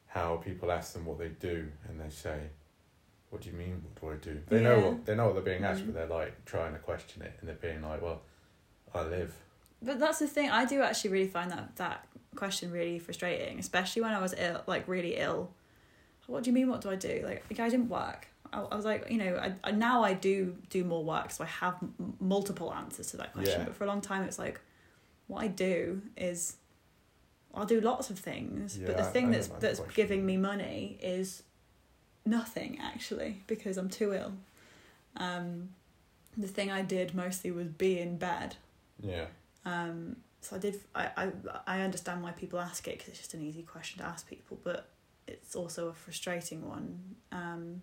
how 0.08 0.36
people 0.38 0.72
ask 0.72 0.94
them 0.94 1.06
what 1.06 1.18
they 1.20 1.30
do 1.30 1.68
and 1.88 2.00
they 2.00 2.10
say, 2.10 2.40
What 3.30 3.42
do 3.42 3.50
you 3.50 3.56
mean 3.56 3.82
what 4.00 4.22
do 4.22 4.30
I 4.32 4.34
do? 4.34 4.40
They 4.48 4.62
know 4.62 4.80
what 4.80 5.06
they 5.06 5.16
know 5.16 5.26
what 5.28 5.34
they're 5.36 5.44
being 5.54 5.64
asked 5.64 5.82
Mm. 5.84 5.88
but 5.88 5.96
they're 5.96 6.18
like 6.20 6.46
trying 6.46 6.74
to 6.74 6.80
question 6.80 7.22
it 7.24 7.34
and 7.40 7.48
they're 7.48 7.56
being 7.56 7.82
like, 7.82 8.02
Well, 8.02 8.22
I 8.94 9.04
live. 9.04 9.34
But 9.82 10.00
that's 10.00 10.20
the 10.20 10.28
thing. 10.28 10.50
I 10.52 10.66
do 10.66 10.82
actually 10.82 11.10
really 11.12 11.28
find 11.30 11.50
that 11.52 11.76
that 11.78 12.06
question 12.36 12.72
really 12.72 13.00
frustrating, 13.00 13.58
especially 13.60 14.02
when 14.04 14.14
I 14.14 14.22
was 14.22 14.34
ill, 14.38 14.62
like 14.68 14.88
really 14.88 15.16
ill. 15.18 15.52
What 16.32 16.44
do 16.44 16.50
you 16.50 16.54
mean? 16.54 16.70
What 16.70 16.82
do 16.82 16.90
I 16.90 16.96
do? 16.96 17.22
Like, 17.26 17.44
like 17.50 17.60
I 17.60 17.70
didn't 17.70 17.90
work. 17.90 18.28
I, 18.54 18.62
I 18.62 18.76
was 18.76 18.86
like, 18.86 19.10
you 19.10 19.18
know, 19.18 19.36
I, 19.38 19.54
I 19.64 19.72
now 19.72 20.04
I 20.04 20.14
do 20.14 20.56
do 20.70 20.84
more 20.84 21.04
work, 21.04 21.32
so 21.32 21.44
I 21.44 21.48
have 21.48 21.76
m- 21.82 22.16
multiple 22.20 22.74
answers 22.74 23.12
to 23.12 23.18
that 23.18 23.34
question. 23.34 23.60
Yeah. 23.62 23.66
But 23.66 23.76
for 23.76 23.84
a 23.84 23.88
long 23.88 24.02
time, 24.02 24.24
it's 24.24 24.40
like, 24.40 24.60
what 25.28 25.44
I 25.44 25.48
do 25.48 26.02
is, 26.18 26.56
I'll 27.54 27.66
do 27.66 27.82
lots 27.82 28.10
of 28.10 28.18
things, 28.20 28.78
but 28.78 28.98
the 28.98 29.04
Yeah, 29.04 29.10
thing 29.12 29.28
I 29.28 29.32
that's 29.32 29.48
that's 29.48 29.80
question. 29.80 29.94
giving 29.96 30.26
me 30.26 30.38
money 30.38 30.98
is 31.02 31.44
nothing 32.26 32.80
actually 32.82 33.44
because 33.48 33.78
I'm 33.78 33.90
too 33.90 34.14
ill. 34.14 34.34
Um, 35.18 35.70
the 36.38 36.48
thing 36.48 36.72
I 36.72 36.82
did 36.82 37.14
mostly 37.14 37.52
was 37.52 37.68
be 37.68 38.00
in 38.00 38.18
bed. 38.18 38.56
Yeah. 39.02 39.26
Um, 39.66 40.16
so 40.40 40.56
I 40.56 40.60
did. 40.60 40.80
I, 40.96 41.10
I 41.18 41.32
I 41.68 41.82
understand 41.82 42.24
why 42.24 42.32
people 42.32 42.60
ask 42.60 42.88
it 42.88 42.94
because 42.98 43.10
it's 43.10 43.18
just 43.20 43.34
an 43.34 43.42
easy 43.42 43.64
question 43.64 44.00
to 44.00 44.06
ask 44.08 44.28
people, 44.28 44.58
but 44.64 44.88
it's 45.32 45.56
also 45.56 45.88
a 45.90 45.94
frustrating 45.94 46.68
one. 46.68 47.00
Um, 47.32 47.82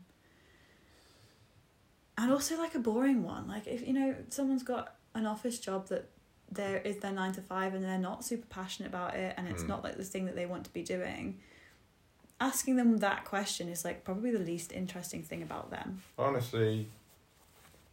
and 2.16 2.32
also 2.32 2.59
like 2.59 2.74
a 2.74 2.78
boring 2.80 3.22
one. 3.22 3.46
Like 3.49 3.66
if 3.66 3.86
you 3.86 3.92
know 3.94 4.14
someone's 4.30 4.62
got 4.62 4.94
an 5.14 5.26
office 5.26 5.59
job 5.59 5.88
that 5.88 6.09
there 6.51 6.78
is 6.78 6.96
their 6.99 7.12
nine 7.12 7.32
to 7.32 7.40
five 7.42 7.74
and 7.74 7.84
they're 7.84 7.99
not 7.99 8.24
super 8.24 8.46
passionate 8.49 8.88
about 8.88 9.14
it, 9.14 9.34
and 9.36 9.49
it's 9.49 9.62
Mm. 9.62 9.68
not 9.68 9.84
like 9.84 9.96
the 9.96 10.05
thing 10.05 10.24
that 10.26 10.34
they 10.34 10.46
want 10.46 10.64
to 10.64 10.72
be 10.72 10.82
doing. 10.82 11.38
Asking 12.40 12.76
them 12.76 12.99
that 12.99 13.24
question 13.24 13.68
is 13.68 13.84
like 13.84 14.05
probably 14.05 14.30
the 14.30 14.38
least 14.38 14.72
interesting 14.72 15.22
thing 15.22 15.42
about 15.42 15.70
them. 15.70 16.03
Honestly, 16.18 16.86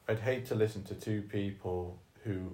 I'd 0.07 0.19
hate 0.19 0.45
to 0.47 0.55
listen 0.55 0.83
to 0.83 0.93
two 0.95 1.21
people 1.23 1.97
who 2.23 2.51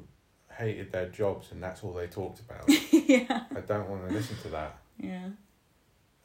hated 0.57 0.91
their 0.91 1.07
jobs 1.09 1.51
and 1.51 1.61
that's 1.61 1.83
all 1.83 1.91
they 1.93 2.07
talked 2.07 2.39
about. 2.39 2.63
yeah. 2.93 3.43
I 3.55 3.59
don't 3.61 3.89
want 3.89 4.07
to 4.07 4.13
listen 4.13 4.37
to 4.43 4.49
that. 4.49 4.77
Yeah. 4.97 5.29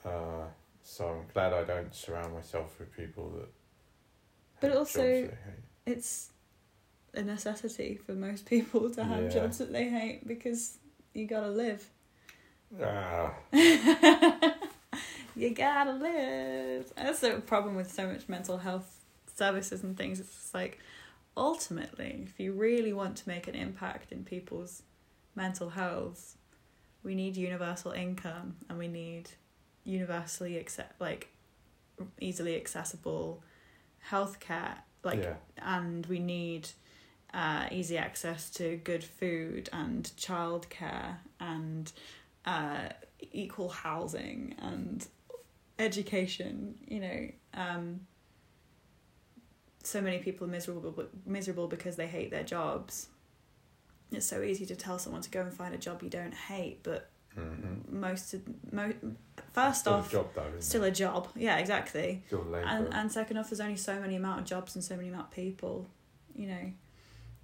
Uh, 0.04 0.44
so 0.88 1.08
I'm 1.08 1.26
glad 1.32 1.52
I 1.52 1.64
don't 1.64 1.94
surround 1.94 2.32
myself 2.32 2.78
with 2.78 2.94
people 2.96 3.30
that. 3.30 3.48
But 4.60 4.70
also- 4.76 5.00
jobs 5.00 5.02
they 5.02 5.20
hate. 5.22 5.62
it's 5.96 6.30
a 7.14 7.22
necessity 7.22 7.96
for 7.96 8.12
most 8.12 8.46
people 8.46 8.88
to 8.90 9.04
have 9.04 9.24
Yeah. 9.24 9.28
jobs 9.30 9.58
that 9.58 9.72
they 9.72 9.88
hate 9.88 10.26
because 10.26 10.78
you 11.12 11.26
gotta 11.26 11.48
live. 11.50 11.88
Ah, 12.82 13.34
you 15.36 15.50
gotta 15.54 15.92
live. 15.92 16.92
That's 16.96 17.20
the 17.20 17.40
problem 17.46 17.74
with 17.76 17.92
so 17.92 18.06
much 18.06 18.28
mental 18.28 18.58
health 18.58 19.04
services 19.34 19.82
and 19.82 19.96
things. 19.96 20.20
It's 20.20 20.32
just 20.32 20.54
like 20.54 20.78
ultimately, 21.36 22.24
if 22.26 22.40
you 22.40 22.52
really 22.52 22.92
want 22.92 23.16
to 23.18 23.28
make 23.28 23.46
an 23.48 23.54
impact 23.54 24.12
in 24.12 24.24
people's 24.24 24.82
mental 25.34 25.70
health, 25.70 26.36
we 27.02 27.14
need 27.14 27.36
universal 27.36 27.92
income 27.92 28.56
and 28.68 28.78
we 28.78 28.88
need 28.88 29.30
universally 29.86 30.58
accept 30.58 31.00
like 31.00 31.28
easily 32.20 32.56
accessible 32.56 33.42
healthcare 34.10 34.74
like 35.02 35.22
yeah, 35.22 35.34
and 35.58 36.04
we 36.06 36.18
need 36.18 36.68
uh, 37.32 37.66
easy 37.70 37.96
access 37.96 38.50
to 38.50 38.76
good 38.78 39.04
food 39.04 39.68
and 39.72 40.10
childcare 40.16 41.16
and 41.38 41.92
uh, 42.44 42.88
equal 43.32 43.68
housing 43.68 44.54
and 44.60 45.06
education. 45.78 46.76
You 46.88 47.00
know, 47.00 47.28
um, 47.54 48.00
so 49.82 50.00
many 50.00 50.18
people 50.18 50.46
are 50.46 50.50
miserable 50.50 51.04
miserable 51.24 51.68
because 51.68 51.96
they 51.96 52.08
hate 52.08 52.30
their 52.30 52.44
jobs. 52.44 53.08
It's 54.10 54.26
so 54.26 54.42
easy 54.42 54.66
to 54.66 54.76
tell 54.76 54.98
someone 54.98 55.22
to 55.22 55.30
go 55.30 55.42
and 55.42 55.52
find 55.52 55.74
a 55.74 55.78
job 55.78 56.02
you 56.02 56.10
don't 56.10 56.34
hate, 56.34 56.82
but 56.82 57.10
mm-hmm. 57.38 58.00
most 58.00 58.34
of 58.34 58.42
mo- 58.72 58.92
first 59.52 59.80
still 59.80 59.94
off, 59.94 60.08
a 60.08 60.12
job 60.12 60.28
though, 60.34 60.50
still 60.60 60.84
it? 60.84 60.88
a 60.88 60.92
job. 60.92 61.28
Yeah, 61.34 61.58
exactly 61.58 62.22
and 62.32 62.94
and 62.94 63.12
second 63.12 63.36
off, 63.36 63.50
there's 63.50 63.60
only 63.60 63.76
so 63.76 63.98
many 64.00 64.16
amount 64.16 64.40
of 64.40 64.46
jobs 64.46 64.74
and 64.74 64.84
so 64.84 64.96
many 64.96 65.08
amount 65.08 65.26
of 65.26 65.30
people. 65.32 65.86
You 66.34 66.48
know, 66.48 66.72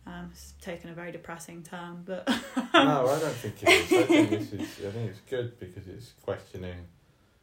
um, 0.07 0.31
it's 0.33 0.55
taken 0.61 0.91
a 0.91 0.95
very 0.95 1.13
depressing 1.13 1.63
turn, 1.63 2.03
but 2.05 2.29
no, 2.75 3.07
I 3.09 3.19
don't 3.19 3.35
think 3.35 3.63
it 3.63 3.69
is. 3.69 3.93
I 3.93 4.03
think 4.03 4.31
this 4.31 4.53
is. 4.53 4.87
I 4.87 4.91
think 4.91 5.11
it's 5.11 5.21
good 5.29 5.59
because 5.59 5.87
it's 5.87 6.13
questioning, 6.23 6.87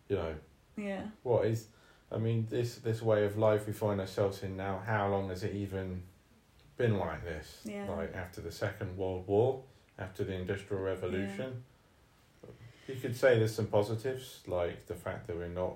you 0.07 0.15
know, 0.17 0.35
yeah, 0.77 1.03
what 1.23 1.45
is. 1.45 1.67
I 2.11 2.17
mean, 2.17 2.47
this 2.49 2.75
this 2.75 3.01
way 3.01 3.25
of 3.25 3.37
life 3.37 3.67
we 3.67 3.73
find 3.73 3.99
ourselves 4.01 4.43
in 4.43 4.57
now. 4.57 4.81
How 4.85 5.07
long 5.09 5.29
has 5.29 5.43
it 5.43 5.53
even 5.53 6.03
been 6.77 6.97
like 6.97 7.23
this? 7.23 7.61
Yeah. 7.63 7.87
Like 7.89 8.15
after 8.15 8.41
the 8.41 8.51
Second 8.51 8.97
World 8.97 9.27
War, 9.27 9.61
after 9.97 10.23
the 10.23 10.33
Industrial 10.33 10.81
Revolution. 10.81 11.63
You 12.89 12.95
could 12.99 13.15
say 13.15 13.37
there's 13.37 13.53
some 13.55 13.67
positives, 13.67 14.39
like 14.47 14.85
the 14.87 14.95
fact 14.95 15.27
that 15.27 15.37
we're 15.37 15.47
not. 15.47 15.73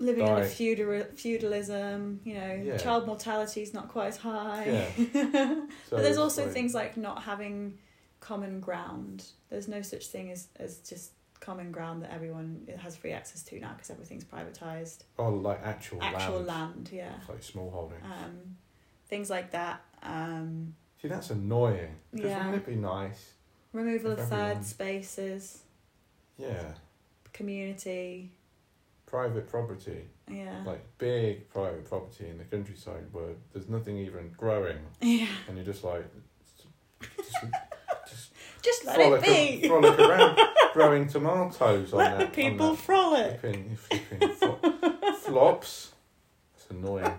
living 0.00 0.24
in 0.26 0.32
a 0.32 0.44
feudal 0.44 1.02
feudalism. 1.16 2.20
You 2.24 2.34
know, 2.34 2.54
Yeah. 2.64 2.76
child 2.76 3.06
mortality 3.06 3.62
is 3.62 3.74
not 3.74 3.88
quite 3.88 4.08
as 4.08 4.16
high. 4.18 4.64
Yeah. 4.94 5.54
So 5.88 5.96
but 5.96 6.02
there's 6.02 6.18
also 6.18 6.44
like- 6.44 6.52
things 6.52 6.74
like 6.74 6.96
not 6.96 7.22
having 7.24 7.78
common 8.20 8.60
ground. 8.60 9.24
There's 9.50 9.66
no 9.68 9.82
such 9.82 10.06
thing 10.08 10.30
as 10.30 10.48
as 10.56 10.78
just 10.80 11.12
common 11.40 11.70
ground 11.72 12.02
that 12.02 12.12
everyone 12.12 12.68
has 12.78 12.96
free 12.96 13.12
access 13.12 13.42
to 13.44 13.58
now 13.60 13.72
because 13.72 13.90
everything's 13.90 14.24
privatized. 14.24 14.98
Oh, 15.18 15.30
like 15.30 15.60
actual, 15.64 16.02
Actual 16.02 16.34
land. 16.42 16.46
land, 16.46 16.90
yeah. 16.92 17.12
It's 17.20 17.28
like 17.28 17.42
small 17.42 17.70
holding. 17.70 18.02
Um, 18.04 18.56
things 19.08 19.30
like 19.30 19.50
that. 19.52 19.80
Um, 20.02 20.74
See, 21.00 21.08
that's 21.08 21.30
annoying. 21.30 21.94
Because 22.12 22.30
Yeah. 22.30 22.44
wouldn't 22.46 22.62
it 22.62 22.70
be 22.70 22.76
nice? 22.76 23.32
removal 23.72 24.12
of 24.12 24.18
everyone- 24.18 24.54
third 24.56 24.64
spaces, 24.64 25.62
Yeah. 26.38 26.72
community. 27.32 28.30
Private 29.06 29.48
property. 29.48 30.04
Yeah. 30.30 30.62
Like 30.66 30.84
big 30.98 31.48
private 31.50 31.84
property 31.88 32.28
in 32.28 32.38
the 32.38 32.44
countryside 32.44 33.06
where 33.12 33.30
there's 33.52 33.68
nothing 33.68 33.96
even 33.98 34.30
growing. 34.36 34.78
yeah. 35.00 35.26
And 35.48 35.56
you're 35.56 35.64
just 35.66 35.82
like. 35.84 36.04
Just, 37.16 37.32
just 38.08 38.32
Just 38.62 38.84
let 38.86 38.94
frolic, 38.96 39.22
it 39.26 39.62
be. 39.62 39.68
frolic 39.68 39.98
around 39.98 40.38
growing 40.74 41.06
tomatoes 41.08 41.92
on 41.92 41.98
Let 41.98 42.18
that. 42.18 42.32
the 42.34 42.42
people 42.42 42.70
that 42.74 42.78
frolic. 42.78 43.40
flipping, 43.40 43.76
flipping 43.76 44.28
flo- 44.34 44.58
flops. 45.20 45.92
It's 46.56 46.66
annoying. 46.70 47.14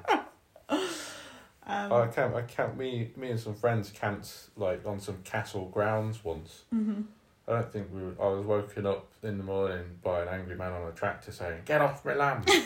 Um, 0.69 1.93
I 1.93 2.07
camp. 2.07 2.35
I 2.35 2.41
camp. 2.43 2.77
Me, 2.77 3.11
me 3.15 3.29
and 3.31 3.39
some 3.39 3.53
friends 3.55 3.91
camped 3.91 4.31
like 4.55 4.85
on 4.85 4.99
some 4.99 5.17
castle 5.23 5.65
grounds 5.69 6.23
once. 6.23 6.63
mhm. 6.73 7.05
I 7.49 7.53
don't 7.53 7.71
think 7.73 7.87
we. 7.91 8.01
Were, 8.01 8.15
I 8.21 8.27
was 8.27 8.45
woken 8.45 8.85
up 8.85 9.11
in 9.23 9.37
the 9.37 9.43
morning 9.43 9.83
by 10.03 10.21
an 10.21 10.27
angry 10.27 10.55
man 10.55 10.71
on 10.71 10.87
a 10.87 10.91
tractor 10.91 11.31
saying, 11.31 11.61
"Get 11.65 11.81
off 11.81 12.05
my 12.05 12.13
land!" 12.13 12.47
and 12.49 12.61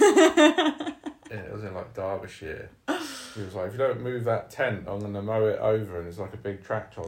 it 1.32 1.54
was 1.54 1.64
in 1.64 1.74
like 1.74 1.94
Derbyshire. 1.94 2.70
He 3.36 3.42
was 3.42 3.56
like, 3.56 3.68
"If 3.68 3.74
you 3.74 3.78
don't 3.80 4.02
move 4.02 4.26
that 4.26 4.52
tent, 4.52 4.86
I'm 4.88 5.00
gonna 5.00 5.22
mow 5.22 5.46
it 5.46 5.60
over." 5.60 6.00
And 6.00 6.08
it's 6.08 6.20
like 6.20 6.34
a 6.34 6.38
big 6.38 6.64
tractor. 6.64 7.02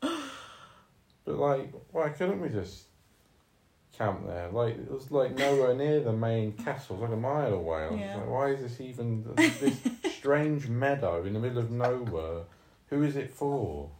but 0.00 1.36
like, 1.36 1.72
why 1.90 2.10
couldn't 2.10 2.40
we 2.40 2.48
just 2.48 2.84
camp 3.98 4.26
there. 4.26 4.48
Like 4.50 4.76
it 4.78 4.90
was 4.90 5.10
like 5.10 5.36
nowhere 5.36 5.74
near 5.74 6.00
the 6.00 6.12
main 6.12 6.52
castle, 6.52 6.96
it 6.96 7.00
was 7.00 7.10
like 7.10 7.18
a 7.18 7.20
mile 7.20 7.54
away. 7.54 7.88
Yeah. 7.98 8.16
like, 8.16 8.30
why 8.30 8.50
is 8.50 8.60
this 8.60 8.80
even 8.80 9.24
this 9.36 9.76
strange 10.16 10.68
meadow 10.68 11.24
in 11.24 11.32
the 11.34 11.40
middle 11.40 11.58
of 11.58 11.70
nowhere? 11.70 12.44
Who 12.86 13.02
is 13.02 13.16
it 13.16 13.30
for? 13.30 13.90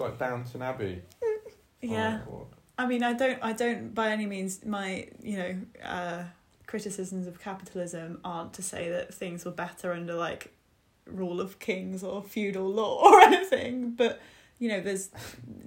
Like 0.00 0.18
Downton 0.18 0.62
Abbey. 0.62 1.02
Yeah. 1.82 2.20
Oh, 2.30 2.46
I 2.76 2.86
mean, 2.86 3.02
I 3.02 3.14
don't, 3.14 3.38
I 3.42 3.54
don't 3.54 3.94
by 3.94 4.10
any 4.10 4.26
means 4.26 4.66
my, 4.66 5.08
you 5.22 5.38
know, 5.38 5.56
uh, 5.82 6.24
criticisms 6.66 7.26
of 7.26 7.40
capitalism 7.40 8.20
aren't 8.22 8.52
to 8.52 8.62
say 8.62 8.90
that 8.90 9.14
things 9.14 9.46
were 9.46 9.50
better 9.50 9.90
under 9.94 10.12
like 10.14 10.52
rule 11.06 11.40
of 11.40 11.58
kings 11.58 12.04
or 12.04 12.22
feudal 12.22 12.68
law 12.68 13.00
or 13.10 13.20
anything, 13.20 13.92
but 13.92 14.20
you 14.58 14.68
know, 14.68 14.80
there's 14.80 15.08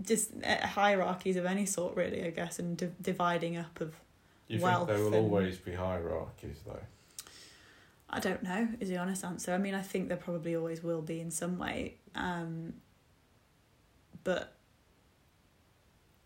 just 0.04 0.32
uh, 0.44 0.68
hierarchies 0.68 1.36
of 1.36 1.46
any 1.46 1.66
sort, 1.66 1.96
really, 1.96 2.24
I 2.24 2.30
guess, 2.30 2.60
and 2.60 2.78
di- 2.78 2.92
dividing 3.02 3.58
up 3.58 3.82
of. 3.82 3.96
you 4.48 4.60
Wealth 4.60 4.88
think 4.88 5.00
there 5.00 5.10
will 5.10 5.16
always 5.16 5.58
be 5.58 5.74
hierarchies 5.74 6.58
though? 6.66 6.80
I 8.10 8.20
don't 8.20 8.44
know 8.44 8.68
is 8.80 8.90
the 8.90 8.98
honest 8.98 9.26
answer. 9.26 9.52
I 9.52 9.58
mean, 9.58 9.74
I 9.74 9.82
think 9.82 10.10
there 10.10 10.18
probably 10.18 10.56
always 10.56 10.84
will 10.84 11.02
be 11.02 11.20
in 11.20 11.32
some 11.32 11.58
way, 11.58 11.96
um, 12.14 12.74
but 14.24 14.54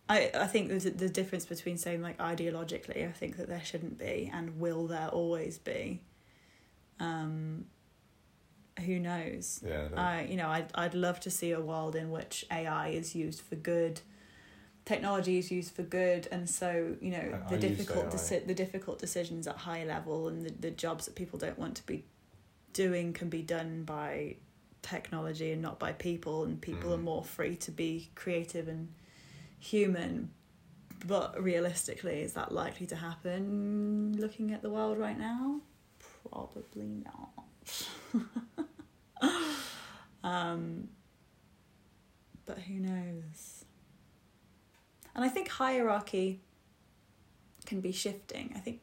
I 0.10 0.32
I 0.34 0.48
think 0.48 0.70
there's 0.70 0.86
a, 0.86 0.92
the 0.92 1.10
difference 1.10 1.46
between 1.46 1.78
saying 1.78 2.02
like 2.02 2.18
ideologically, 2.18 3.08
I 3.08 3.12
think 3.12 3.38
that 3.38 3.48
there 3.50 3.64
shouldn't 3.64 3.98
be, 3.98 4.32
and 4.34 4.60
will 4.60 4.88
there 4.88 5.10
always 5.10 5.58
be. 5.58 6.02
Um, 7.00 7.66
who 8.86 9.00
knows? 9.00 9.62
Yeah. 9.66 9.88
there- 9.88 10.00
I 10.00 10.22
you 10.24 10.38
know 10.38 10.48
I'd 10.50 10.72
I'd 10.76 10.94
love 10.94 11.20
to 11.22 11.30
see 11.32 11.52
a 11.52 11.60
world 11.62 11.96
in 11.96 12.10
which 12.12 12.46
AI 12.52 12.90
is 12.90 13.16
used 13.16 13.42
for 13.42 13.56
good, 13.56 14.02
technology 14.86 15.38
is 15.40 15.52
used 15.52 15.74
for 15.74 15.84
good, 15.84 16.28
and 16.32 16.50
so 16.50 16.96
you 17.02 17.12
know 17.12 17.40
I- 17.46 17.50
the 17.50 17.56
I 17.56 17.60
difficult 17.60 18.12
deci- 18.12 18.46
the 18.48 18.54
difficult 18.54 19.00
decisions 19.00 19.48
at 19.48 19.58
high 19.58 19.84
level 19.84 20.28
and 20.28 20.46
the, 20.46 20.52
the 20.60 20.72
jobs 20.72 21.06
that 21.06 21.16
people 21.16 21.38
don't 21.40 21.58
want 21.60 21.76
to 21.76 21.86
be 21.86 22.06
doing 22.74 23.12
can 23.14 23.30
be 23.30 23.42
done 23.42 23.84
by 23.84 24.36
technology 24.90 25.52
and 25.52 25.62
not 25.62 25.80
by 25.80 25.92
people, 25.94 26.44
and 26.44 26.62
people 26.62 26.94
are 26.94 26.98
Mm. 26.98 27.04
more 27.04 27.24
free 27.24 27.56
to 27.58 27.72
be 27.72 28.10
creative 28.16 28.68
and 28.68 28.94
human. 29.60 30.32
But 31.06 31.42
realistically, 31.42 32.22
is 32.22 32.34
that 32.34 32.52
likely 32.52 32.88
to 32.88 32.96
happen? 32.96 34.16
Looking 34.18 34.52
at 34.52 34.62
the 34.62 34.70
world 34.70 34.98
right 34.98 35.18
now, 35.18 35.62
probably 36.24 37.04
not. 37.06 37.46
um, 40.24 40.90
but 42.46 42.58
who 42.60 42.76
knows? 42.76 43.66
And 45.14 45.24
I 45.24 45.30
think 45.30 45.50
hierarchy 45.50 46.42
can 47.66 47.82
be 47.82 47.92
shifting. 47.92 48.54
I 48.56 48.60
think 48.60 48.82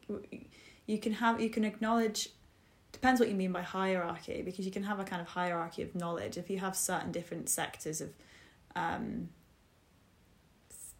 you 0.85 0.99
can 0.99 1.13
have 1.13 1.41
you 1.41 1.49
can 1.49 1.65
acknowledge 1.65 2.29
depends 2.95 3.19
what 3.19 3.29
you 3.29 3.35
mean 3.35 3.51
by 3.51 3.61
hierarchy 3.61 4.41
because 4.41 4.65
you 4.65 4.71
can 4.71 4.83
have 4.83 4.99
a 4.99 5.03
kind 5.03 5.21
of 5.21 5.27
hierarchy 5.27 5.81
of 5.83 5.93
knowledge 5.95 6.37
if 6.37 6.49
you 6.49 6.59
have 6.59 6.75
certain 6.75 7.11
different 7.11 7.49
sectors 7.49 8.01
of 8.01 8.09
um, 8.75 9.29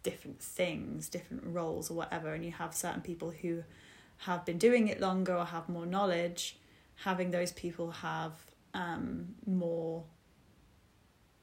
different 0.02 0.40
things, 0.40 1.08
different 1.08 1.42
roles 1.44 1.90
or 1.90 1.94
whatever, 1.94 2.32
and 2.34 2.44
you 2.44 2.52
have 2.52 2.74
certain 2.74 3.00
people 3.00 3.30
who 3.42 3.64
have 4.18 4.44
been 4.44 4.58
doing 4.58 4.88
it 4.88 5.00
longer 5.00 5.34
or 5.36 5.44
have 5.44 5.68
more 5.68 5.86
knowledge, 5.86 6.58
having 6.96 7.30
those 7.30 7.52
people 7.52 7.90
have 7.90 8.32
um, 8.74 9.34
more, 9.46 10.04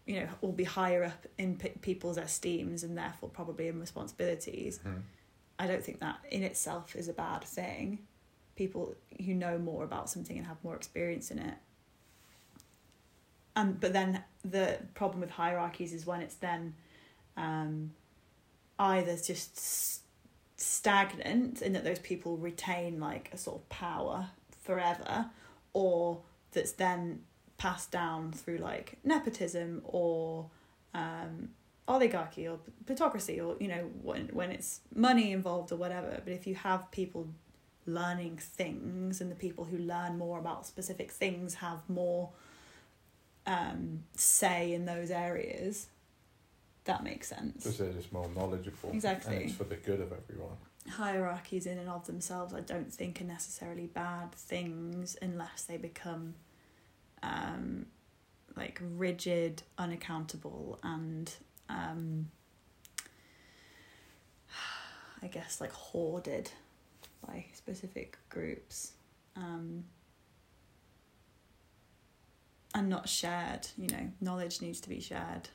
you 0.06 0.20
know, 0.20 0.28
will 0.42 0.52
be 0.54 0.64
higher 0.64 1.04
up 1.04 1.26
in 1.38 1.58
pe- 1.58 1.78
people's 1.82 2.18
esteems 2.18 2.84
and 2.84 2.98
therefore 2.98 3.30
probably 3.30 3.68
in 3.68 3.80
responsibilities. 3.80 4.80
Mhm. 4.86 5.02
I 5.60 5.68
don't 5.68 5.84
think 5.84 6.00
that 6.00 6.18
in 6.32 6.44
itself 6.44 6.96
is 6.96 7.08
a 7.08 7.14
bad 7.14 7.44
thing. 7.44 8.00
People 8.56 8.96
who 9.26 9.34
know 9.34 9.58
more 9.58 9.84
about 9.84 10.10
something 10.10 10.38
and 10.38 10.46
have 10.48 10.58
more 10.64 10.76
experience 10.76 11.32
in 11.32 11.40
it. 11.40 11.56
Um, 13.56 13.78
but 13.80 13.94
then 13.94 14.24
the 14.44 14.80
problem 14.96 15.22
with 15.22 15.32
hierarchies 15.32 15.94
is 15.94 16.06
when 16.06 16.22
it's 16.22 16.36
then 16.36 16.74
um, 17.38 17.92
either 18.80 19.16
just 19.16 20.02
stagnant 20.58 21.62
in 21.62 21.74
that 21.74 21.84
those 21.84 22.00
people 22.00 22.38
retain 22.38 23.00
like 23.00 23.30
a 23.34 23.38
sort 23.38 23.58
of 23.58 23.70
power 23.70 24.30
forever, 24.62 25.30
or 25.74 26.22
that's 26.52 26.72
then 26.74 27.22
passed 27.58 27.92
down 27.92 28.32
through 28.32 28.58
like 28.58 28.98
nepotism 29.04 29.82
or 29.86 30.50
um, 30.94 31.50
oligarchy 31.88 32.48
or 32.48 32.60
plutocracy 32.86 33.40
or 33.40 33.56
you 33.60 33.68
know 33.68 33.90
when 34.02 34.28
when 34.28 34.52
it's 34.52 34.82
money 34.96 35.32
involved 35.32 35.72
or 35.72 35.76
whatever. 35.76 36.20
But 36.24 36.34
if 36.34 36.48
you 36.48 36.56
have 36.56 36.90
people 36.92 37.28
learning 37.86 38.38
things 38.38 39.22
and 39.22 39.30
the 39.32 39.36
people 39.36 39.66
who 39.66 39.78
learn 39.78 40.18
more 40.18 40.40
about 40.40 40.66
specific 40.66 41.12
things 41.12 41.56
have 41.56 41.88
more 41.90 42.30
um, 43.46 44.04
say 44.16 44.74
in 44.74 44.86
those 44.86 45.12
areas, 45.12 45.88
that 46.86 47.04
makes 47.04 47.28
sense. 47.28 47.64
Because 47.64 47.78
they're 47.78 47.92
just 47.92 48.12
more 48.14 48.30
knowledgeable. 48.36 48.92
Exactly. 48.92 49.36
And 49.36 49.46
it's 49.46 49.54
for 49.56 49.64
the 49.66 49.76
good 49.76 50.00
of 50.02 50.12
everyone. 50.12 50.58
hierarchies 50.90 51.66
in 51.66 51.78
and 51.78 51.90
of 51.90 52.06
themselves 52.08 52.54
I 52.54 52.60
don't 52.60 52.94
think 52.94 53.22
are 53.22 53.26
necessarily 53.26 53.88
bad 53.88 54.34
things 54.34 55.16
unless 55.22 55.64
they 55.64 55.78
become 55.78 56.36
um 57.22 57.86
like 58.56 58.80
rigid, 58.98 59.64
unaccountable 59.78 60.80
and 60.84 61.32
um 61.70 62.30
I 65.24 65.28
guess 65.28 65.60
like 65.62 65.72
hoarded 65.72 66.52
by 67.26 67.46
specific 67.54 68.18
groups. 68.30 68.94
Um 69.36 69.86
and 72.76 72.90
not 72.90 73.08
shared, 73.08 73.68
you 73.78 73.88
know, 73.88 74.12
knowledge 74.20 74.62
needs 74.62 74.82
to 74.82 74.90
be 74.90 75.00
shared 75.00 75.50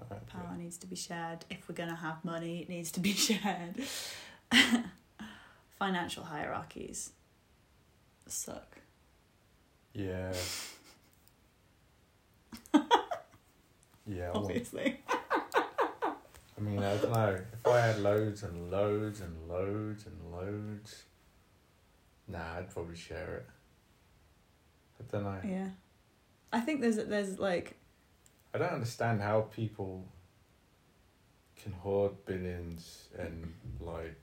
Uh, 0.00 0.14
power 0.26 0.54
needs 0.56 0.76
to 0.78 0.86
be 0.86 0.96
shared. 0.96 1.44
If 1.50 1.68
we're 1.68 1.74
going 1.74 1.88
to 1.88 1.94
have 1.96 2.24
money, 2.24 2.60
it 2.62 2.68
needs 2.68 2.92
to 2.92 3.00
be 3.00 3.12
shared. 3.28 3.74
Financial 5.78 6.24
hierarchies 6.24 7.12
suck. 8.26 8.76
Yeah. 9.94 10.32
yeah. 14.06 14.30
Obviously. 14.34 15.00
I 15.08 16.60
mean, 16.60 16.78
I 16.82 16.96
don't 16.96 17.12
know. 17.12 17.40
If 17.52 17.66
I 17.66 17.80
had 17.80 17.98
loads 18.00 18.42
and 18.42 18.70
loads 18.70 19.20
and 19.20 19.48
loads 19.48 20.04
and 20.06 20.32
loads, 20.32 21.04
nah, 22.28 22.56
I'd 22.58 22.70
probably 22.70 22.96
share 22.96 23.36
it. 23.36 23.46
I 25.00 25.12
don't 25.12 25.24
know. 25.24 25.40
Yeah. 25.44 25.68
I 26.52 26.60
think 26.60 26.80
there's 26.80 26.96
there's 26.96 27.38
like 27.38 27.76
I 28.54 28.58
don't 28.58 28.72
understand 28.72 29.20
how 29.20 29.42
people 29.42 30.06
can 31.62 31.72
hoard 31.72 32.12
billions 32.24 33.08
and 33.18 33.52
like. 33.80 34.18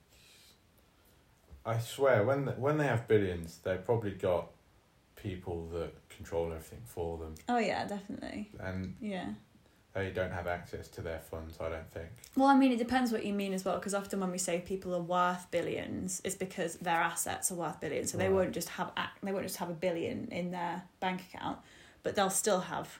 I 1.65 1.79
swear, 1.79 2.23
when 2.23 2.45
when 2.59 2.77
they 2.77 2.85
have 2.85 3.07
billions, 3.07 3.57
they've 3.63 3.83
probably 3.83 4.11
got 4.11 4.51
people 5.15 5.67
that 5.73 5.91
control 6.09 6.47
everything 6.51 6.81
for 6.85 7.17
them, 7.17 7.33
oh 7.49 7.57
yeah, 7.57 7.85
definitely. 7.87 8.51
and 8.59 8.95
Yeah. 9.01 9.29
They 9.95 10.11
don't 10.11 10.31
have 10.31 10.45
access 10.45 10.89
to 10.89 11.01
their 11.01 11.19
funds. 11.19 11.57
I 11.59 11.69
don't 11.69 11.89
think. 11.89 12.09
Well, 12.35 12.49
I 12.49 12.55
mean, 12.55 12.73
it 12.73 12.77
depends 12.77 13.13
what 13.13 13.25
you 13.25 13.33
mean 13.33 13.53
as 13.53 13.63
well, 13.63 13.75
because 13.77 13.93
often 13.93 14.19
when 14.19 14.29
we 14.29 14.37
say 14.37 14.59
people 14.59 14.93
are 14.93 15.01
worth 15.01 15.49
billions, 15.51 16.21
it's 16.25 16.35
because 16.35 16.75
their 16.75 16.99
assets 16.99 17.49
are 17.51 17.55
worth 17.55 17.79
billions. 17.79 18.11
So 18.11 18.17
they 18.17 18.29
won't 18.29 18.51
just 18.51 18.69
have 18.69 18.91
they 19.23 19.31
won't 19.31 19.45
just 19.45 19.57
have 19.57 19.69
a 19.69 19.73
billion 19.73 20.27
in 20.27 20.51
their 20.51 20.83
bank 20.99 21.21
account, 21.33 21.59
but 22.03 22.15
they'll 22.15 22.29
still 22.29 22.59
have 22.59 22.99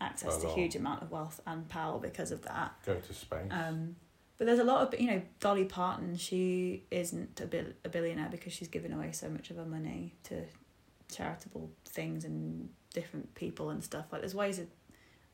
access 0.00 0.38
to 0.38 0.48
a 0.48 0.54
huge 0.54 0.74
amount 0.74 1.00
of 1.02 1.12
wealth 1.12 1.40
and 1.46 1.68
power 1.68 1.98
because 2.00 2.32
of 2.32 2.42
that. 2.42 2.74
Go 2.84 2.96
to 2.96 3.14
space. 3.14 3.38
Um, 3.50 3.94
but 4.36 4.46
there's 4.46 4.58
a 4.58 4.64
lot 4.64 4.92
of 4.92 5.00
you 5.00 5.06
know 5.06 5.22
Dolly 5.38 5.64
Parton. 5.64 6.16
She 6.16 6.82
isn't 6.90 7.40
a, 7.40 7.46
bil- 7.46 7.72
a 7.84 7.88
billionaire 7.88 8.28
because 8.30 8.52
she's 8.52 8.66
given 8.66 8.92
away 8.92 9.12
so 9.12 9.28
much 9.28 9.50
of 9.50 9.58
her 9.58 9.64
money 9.64 10.16
to 10.24 10.42
charitable 11.08 11.70
things 11.84 12.24
and 12.24 12.68
different 12.92 13.32
people 13.36 13.70
and 13.70 13.84
stuff. 13.84 14.06
Like 14.10 14.22
there's 14.22 14.34
ways 14.34 14.58
I 14.58 14.64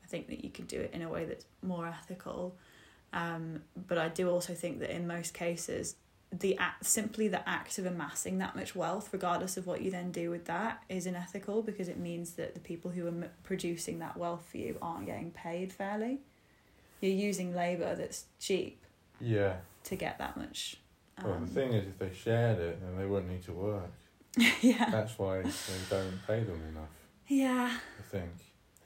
think 0.09 0.27
that 0.27 0.43
you 0.43 0.49
could 0.49 0.67
do 0.67 0.79
it 0.79 0.91
in 0.93 1.01
a 1.01 1.09
way 1.09 1.25
that's 1.25 1.45
more 1.61 1.87
ethical. 1.87 2.55
Um, 3.13 3.61
but 3.87 3.97
I 3.97 4.09
do 4.09 4.29
also 4.29 4.53
think 4.53 4.79
that 4.79 4.89
in 4.95 5.07
most 5.07 5.33
cases, 5.33 5.95
the 6.31 6.57
act 6.57 6.85
simply 6.85 7.27
the 7.27 7.47
act 7.49 7.79
of 7.79 7.85
amassing 7.85 8.37
that 8.37 8.55
much 8.55 8.75
wealth, 8.75 9.09
regardless 9.11 9.57
of 9.57 9.65
what 9.65 9.81
you 9.81 9.89
then 9.89 10.11
do 10.11 10.29
with 10.29 10.45
that, 10.45 10.83
is 10.87 11.07
unethical 11.07 11.63
because 11.63 11.87
it 11.87 11.97
means 11.97 12.33
that 12.33 12.53
the 12.53 12.59
people 12.59 12.91
who 12.91 13.05
are 13.05 13.09
m- 13.09 13.25
producing 13.43 13.99
that 13.99 14.15
wealth 14.15 14.47
for 14.49 14.57
you 14.57 14.77
aren't 14.81 15.07
getting 15.07 15.31
paid 15.31 15.73
fairly. 15.73 16.19
You're 17.01 17.13
using 17.13 17.55
labor 17.55 17.95
that's 17.95 18.25
cheap 18.39 18.83
yeah. 19.19 19.55
to 19.85 19.95
get 19.95 20.19
that 20.19 20.37
much. 20.37 20.77
Well, 21.23 21.33
um, 21.33 21.45
the 21.45 21.51
thing 21.51 21.73
is, 21.73 21.87
if 21.87 21.97
they 21.97 22.13
shared 22.13 22.59
it, 22.59 22.79
then 22.81 22.97
they 22.97 23.05
wouldn't 23.05 23.31
need 23.31 23.43
to 23.43 23.53
work. 23.53 23.91
yeah, 24.61 24.89
That's 24.89 25.17
why 25.17 25.41
they 25.41 25.51
don't 25.89 26.19
pay 26.27 26.43
them 26.43 26.61
enough. 26.69 26.89
yeah. 27.27 27.71
I 27.99 28.01
think. 28.03 28.31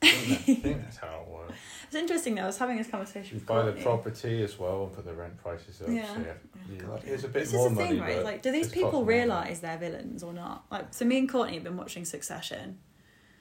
I 0.04 0.08
think, 0.12 0.46
that, 0.46 0.52
I 0.52 0.56
think 0.62 0.82
that's 0.84 0.98
how 0.98 1.22
it 1.26 1.32
works. 1.32 1.54
It's 1.94 2.02
interesting 2.02 2.34
though. 2.34 2.42
I 2.44 2.46
was 2.48 2.58
having 2.58 2.78
this 2.78 2.88
conversation. 2.88 3.36
You 3.36 3.40
with 3.40 3.46
buy 3.46 3.62
the 3.64 3.74
property 3.74 4.42
as 4.44 4.58
well 4.58 4.86
and 4.86 4.94
put 4.94 5.06
the 5.06 5.14
rent 5.14 5.38
prices 5.38 5.80
up. 5.80 5.90
Yeah. 5.90 6.12
So 6.16 6.22
yeah, 6.22 6.34
Oh, 6.82 6.88
God, 6.88 7.04
yeah. 7.06 7.14
it's 7.14 7.24
a 7.24 7.28
bit 7.28 7.44
This 7.44 7.54
more 7.54 7.68
is 7.68 7.74
the 7.74 7.76
money. 7.84 7.90
thing, 7.94 8.00
right? 8.02 8.16
but 8.16 8.26
Like, 8.26 8.42
do 8.42 8.52
these 8.52 8.70
people 8.70 9.06
realize 9.06 9.60
they're 9.60 9.78
villains 9.78 10.24
or 10.24 10.34
not? 10.34 10.66
Like, 10.72 10.92
so 10.92 11.06
me 11.06 11.20
and 11.20 11.30
Courtney 11.30 11.54
have 11.56 11.64
been 11.64 11.78
watching 11.78 12.04
Succession. 12.04 12.80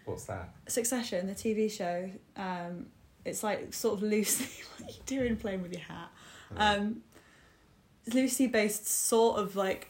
What's 0.05 0.25
that? 0.25 0.51
Succession, 0.67 1.27
the 1.29 1.35
TV 1.35 1.71
show. 1.71 2.11
Um, 2.37 2.89
it's 3.25 3.43
like 3.43 3.73
sort 3.73 3.95
of 3.97 4.03
loosely. 4.03 4.49
what 4.79 4.91
are 4.91 4.93
you 4.93 5.01
doing, 5.07 5.37
playing 5.37 5.63
with 5.63 5.73
your 5.73 5.83
hat? 5.83 6.11
Um, 6.55 7.03
it's 8.05 8.15
loosely 8.15 8.49
based, 8.49 8.87
sort 8.87 9.39
of 9.39 9.57
like 9.57 9.89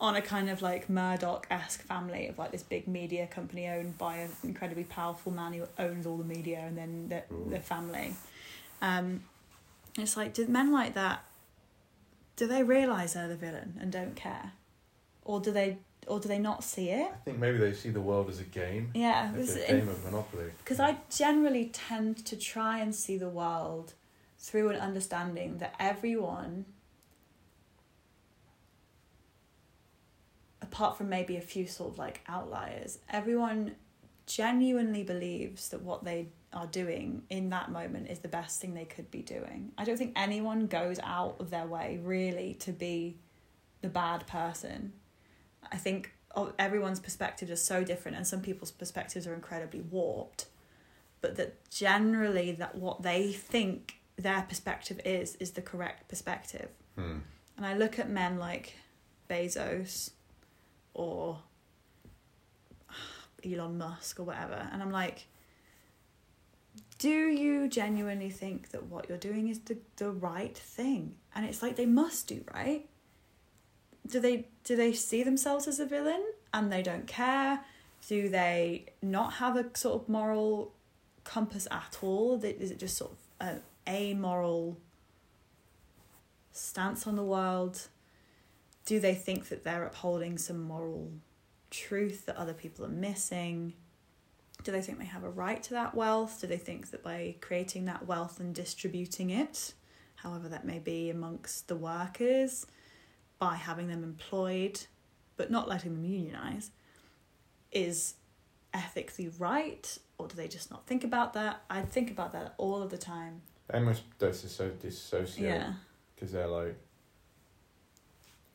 on 0.00 0.16
a 0.16 0.22
kind 0.22 0.48
of 0.48 0.62
like 0.62 0.88
Murdoch 0.88 1.46
esque 1.50 1.82
family 1.82 2.26
of 2.28 2.38
like 2.38 2.52
this 2.52 2.62
big 2.62 2.88
media 2.88 3.26
company 3.26 3.68
owned 3.68 3.98
by 3.98 4.16
an 4.16 4.30
incredibly 4.42 4.84
powerful 4.84 5.30
man 5.30 5.52
who 5.52 5.64
owns 5.78 6.06
all 6.06 6.16
the 6.16 6.24
media 6.24 6.58
and 6.66 6.76
then 6.78 7.08
the 7.08 7.22
Ooh. 7.34 7.50
the 7.50 7.60
family. 7.60 8.14
Um, 8.80 9.22
it's 9.98 10.16
like, 10.16 10.32
do 10.32 10.46
men 10.46 10.72
like 10.72 10.94
that? 10.94 11.22
Do 12.36 12.46
they 12.46 12.62
realize 12.62 13.12
they're 13.14 13.28
the 13.28 13.36
villain 13.36 13.74
and 13.80 13.92
don't 13.92 14.16
care, 14.16 14.52
or 15.24 15.40
do 15.40 15.50
they, 15.50 15.76
or 16.06 16.18
do 16.20 16.28
they 16.28 16.38
not 16.38 16.64
see 16.64 16.88
it? 16.88 17.10
I 17.12 17.16
think 17.24 17.38
maybe 17.38 17.58
they 17.58 17.74
see 17.74 17.90
the 17.90 18.00
world 18.00 18.30
as 18.30 18.40
a 18.40 18.44
game. 18.44 18.90
Yeah, 18.94 19.30
It's 19.36 19.54
a 19.56 19.66
game 19.66 19.88
of 19.88 20.02
Monopoly. 20.04 20.46
because 20.64 20.80
I 20.80 20.96
generally 21.10 21.66
tend 21.66 22.24
to 22.24 22.36
try 22.36 22.78
and 22.78 22.94
see 22.94 23.18
the 23.18 23.28
world 23.28 23.92
through 24.38 24.70
an 24.70 24.76
understanding 24.76 25.58
that 25.58 25.74
everyone, 25.78 26.64
apart 30.70 30.96
from 30.96 31.08
maybe 31.08 31.36
a 31.36 31.40
few 31.40 31.66
sort 31.66 31.92
of 31.92 31.98
like 31.98 32.20
outliers, 32.28 32.98
everyone 33.08 33.74
genuinely 34.26 35.02
believes 35.02 35.68
that 35.70 35.82
what 35.82 36.04
they 36.04 36.28
are 36.52 36.66
doing 36.66 37.22
in 37.28 37.50
that 37.50 37.70
moment 37.70 38.08
is 38.08 38.20
the 38.20 38.28
best 38.28 38.60
thing 38.60 38.74
they 38.74 38.84
could 38.84 39.10
be 39.10 39.22
doing. 39.22 39.72
I 39.76 39.84
don't 39.84 39.96
think 39.96 40.12
anyone 40.16 40.66
goes 40.66 40.98
out 41.02 41.36
of 41.40 41.50
their 41.50 41.66
way 41.66 41.98
really 42.02 42.54
to 42.60 42.72
be 42.72 43.16
the 43.82 43.88
bad 43.88 44.26
person. 44.26 44.92
I 45.72 45.76
think 45.76 46.12
everyone's 46.58 47.00
perspectives 47.00 47.50
are 47.50 47.56
so 47.56 47.82
different 47.82 48.16
and 48.16 48.26
some 48.26 48.40
people's 48.40 48.70
perspectives 48.70 49.26
are 49.26 49.34
incredibly 49.34 49.80
warped 49.80 50.46
but 51.20 51.36
that 51.36 51.68
generally 51.70 52.52
that 52.52 52.76
what 52.76 53.02
they 53.02 53.32
think 53.32 53.96
their 54.16 54.42
perspective 54.48 55.00
is 55.04 55.34
is 55.36 55.50
the 55.52 55.62
correct 55.62 56.08
perspective 56.08 56.68
Hmm. 56.96 57.18
and 57.56 57.66
i 57.66 57.76
look 57.76 57.98
at 57.98 58.08
men 58.08 58.38
like 58.38 58.74
bezos 59.28 60.10
or 61.00 61.38
elon 63.44 63.78
musk 63.78 64.20
or 64.20 64.24
whatever. 64.24 64.68
And 64.72 64.82
i'm 64.82 64.92
like 64.92 65.26
do 66.98 67.28
you 67.28 67.66
genuinely 67.66 68.28
think 68.28 68.70
that 68.70 68.84
what 68.84 69.08
you're 69.08 69.18
doing 69.18 69.48
is 69.48 69.60
the, 69.60 69.78
the 69.96 70.10
right 70.10 70.56
thing? 70.56 71.14
And 71.34 71.46
it's 71.46 71.62
like 71.62 71.76
they 71.76 71.86
must 71.86 72.28
do 72.28 72.44
right? 72.54 72.86
Do 74.06 74.20
they 74.20 74.46
do 74.64 74.76
they 74.76 74.92
see 74.92 75.22
themselves 75.22 75.66
as 75.66 75.80
a 75.80 75.86
villain 75.86 76.22
and 76.52 76.70
they 76.70 76.82
don't 76.82 77.06
care? 77.06 77.60
Do 78.06 78.28
they 78.28 78.86
not 79.02 79.34
have 79.34 79.56
a 79.56 79.66
sort 79.74 80.02
of 80.02 80.08
moral 80.08 80.72
compass 81.24 81.66
at 81.70 81.98
all? 82.02 82.42
Is 82.44 82.70
it 82.70 82.78
just 82.78 82.98
sort 82.98 83.12
of 83.40 83.46
a 83.46 83.60
amoral 83.88 84.76
stance 86.52 87.06
on 87.06 87.16
the 87.16 87.24
world 87.24 87.88
do 88.90 88.98
they 88.98 89.14
think 89.14 89.50
that 89.50 89.62
they're 89.62 89.84
upholding 89.84 90.36
some 90.36 90.64
moral 90.64 91.12
truth 91.70 92.26
that 92.26 92.34
other 92.34 92.52
people 92.52 92.84
are 92.84 92.88
missing? 92.88 93.72
Do 94.64 94.72
they 94.72 94.82
think 94.82 94.98
they 94.98 95.04
have 95.04 95.22
a 95.22 95.30
right 95.30 95.62
to 95.62 95.74
that 95.74 95.94
wealth? 95.94 96.40
Do 96.40 96.48
they 96.48 96.56
think 96.56 96.90
that 96.90 97.04
by 97.04 97.36
creating 97.40 97.84
that 97.84 98.08
wealth 98.08 98.40
and 98.40 98.52
distributing 98.52 99.30
it 99.30 99.74
however 100.16 100.48
that 100.48 100.66
may 100.66 100.80
be 100.80 101.08
amongst 101.08 101.68
the 101.68 101.76
workers 101.76 102.66
by 103.38 103.54
having 103.54 103.86
them 103.86 104.02
employed 104.02 104.80
but 105.36 105.52
not 105.52 105.68
letting 105.68 105.94
them 105.94 106.04
unionize 106.04 106.72
is 107.70 108.14
ethically 108.74 109.30
right 109.38 109.98
or 110.18 110.26
do 110.26 110.34
they 110.34 110.48
just 110.48 110.68
not 110.68 110.84
think 110.88 111.04
about 111.04 111.34
that? 111.34 111.62
I 111.70 111.82
think 111.82 112.10
about 112.10 112.32
that 112.32 112.54
all 112.58 112.82
of 112.82 112.90
the 112.90 112.98
time. 112.98 113.42
They 113.68 113.78
must 113.78 114.02
disso- 114.18 114.76
dissociate 114.80 115.48
yeah. 115.48 115.74
because 116.16 116.32
they're 116.32 116.48
like 116.48 116.76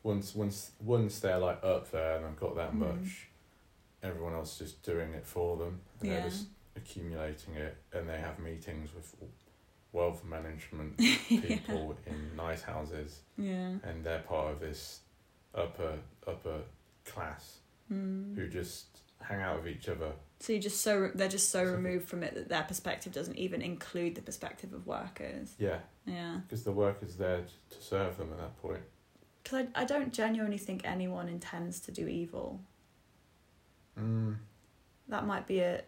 once 0.06 0.36
once 0.36 0.72
once 0.80 1.20
they're 1.20 1.39
like 1.39 1.62
up 1.64 1.89
there 1.91 2.16
and 2.18 2.26
they've 2.26 2.39
got 2.39 2.56
that 2.56 2.72
Mhm. 2.72 2.76
much, 2.88 3.28
everyone 4.03 4.34
else 4.34 4.53
is 4.53 4.72
just 4.72 4.84
doing 4.84 5.14
it 5.14 5.26
for 5.26 5.58
them 5.58 5.82
and 5.99 6.10
Yeah. 6.10 6.20
they're 6.22 6.30
just 6.30 6.47
accumulating 6.76 7.56
it 7.56 7.76
and 7.91 8.08
they 8.08 8.20
have 8.20 8.38
meetings 8.39 8.93
with 8.93 9.16
wealth 9.93 10.24
management 10.26 10.93
yeah 11.30 11.39
people 11.41 11.97
in 12.06 12.36
nice 12.36 12.62
houses 12.62 13.22
yeah 13.38 13.78
and 13.84 14.03
they're 14.03 14.22
part 14.24 14.51
of 14.53 14.60
this 14.60 15.01
upper 15.56 15.97
upper 16.28 16.62
class 17.06 17.60
mm. 17.91 18.36
who 18.36 18.47
just 18.47 18.99
hang 19.22 19.41
out 19.41 19.58
with 19.64 19.68
each 19.74 19.88
other. 19.88 20.12
so 20.41 20.51
you 20.53 20.60
just 20.60 20.82
so 20.82 21.10
they're 21.16 21.30
just 21.30 21.49
so 21.49 21.66
So- 21.66 21.72
removed 21.72 22.08
from 22.08 22.22
it 22.24 22.36
that 22.36 22.49
their 22.49 22.64
perspective 22.64 23.12
doesn't 23.14 23.38
even 23.38 23.62
include 23.62 24.14
the 24.16 24.22
perspective 24.22 24.72
of 24.74 24.86
workers 24.86 25.56
Yeah, 25.58 25.80
yeah 26.06 26.41
because 26.43 26.64
the 26.64 26.74
workers 26.74 27.16
there 27.16 27.43
to 27.72 27.82
serve 27.82 28.18
them 28.18 28.32
at 28.34 28.38
that 28.38 28.62
point. 28.62 28.84
Because 29.46 29.68
I, 29.76 29.82
I 29.84 29.86
don't 29.86 30.12
genuinely 30.12 30.58
think 30.58 30.82
anyone 30.84 31.30
intends 31.30 31.80
to 31.82 31.91
do 31.91 32.08
evil 32.08 32.60
Mm. 33.98 34.36
that 35.08 35.26
might 35.26 35.48
be 35.48 35.60
a 35.60 35.82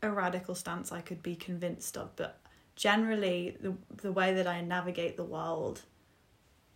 a 0.00 0.08
radical 0.08 0.54
stance 0.54 0.92
I 0.92 1.00
could 1.00 1.24
be 1.24 1.34
convinced 1.34 1.96
of, 1.96 2.14
but 2.14 2.38
generally 2.76 3.56
the 3.60 3.74
the 3.96 4.12
way 4.12 4.32
that 4.34 4.46
I 4.46 4.60
navigate 4.60 5.16
the 5.16 5.24
world 5.24 5.82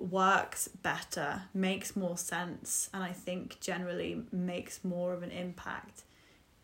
works 0.00 0.66
better, 0.66 1.42
makes 1.54 1.94
more 1.94 2.18
sense, 2.18 2.90
and 2.92 3.04
I 3.04 3.12
think 3.12 3.60
generally 3.60 4.24
makes 4.32 4.82
more 4.82 5.12
of 5.12 5.22
an 5.22 5.30
impact 5.30 6.02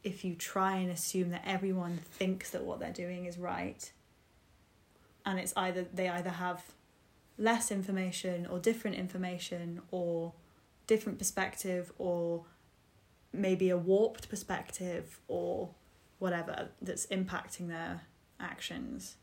if 0.02 0.24
you 0.24 0.34
try 0.34 0.76
and 0.78 0.90
assume 0.90 1.30
that 1.30 1.42
everyone 1.46 1.98
thinks 1.98 2.50
that 2.50 2.64
what 2.64 2.80
they're 2.80 2.92
doing 2.92 3.26
is 3.26 3.38
right. 3.38 3.92
And 5.24 5.38
it's 5.38 5.52
either 5.56 5.86
they 5.94 6.08
either 6.08 6.30
have 6.30 6.62
less 7.38 7.70
information 7.70 8.46
or 8.46 8.58
different 8.58 8.96
information 8.96 9.80
or 9.90 10.32
different 10.86 11.18
perspective 11.18 11.92
or 11.98 12.44
maybe 13.32 13.70
a 13.70 13.76
warped 13.76 14.28
perspective 14.28 15.18
or 15.28 15.70
whatever 16.18 16.68
that's 16.80 17.06
impacting 17.06 17.68
their 17.68 18.02
actions. 18.38 19.16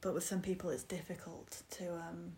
But 0.00 0.14
with 0.14 0.24
some 0.24 0.40
people, 0.40 0.70
it's 0.70 0.82
difficult 0.84 1.62
to. 1.72 1.92
Um, 1.94 2.32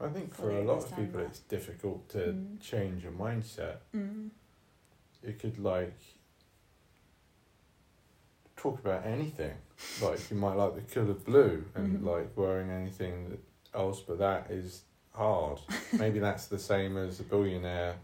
I 0.00 0.08
think 0.08 0.34
for 0.34 0.50
a 0.50 0.62
lot 0.62 0.78
of 0.84 0.96
people, 0.96 1.20
that. 1.20 1.26
it's 1.28 1.38
difficult 1.40 2.08
to 2.10 2.18
Mm. 2.18 2.60
change 2.60 3.02
your 3.04 3.12
mindset. 3.12 3.78
mm, 3.94 4.30
It 5.22 5.38
could 5.38 5.58
like 5.58 5.96
talk 8.62 8.78
about 8.78 9.04
anything. 9.06 9.54
Like 10.00 10.30
you 10.30 10.36
might 10.36 10.54
like 10.54 10.74
the 10.76 10.82
colour 10.94 11.14
blue 11.14 11.64
and 11.74 11.98
Mhm. 12.00 12.04
like 12.06 12.36
wearing 12.36 12.70
anything 12.70 13.38
else, 13.74 14.00
but 14.00 14.18
that 14.18 14.50
is 14.50 14.82
hard. 15.12 15.58
Maybe 15.92 16.18
that's 16.20 16.46
the 16.46 16.58
same 16.58 16.96
as 16.96 17.18
a 17.20 17.24
billionaire 17.24 17.96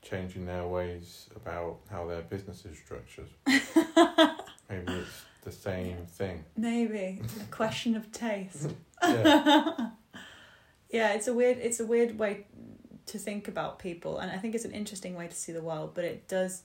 changing 0.00 0.46
their 0.46 0.66
ways 0.66 1.28
about 1.36 1.78
how 1.90 2.06
their 2.06 2.22
business 2.22 2.64
is 2.64 2.78
structured. 2.78 3.28
Maybe 3.46 4.92
it's 4.92 5.24
the 5.44 5.52
same 5.52 6.06
thing. 6.06 6.44
maybe 6.56 7.20
a 7.40 7.44
question 7.50 7.94
of 7.96 8.10
taste. 8.12 8.70
Yeah. 9.02 9.90
yeah, 10.90 11.12
it's 11.14 11.26
a 11.28 11.34
weird. 11.34 11.58
It's 11.58 11.80
a 11.80 11.84
weird 11.86 12.18
way 12.18 12.46
to 13.06 13.18
think 13.18 13.48
about 13.48 13.78
people, 13.78 14.18
and 14.18 14.30
I 14.30 14.38
think 14.38 14.54
it's 14.54 14.64
an 14.64 14.70
interesting 14.72 15.14
way 15.16 15.26
to 15.28 15.34
see 15.34 15.52
the 15.52 15.60
world. 15.60 15.92
But 15.94 16.04
it 16.04 16.28
does. 16.28 16.62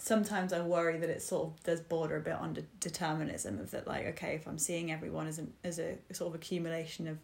Sometimes 0.00 0.52
I 0.52 0.60
worry 0.60 0.96
that 0.98 1.10
it 1.10 1.22
sort 1.22 1.48
of 1.48 1.62
does 1.64 1.80
border 1.80 2.16
a 2.16 2.20
bit 2.20 2.34
on 2.34 2.54
de- 2.54 2.62
determinism 2.80 3.58
of 3.58 3.72
that, 3.72 3.86
like, 3.86 4.06
okay, 4.06 4.34
if 4.36 4.46
I'm 4.46 4.58
seeing 4.58 4.92
everyone 4.92 5.26
as 5.26 5.38
an 5.38 5.52
as 5.64 5.78
a 5.78 5.98
sort 6.12 6.28
of 6.28 6.34
accumulation 6.34 7.08
of 7.08 7.18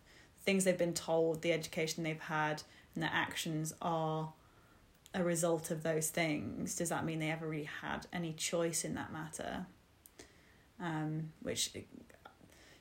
things 0.45 0.65
they've 0.65 0.77
been 0.77 0.93
told, 0.93 1.43
the 1.43 1.53
education 1.53 2.03
they've 2.05 2.21
had, 2.21 2.63
and 2.95 3.03
their 3.03 3.13
actions 3.13 3.73
are 3.81 4.33
a 5.15 5.23
result 5.23 5.71
of 5.71 5.83
those 5.85 6.11
things, 6.11 6.75
does 6.75 6.89
that 6.89 7.05
mean 7.05 7.21
they 7.21 7.31
ever 7.31 7.49
really 7.49 7.69
had 7.81 8.07
any 8.13 8.33
choice 8.33 8.85
in 8.85 8.95
that 8.95 9.13
matter? 9.13 9.67
Um, 10.81 11.33
which 11.41 11.71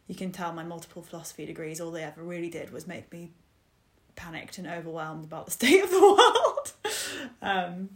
you 0.07 0.15
can 0.15 0.31
tell 0.31 0.51
my 0.51 0.63
multiple 0.63 1.03
philosophy 1.03 1.45
degrees, 1.45 1.79
all 1.79 1.91
they 1.91 2.03
ever 2.03 2.23
really 2.23 2.49
did 2.49 2.73
was 2.73 2.87
make 2.87 3.11
me 3.11 3.31
panicked 4.15 4.57
and 4.57 4.67
overwhelmed 4.67 5.25
about 5.25 5.45
the 5.45 5.51
state 5.51 5.83
of 5.83 5.91
the 5.91 6.01
world. 6.01 6.73
um, 7.41 7.89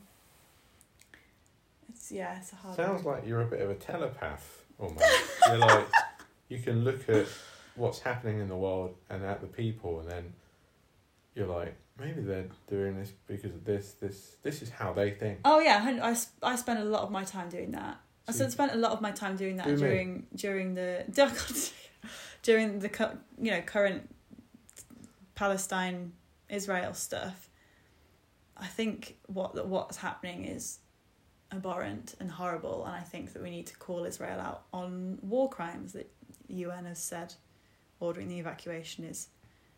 it's 2.07 2.11
yeah, 2.11 2.37
it's 2.39 2.53
a 2.53 2.55
hard. 2.55 2.75
Sounds 2.75 3.03
one. 3.03 3.15
like 3.15 3.27
you're 3.27 3.41
a 3.41 3.45
bit 3.45 3.61
of 3.61 3.69
a 3.69 3.75
telepath 3.75 4.63
almost. 4.79 5.03
you're 5.47 5.57
like 5.57 5.87
you 6.49 6.59
can 6.59 6.83
look 6.83 7.07
at 7.09 7.27
what's 7.75 7.99
happening 7.99 8.39
in 8.39 8.47
the 8.47 8.55
world 8.55 8.95
and 9.09 9.23
at 9.23 9.41
the 9.41 9.47
people, 9.47 9.99
and 9.99 10.09
then 10.09 10.33
you're 11.35 11.47
like, 11.47 11.75
maybe 11.99 12.21
they're 12.21 12.47
doing 12.67 12.97
this 12.97 13.11
because 13.27 13.51
of 13.53 13.63
this, 13.65 13.93
this, 14.01 14.37
this 14.43 14.61
is 14.61 14.69
how 14.69 14.93
they 14.93 15.11
think. 15.11 15.39
Oh 15.45 15.59
yeah, 15.59 15.83
I 15.85 16.07
I, 16.07 16.11
s- 16.11 16.31
I 16.41 16.55
spent 16.55 16.79
a 16.79 16.83
lot 16.85 17.01
of 17.03 17.11
my 17.11 17.23
time 17.23 17.49
doing 17.49 17.71
that. 17.71 17.97
I 18.27 18.31
So 18.31 18.45
s- 18.45 18.53
spent 18.53 18.71
a 18.73 18.77
lot 18.77 18.91
of 18.93 19.01
my 19.01 19.11
time 19.11 19.35
doing 19.35 19.57
that 19.57 19.65
Do 19.67 19.73
me. 19.73 19.79
during 19.79 20.27
during 20.35 20.73
the 20.75 21.03
during 22.43 22.79
the 22.79 22.89
you 23.41 23.51
know 23.51 23.61
current 23.61 24.09
Palestine 25.35 26.13
Israel 26.49 26.93
stuff. 26.93 27.49
I 28.55 28.65
think 28.67 29.17
what 29.27 29.67
what's 29.67 29.97
happening 29.97 30.45
is 30.45 30.79
abhorrent 31.51 32.15
and 32.19 32.31
horrible, 32.31 32.85
and 32.85 32.95
I 32.95 33.01
think 33.01 33.33
that 33.33 33.41
we 33.41 33.49
need 33.49 33.67
to 33.67 33.77
call 33.77 34.05
Israel 34.05 34.39
out 34.39 34.63
on 34.73 35.17
war 35.21 35.49
crimes 35.49 35.93
that 35.93 36.11
the 36.47 36.55
UN 36.55 36.85
has 36.85 36.99
said 36.99 37.33
ordering 37.99 38.27
the 38.27 38.39
evacuation 38.39 39.03
is 39.03 39.27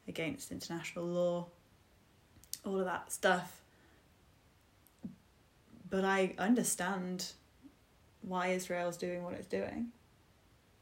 against 0.08 0.52
international 0.52 1.06
law. 1.06 1.48
All 2.66 2.80
of 2.80 2.86
that 2.86 3.12
stuff. 3.12 3.62
But 5.90 6.04
I 6.04 6.36
understand 6.38 7.32
why 8.22 8.48
Israel's 8.48 8.98
doing 8.98 9.24
what 9.24 9.34
it's 9.34 9.48
doing. 9.48 9.88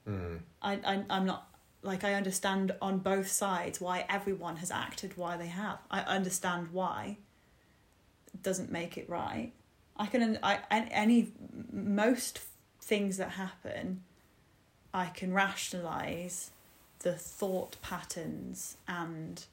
Mm. 0.07 0.39
I, 0.61 0.73
I 0.73 1.03
I'm 1.09 1.25
not 1.25 1.47
like 1.83 2.03
I 2.03 2.15
understand 2.15 2.73
on 2.81 2.99
both 2.99 3.27
sides 3.27 3.79
why 3.79 4.05
everyone 4.09 4.57
has 4.57 4.71
acted 4.71 5.15
why 5.15 5.37
they 5.37 5.47
have. 5.47 5.79
I 5.91 6.01
understand 6.01 6.69
why. 6.71 7.17
It 8.33 8.41
doesn't 8.41 8.71
make 8.71 8.97
it 8.97 9.09
right. 9.09 9.53
I 9.99 10.05
can 10.07 10.39
I 10.43 10.59
an- 10.69 10.89
any 10.89 11.31
most 11.71 12.39
things 12.81 13.17
that 13.17 13.31
happen, 13.31 14.03
I 14.93 15.07
can 15.07 15.33
rationalize 15.33 16.51
the 16.99 17.13
thought 17.13 17.77
patterns 17.81 18.77
and 18.87 19.45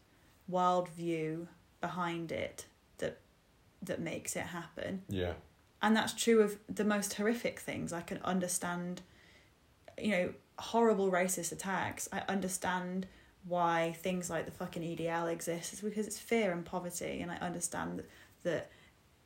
worldview 0.50 1.46
behind 1.80 2.32
it 2.32 2.66
that 2.98 3.18
that 3.82 4.00
makes 4.00 4.36
it 4.36 4.44
happen. 4.46 5.02
Yeah. 5.08 5.34
and 5.82 5.94
that's 5.96 6.14
true 6.14 6.40
of 6.40 6.58
the 6.68 6.84
most 6.84 7.14
horrific 7.14 7.60
things. 7.60 7.92
I 7.92 8.00
can 8.00 8.18
understand 8.24 9.02
you 9.98 10.10
know 10.10 10.34
horrible 10.58 11.10
racist 11.10 11.52
attacks. 11.52 12.08
I 12.12 12.22
understand 12.28 13.06
why 13.46 13.94
things 13.98 14.30
like 14.30 14.46
the 14.46 14.52
fucking 14.52 14.82
edl 14.82 15.30
exists 15.30 15.74
it's 15.74 15.82
because 15.82 16.06
it's 16.06 16.18
fear 16.18 16.52
and 16.52 16.64
poverty. 16.64 17.20
And 17.20 17.30
i 17.30 17.36
understand 17.36 17.98
that, 17.98 18.08
that 18.44 18.70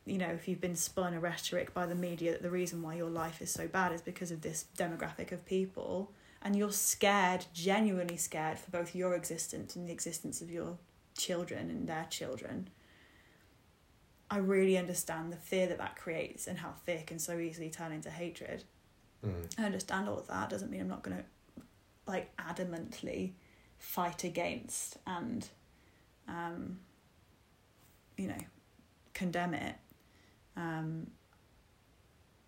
you 0.08 0.18
know 0.18 0.28
if 0.28 0.48
you've 0.48 0.60
been 0.60 0.76
spun 0.76 1.14
a 1.14 1.20
rhetoric 1.20 1.72
by 1.74 1.86
the 1.86 1.94
media 1.94 2.32
that 2.32 2.42
the 2.42 2.50
reason 2.50 2.82
why 2.82 2.94
your 2.94 3.10
life 3.10 3.40
is 3.42 3.50
so 3.50 3.68
bad 3.68 3.92
is 3.92 4.02
because 4.02 4.30
of 4.30 4.40
this 4.42 4.66
demographic 4.76 5.32
of 5.32 5.44
people 5.44 6.12
and 6.42 6.56
you're 6.56 6.72
scared 6.72 7.46
genuinely 7.52 8.16
scared 8.16 8.58
for 8.58 8.70
both 8.70 8.94
your 8.94 9.14
existence 9.14 9.76
and 9.76 9.88
the 9.88 9.92
existence 9.92 10.40
of 10.40 10.50
your 10.50 10.78
children 11.16 11.70
and 11.70 11.88
their 11.88 12.06
children 12.10 12.68
I 14.30 14.38
really 14.38 14.76
understand 14.76 15.32
the 15.32 15.36
fear 15.36 15.66
that 15.68 15.78
that 15.78 15.96
creates 15.96 16.46
and 16.46 16.58
how 16.58 16.74
fear 16.84 17.02
can 17.06 17.18
so 17.18 17.38
easily 17.38 17.70
turn 17.70 17.92
into 17.92 18.10
hatred. 18.10 18.64
Mm. 19.24 19.46
I 19.58 19.64
understand 19.64 20.08
all 20.08 20.18
of 20.18 20.26
that. 20.26 20.50
Doesn't 20.50 20.70
mean 20.70 20.82
I'm 20.82 20.88
not 20.88 21.02
going 21.02 21.16
to 21.16 21.24
like 22.06 22.34
adamantly 22.36 23.32
fight 23.78 24.24
against 24.24 24.98
and, 25.06 25.48
um, 26.26 26.80
you 28.16 28.28
know, 28.28 28.40
condemn 29.14 29.54
it. 29.54 29.76
Um, 30.58 31.06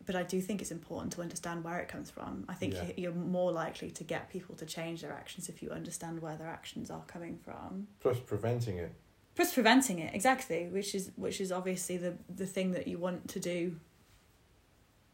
but 0.06 0.16
I 0.16 0.24
do 0.24 0.40
think 0.40 0.60
it's 0.60 0.72
important 0.72 1.12
to 1.12 1.20
understand 1.22 1.62
where 1.62 1.78
it 1.78 1.88
comes 1.88 2.10
from. 2.10 2.44
I 2.48 2.54
think 2.54 2.74
Yeah. 2.74 2.84
you- 2.86 2.94
you're 2.96 3.12
more 3.14 3.52
likely 3.52 3.90
to 3.92 4.02
get 4.04 4.28
people 4.30 4.56
to 4.56 4.66
change 4.66 5.02
their 5.02 5.12
actions 5.12 5.48
if 5.48 5.62
you 5.62 5.70
understand 5.70 6.20
where 6.20 6.36
their 6.36 6.48
actions 6.48 6.90
are 6.90 7.04
coming 7.04 7.38
from. 7.38 7.86
Plus 8.00 8.18
preventing 8.18 8.78
it. 8.78 8.92
Plus 9.36 9.54
preventing 9.54 10.00
it 10.00 10.12
exactly, 10.14 10.66
which 10.68 10.94
is 10.94 11.12
which 11.16 11.40
is 11.40 11.52
obviously 11.52 11.96
the 11.96 12.16
the 12.28 12.46
thing 12.46 12.72
that 12.72 12.86
you 12.88 12.98
want 12.98 13.28
to 13.28 13.38
do 13.40 13.78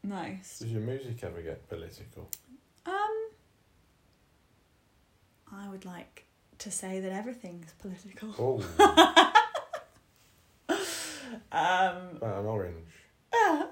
most. 0.03 0.59
Does 0.61 0.71
your 0.71 0.81
music 0.81 1.23
ever 1.23 1.41
get 1.43 1.67
political? 1.69 2.29
Um, 2.85 3.29
I 5.51 5.69
would 5.69 5.85
like 5.85 6.25
to 6.59 6.71
say 6.71 6.99
that 6.99 7.11
everything's 7.11 7.73
political. 7.73 8.33
Oh, 8.39 9.33
Um, 11.51 12.19
an 12.21 12.45
orange. 12.45 12.85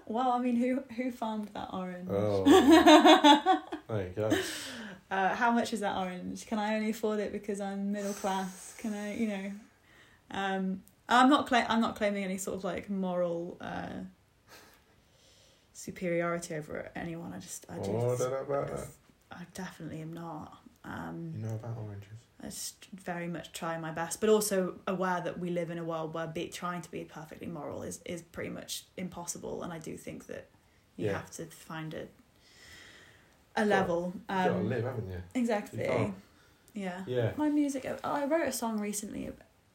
well, 0.05 0.31
I 0.31 0.39
mean, 0.39 0.55
who 0.55 0.83
who 0.95 1.11
farmed 1.11 1.49
that 1.53 1.69
orange? 1.73 2.09
Oh, 2.11 2.43
there 3.87 4.01
you 4.03 4.13
go. 4.15 4.29
Uh, 5.11 5.35
how 5.35 5.51
much 5.51 5.73
is 5.73 5.81
that 5.81 5.95
orange? 5.97 6.45
Can 6.47 6.57
I 6.59 6.75
only 6.75 6.89
afford 6.91 7.19
it 7.19 7.31
because 7.31 7.61
I'm 7.61 7.91
middle 7.91 8.13
class? 8.13 8.75
Can 8.79 8.93
I, 8.93 9.15
you 9.15 9.27
know? 9.27 9.51
Um, 10.31 10.81
I'm 11.07 11.29
not 11.29 11.47
cla- 11.47 11.65
I'm 11.69 11.81
not 11.81 11.95
claiming 11.95 12.23
any 12.23 12.37
sort 12.37 12.57
of 12.57 12.63
like 12.63 12.89
moral 12.89 13.57
uh, 13.61 14.03
superiority 15.73 16.55
over 16.55 16.89
anyone. 16.95 17.33
I 17.33 17.39
just 17.39 17.65
I 17.69 17.75
Oh, 17.75 17.77
I 17.77 18.09
just 18.09 18.19
don't 18.19 18.31
know 18.31 18.55
about 18.55 18.75
that. 18.75 18.87
I 19.31 19.43
definitely 19.53 20.01
am 20.01 20.13
not. 20.13 20.57
Um, 20.85 21.33
You 21.35 21.41
know 21.45 21.55
about 21.55 21.77
oranges? 21.77 22.09
I 22.41 22.45
just 22.47 22.85
very 22.93 23.27
much 23.27 23.51
try 23.53 23.77
my 23.79 23.91
best, 23.91 24.19
but 24.21 24.29
also 24.29 24.75
aware 24.87 25.19
that 25.21 25.39
we 25.39 25.49
live 25.49 25.71
in 25.71 25.77
a 25.79 25.83
world 25.83 26.13
where 26.13 26.27
be, 26.27 26.47
trying 26.49 26.81
to 26.83 26.91
be 26.91 27.03
perfectly 27.03 27.47
moral 27.47 27.81
is, 27.81 28.01
is 28.05 28.21
pretty 28.21 28.51
much 28.51 28.83
impossible, 28.97 29.63
and 29.63 29.73
I 29.73 29.79
do 29.79 29.97
think 29.97 30.27
that 30.27 30.47
you 30.95 31.07
Yeah. 31.07 31.13
have 31.13 31.31
to 31.31 31.45
find 31.45 31.93
a 31.93 32.07
a 33.57 33.63
level. 33.65 34.11
You 34.13 34.21
gotta 34.35 34.49
Um, 34.49 34.69
live, 34.69 34.83
haven't 34.83 35.09
you? 35.09 35.23
exactly. 35.33 35.85
You. 35.85 36.13
Yeah. 36.73 37.03
Yeah. 37.07 37.31
My 37.37 37.47
music. 37.49 37.85
oh, 37.85 37.97
I 38.03 38.25
wrote 38.25 38.47
a 38.47 38.51
song 38.51 38.79
recently 38.81 39.31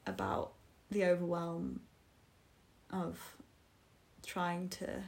about 0.06 0.52
the 0.90 1.06
overwhelm 1.06 1.80
of 2.90 3.36
trying 4.22 4.68
to 4.68 5.02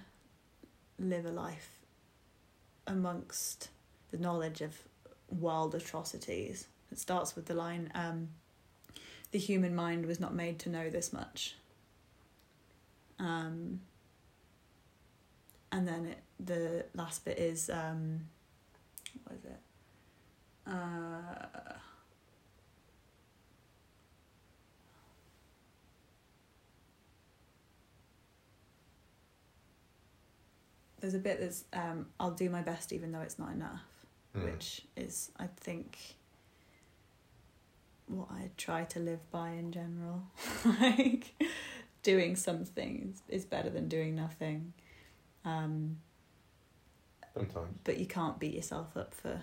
live 0.99 1.27
a 1.27 1.31
life 1.31 1.81
amongst 2.87 3.69
the 4.11 4.17
knowledge 4.17 4.63
of 4.63 4.79
world 5.33 5.75
atrocities. 5.75 6.67
It 6.91 6.99
starts 6.99 7.35
with 7.35 7.47
the 7.47 7.55
line, 7.55 7.91
um, 7.95 8.29
"The 9.31 9.39
human 9.39 9.75
mind 9.75 10.07
was 10.07 10.21
not 10.21 10.35
made 10.35 10.59
to 10.61 10.69
know 10.69 10.91
this 10.91 11.13
much." 11.13 11.57
Um, 13.19 13.81
and 15.71 15.87
then 15.89 16.07
it, 16.07 16.23
the 16.39 16.85
last 16.95 17.25
bit 17.25 17.39
is 17.39 17.71
um, 17.71 18.29
what 19.25 19.37
is 19.39 19.45
it? 19.45 19.61
Uh, 20.67 21.79
there's 31.01 31.15
a 31.15 31.19
bit 31.19 31.41
that's 31.41 31.65
um, 31.73 32.07
I'll 32.19 32.31
do 32.31 32.49
my 32.49 32.63
best 32.63 32.93
even 32.93 33.13
though 33.13 33.21
it's 33.21 33.39
not 33.39 33.53
enough, 33.53 33.83
Mm. 34.37 34.45
which 34.45 34.83
is 34.97 35.31
I 35.39 35.47
think 35.59 35.99
what 38.07 38.29
I 38.31 38.51
try 38.57 38.85
to 38.85 38.99
live 39.01 39.31
by 39.31 39.51
in 39.51 39.73
general. 39.73 40.23
like 40.81 41.35
doing 42.03 42.37
something 42.37 43.13
is, 43.13 43.41
is 43.41 43.45
better 43.45 43.71
than 43.71 43.89
doing 43.89 44.15
nothing. 44.15 44.73
Um, 45.45 45.99
Sometimes. 47.35 47.79
but 47.85 47.99
you 47.99 48.07
can't 48.07 48.39
beat 48.39 48.55
yourself 48.55 48.97
up 48.97 49.15
for 49.15 49.41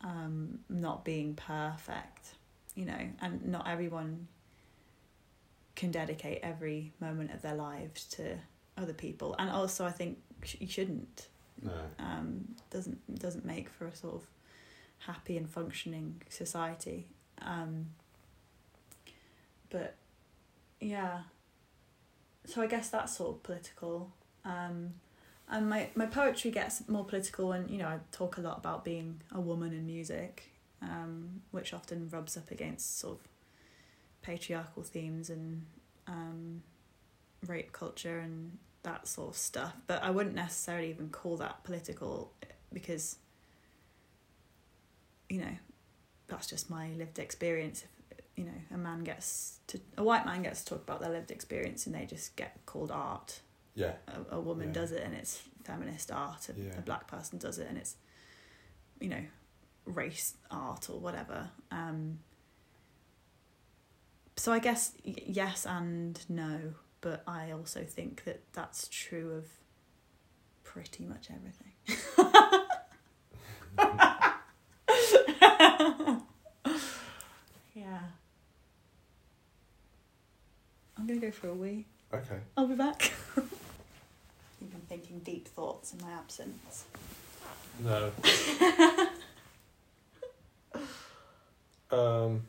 um, 0.00 0.60
not 0.68 1.04
being 1.04 1.34
perfect, 1.34 2.34
you 2.74 2.84
know, 2.84 2.98
and 3.20 3.46
not 3.46 3.68
everyone 3.68 4.28
can 5.74 5.90
dedicate 5.90 6.40
every 6.42 6.92
moment 7.00 7.32
of 7.32 7.42
their 7.42 7.54
lives 7.54 8.04
to 8.04 8.36
other 8.76 8.92
people. 8.92 9.34
And 9.38 9.50
also, 9.50 9.84
I 9.84 9.90
think 9.90 10.18
sh- 10.44 10.56
you 10.60 10.68
shouldn't. 10.68 11.28
No. 11.62 11.72
Um, 11.98 12.54
doesn't 12.70 13.18
doesn't 13.18 13.44
make 13.44 13.68
for 13.68 13.86
a 13.86 13.94
sort 13.94 14.14
of 14.14 14.26
happy 14.98 15.36
and 15.36 15.48
functioning 15.48 16.22
society. 16.28 17.06
Um, 17.40 17.86
but 19.70 19.94
yeah, 20.80 21.22
so 22.44 22.62
I 22.62 22.66
guess 22.66 22.88
that's 22.88 23.16
sort 23.16 23.36
of 23.36 23.42
political. 23.42 24.10
Um, 24.44 24.94
and 25.48 25.68
my, 25.68 25.88
my 25.94 26.06
poetry 26.06 26.50
gets 26.50 26.88
more 26.88 27.04
political 27.04 27.52
and 27.52 27.70
you 27.70 27.78
know 27.78 27.86
I 27.86 27.98
talk 28.10 28.38
a 28.38 28.40
lot 28.40 28.58
about 28.58 28.84
being 28.84 29.20
a 29.32 29.40
woman 29.40 29.72
in 29.72 29.86
music, 29.86 30.50
um, 30.80 31.42
which 31.50 31.72
often 31.72 32.08
rubs 32.10 32.36
up 32.36 32.50
against 32.50 32.98
sort 32.98 33.18
of 33.18 33.28
patriarchal 34.22 34.82
themes 34.82 35.30
and 35.30 35.66
um, 36.06 36.62
rape 37.46 37.72
culture 37.72 38.18
and 38.18 38.58
that 38.82 39.06
sort 39.06 39.28
of 39.30 39.36
stuff. 39.36 39.74
But 39.86 40.02
I 40.02 40.10
wouldn't 40.10 40.34
necessarily 40.34 40.90
even 40.90 41.10
call 41.10 41.36
that 41.38 41.62
political 41.64 42.32
because 42.72 43.16
you 45.28 45.40
know 45.40 45.56
that's 46.26 46.46
just 46.46 46.70
my 46.70 46.88
lived 46.98 47.18
experience. 47.18 47.84
If 48.10 48.18
you 48.36 48.44
know 48.44 48.60
a 48.74 48.78
man 48.78 49.04
gets 49.04 49.58
to 49.68 49.80
a 49.96 50.02
white 50.02 50.24
man 50.26 50.42
gets 50.42 50.64
to 50.64 50.70
talk 50.74 50.82
about 50.82 51.00
their 51.00 51.10
lived 51.10 51.30
experience 51.30 51.86
and 51.86 51.94
they 51.94 52.06
just 52.06 52.34
get 52.36 52.58
called 52.66 52.90
art 52.90 53.40
Yeah. 53.74 53.92
a, 54.08 54.36
a 54.36 54.40
woman 54.40 54.68
Yeah. 54.68 54.74
does 54.74 54.92
it 54.92 55.02
and 55.02 55.14
it's 55.14 55.42
feminist 55.64 56.10
art 56.10 56.48
a, 56.48 56.60
Yeah. 56.60 56.78
a 56.78 56.80
black 56.80 57.06
person 57.06 57.38
does 57.38 57.58
it 57.58 57.68
and 57.68 57.78
it's 57.78 57.96
you 59.00 59.08
know 59.08 59.22
race 59.84 60.34
art 60.50 60.88
or 60.90 60.98
whatever 60.98 61.50
um 61.70 62.18
so 64.36 64.52
I 64.52 64.58
guess 64.58 64.92
y- 65.04 65.14
yes 65.26 65.66
and 65.66 66.18
no, 66.28 66.74
but 67.02 67.22
I 67.26 67.50
also 67.50 67.84
think 67.84 68.24
that 68.24 68.40
that's 68.54 68.88
true 68.88 69.32
of 69.32 69.46
pretty 70.64 71.04
much 71.04 71.28
everything. 71.28 71.72
yeah. 77.74 77.98
I'm 80.96 81.06
gonna 81.06 81.20
go 81.20 81.30
for 81.30 81.48
a 81.48 81.54
wee. 81.54 81.84
Okay. 82.14 82.38
I'll 82.56 82.68
be 82.68 82.76
back. 82.76 83.12
You've 83.36 84.70
been 84.70 84.80
thinking 84.88 85.18
deep 85.18 85.48
thoughts 85.48 85.92
in 85.92 86.00
my 86.00 86.12
absence. 86.12 86.84
No. 87.80 88.12
um, 91.90 92.42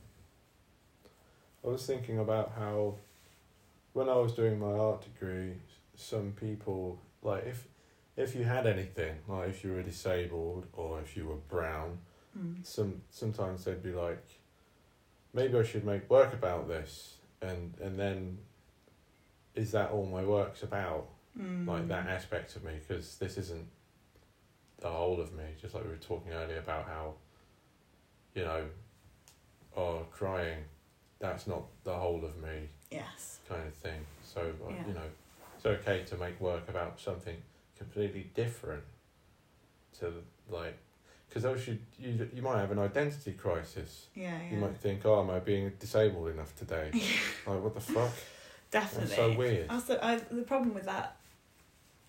I 1.65 1.67
was 1.67 1.85
thinking 1.85 2.19
about 2.19 2.51
how 2.55 2.95
when 3.93 4.09
I 4.09 4.15
was 4.15 4.33
doing 4.33 4.59
my 4.59 4.71
art 4.73 5.01
degree, 5.03 5.53
some 5.95 6.31
people 6.33 6.99
like 7.21 7.45
if 7.45 7.67
if 8.17 8.35
you 8.35 8.43
had 8.43 8.67
anything 8.67 9.15
like 9.27 9.49
if 9.49 9.63
you 9.63 9.71
were 9.73 9.81
disabled 9.83 10.65
or 10.73 10.99
if 11.01 11.15
you 11.17 11.25
were 11.27 11.35
brown, 11.49 11.99
Mm. 12.37 12.65
some 12.65 13.01
sometimes 13.11 13.63
they'd 13.65 13.83
be 13.83 13.93
like, 13.93 14.25
maybe 15.33 15.55
I 15.57 15.61
should 15.63 15.85
make 15.85 16.09
work 16.09 16.33
about 16.33 16.67
this, 16.67 17.17
and 17.41 17.73
and 17.79 17.99
then 17.99 18.39
is 19.53 19.71
that 19.71 19.91
all 19.91 20.05
my 20.07 20.23
work's 20.23 20.63
about? 20.63 21.07
Mm. 21.39 21.67
like 21.67 21.87
that 21.87 22.05
aspect 22.05 22.55
of 22.55 22.63
me 22.63 22.73
because 22.87 23.17
this 23.17 23.39
isn't 23.39 23.67
the 24.81 24.87
whole 24.87 25.19
of 25.19 25.33
me 25.33 25.43
just 25.59 25.73
like 25.73 25.83
we 25.83 25.89
were 25.89 25.95
talking 25.95 26.31
earlier 26.31 26.59
about 26.59 26.85
how 26.85 27.15
you 28.35 28.43
know 28.43 28.65
oh 29.75 30.05
crying 30.11 30.59
that's 31.17 31.47
not 31.47 31.63
the 31.83 31.93
whole 31.93 32.23
of 32.23 32.37
me 32.37 32.69
Yes. 32.91 33.39
Kind 33.53 33.67
of 33.67 33.73
thing 33.73 33.99
so 34.23 34.41
like, 34.65 34.75
Yeah. 34.75 34.87
you 34.87 34.93
know 34.93 35.09
it's 35.55 35.65
okay 35.65 36.03
to 36.05 36.17
make 36.17 36.39
work 36.39 36.67
about 36.69 36.99
something 36.99 37.37
completely 37.77 38.29
different 38.33 38.83
to 39.99 40.11
like 40.49 40.77
because 41.29 41.45
else 41.45 41.67
you, 41.67 41.77
you 41.99 42.29
you 42.33 42.41
might 42.41 42.59
have 42.59 42.71
an 42.71 42.79
identity 42.79 43.31
crisis 43.33 44.07
Yeah, 44.15 44.37
yeah. 44.41 44.51
you 44.55 44.57
might 44.57 44.77
think 44.77 45.05
oh 45.05 45.21
am 45.21 45.29
i 45.29 45.39
being 45.39 45.71
disabled 45.79 46.29
enough 46.29 46.55
today 46.55 46.91
like 47.47 47.61
what 47.63 47.73
the 47.73 47.81
fuck 47.81 48.11
Definitely. 48.71 49.05
that's 49.07 49.15
so 49.15 49.37
weird 49.37 49.69
the, 49.87 50.03
I, 50.05 50.15
the 50.31 50.41
problem 50.41 50.73
with 50.73 50.85
that, 50.85 51.17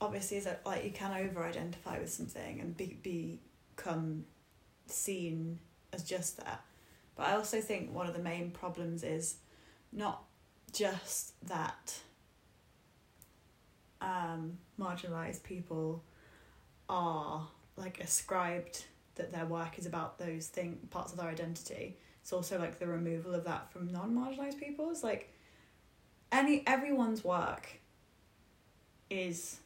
obviously, 0.01 0.39
is 0.39 0.45
that 0.45 0.63
like 0.65 0.83
you 0.83 0.91
can 0.93 1.13
over-identify 1.13 1.99
with 1.99 2.11
something 2.11 2.59
and 2.61 2.75
be, 2.75 2.97
become 3.77 4.25
seen 4.87 5.59
as 5.93 6.03
just 6.05 6.39
that. 6.39 6.63
But 7.17 7.27
I 7.27 7.33
also 7.35 7.61
think 7.61 7.93
one 7.93 8.07
of 8.07 8.15
the 8.15 8.23
main 8.23 8.51
problems 8.51 9.03
is 9.03 9.37
not 9.93 10.25
just 10.75 11.33
that 11.47 11.99
um, 14.01 14.59
marginalized 14.79 15.43
people 15.43 16.03
are 16.89 17.47
like 17.77 18.01
ascribed 18.01 18.85
that 19.15 19.33
their 19.33 19.47
work 19.47 19.79
is 19.79 19.87
about 19.87 20.19
those 20.19 20.49
thing 20.49 20.79
parts 20.91 21.13
of 21.13 21.19
their 21.19 21.29
identity. 21.29 21.97
It's 22.21 22.33
also 22.33 22.59
like 22.59 22.79
the 22.79 22.87
removal 22.87 23.35
of 23.35 23.45
that 23.45 23.73
from 23.73 23.89
non-marginalized 23.89 24.59
people. 24.59 24.91
It's 24.91 25.03
like 25.03 25.33
any 26.33 26.63
everyone's 26.67 27.23
work 27.23 27.81
is 29.11 29.59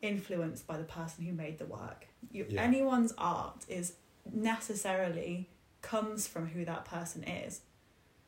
influenced 0.00 0.66
by 0.66 0.76
the 0.76 0.84
person 0.84 1.24
who 1.24 1.32
made 1.32 1.58
the 1.58 1.66
work. 1.66 2.06
You, 2.30 2.46
Yeah. 2.48 2.62
Anyone's 2.62 3.12
art 3.18 3.64
is 3.68 3.94
necessarily 4.32 5.48
comes 5.82 6.26
from 6.26 6.48
who 6.48 6.64
that 6.64 6.84
person 6.84 7.24
is. 7.24 7.62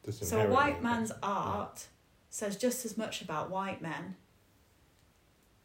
Just 0.05 0.25
So 0.25 0.41
a 0.41 0.49
white 0.49 0.83
man's 0.83 1.13
art 1.23 1.87
says 2.31 2.57
just 2.57 2.85
as 2.85 2.97
much 2.97 3.21
about 3.21 3.51
white 3.51 3.83
men 3.83 4.17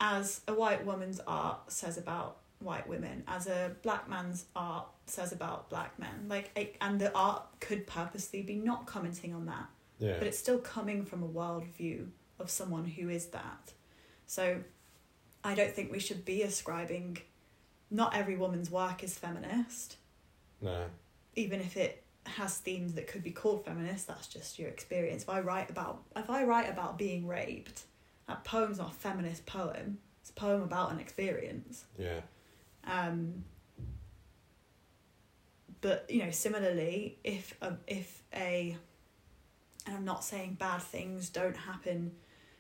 as 0.02 0.42
a 0.48 0.54
white 0.54 0.86
woman's 0.86 1.22
art 1.26 1.72
says 1.72 1.98
about 1.98 2.38
white 2.60 2.88
women, 2.88 3.24
as 3.28 3.48
a 3.48 3.72
black 3.82 4.10
man's 4.10 4.46
art 4.56 4.88
says 5.06 5.32
about 5.32 5.70
black 5.70 5.98
men. 5.98 6.26
Like, 6.28 6.52
it, 6.56 6.76
and 6.82 7.00
the 7.00 7.14
art 7.14 7.44
could 7.62 7.88
purposely 7.88 8.42
be 8.42 8.56
not 8.56 8.86
commenting 8.86 9.34
on 9.34 9.46
that 9.46 9.70
yeah 10.00 10.16
but 10.18 10.28
it's 10.28 10.38
still 10.38 10.60
coming 10.60 11.06
from 11.06 11.24
a 11.24 11.28
worldview 11.28 12.08
of 12.40 12.50
someone 12.50 12.86
who 12.86 13.10
is 13.10 13.28
that. 13.28 13.74
So 14.28 14.62
I 15.44 15.56
don't 15.56 15.72
think 15.72 15.92
we 15.92 16.00
should 16.00 16.26
be 16.26 16.42
ascribing 16.42 17.20
not 17.92 18.16
every 18.16 18.36
woman's 18.36 18.70
work 18.70 19.04
is 19.04 19.18
feminist, 19.18 19.98
no 20.62 20.86
even 21.36 21.60
if 21.60 21.78
it 21.78 22.04
has 22.28 22.58
themes 22.58 22.94
that 22.94 23.08
could 23.08 23.24
be 23.24 23.32
called 23.32 23.66
feminist, 23.66 24.08
that's 24.08 24.28
just 24.28 24.60
your 24.60 24.70
experience. 24.70 25.24
If 25.24 25.30
I 25.30 25.42
write 25.42 25.70
about 25.70 26.04
if 26.16 26.30
I 26.30 26.44
write 26.44 26.70
about 26.70 26.98
being 26.98 27.28
raped, 27.28 27.84
that 28.28 28.44
poem's 28.44 28.78
not 28.78 28.92
a 28.92 28.96
feminist 28.96 29.46
poem. 29.46 30.00
It's 30.22 30.32
a 30.32 30.34
poem 30.34 30.64
about 30.64 30.92
an 30.92 31.00
experience. 31.00 31.86
yeah 31.98 32.22
Um, 32.86 33.44
but 35.82 36.06
you 36.10 36.24
know, 36.24 36.32
similarly, 36.32 37.20
if 37.24 37.54
a, 37.62 37.74
if 37.86 38.24
a, 38.34 38.76
and 39.86 39.96
I'm 39.96 40.06
not 40.06 40.24
saying 40.24 40.58
bad 40.60 40.82
things 40.82 41.30
don't 41.30 41.56
happen 41.56 42.12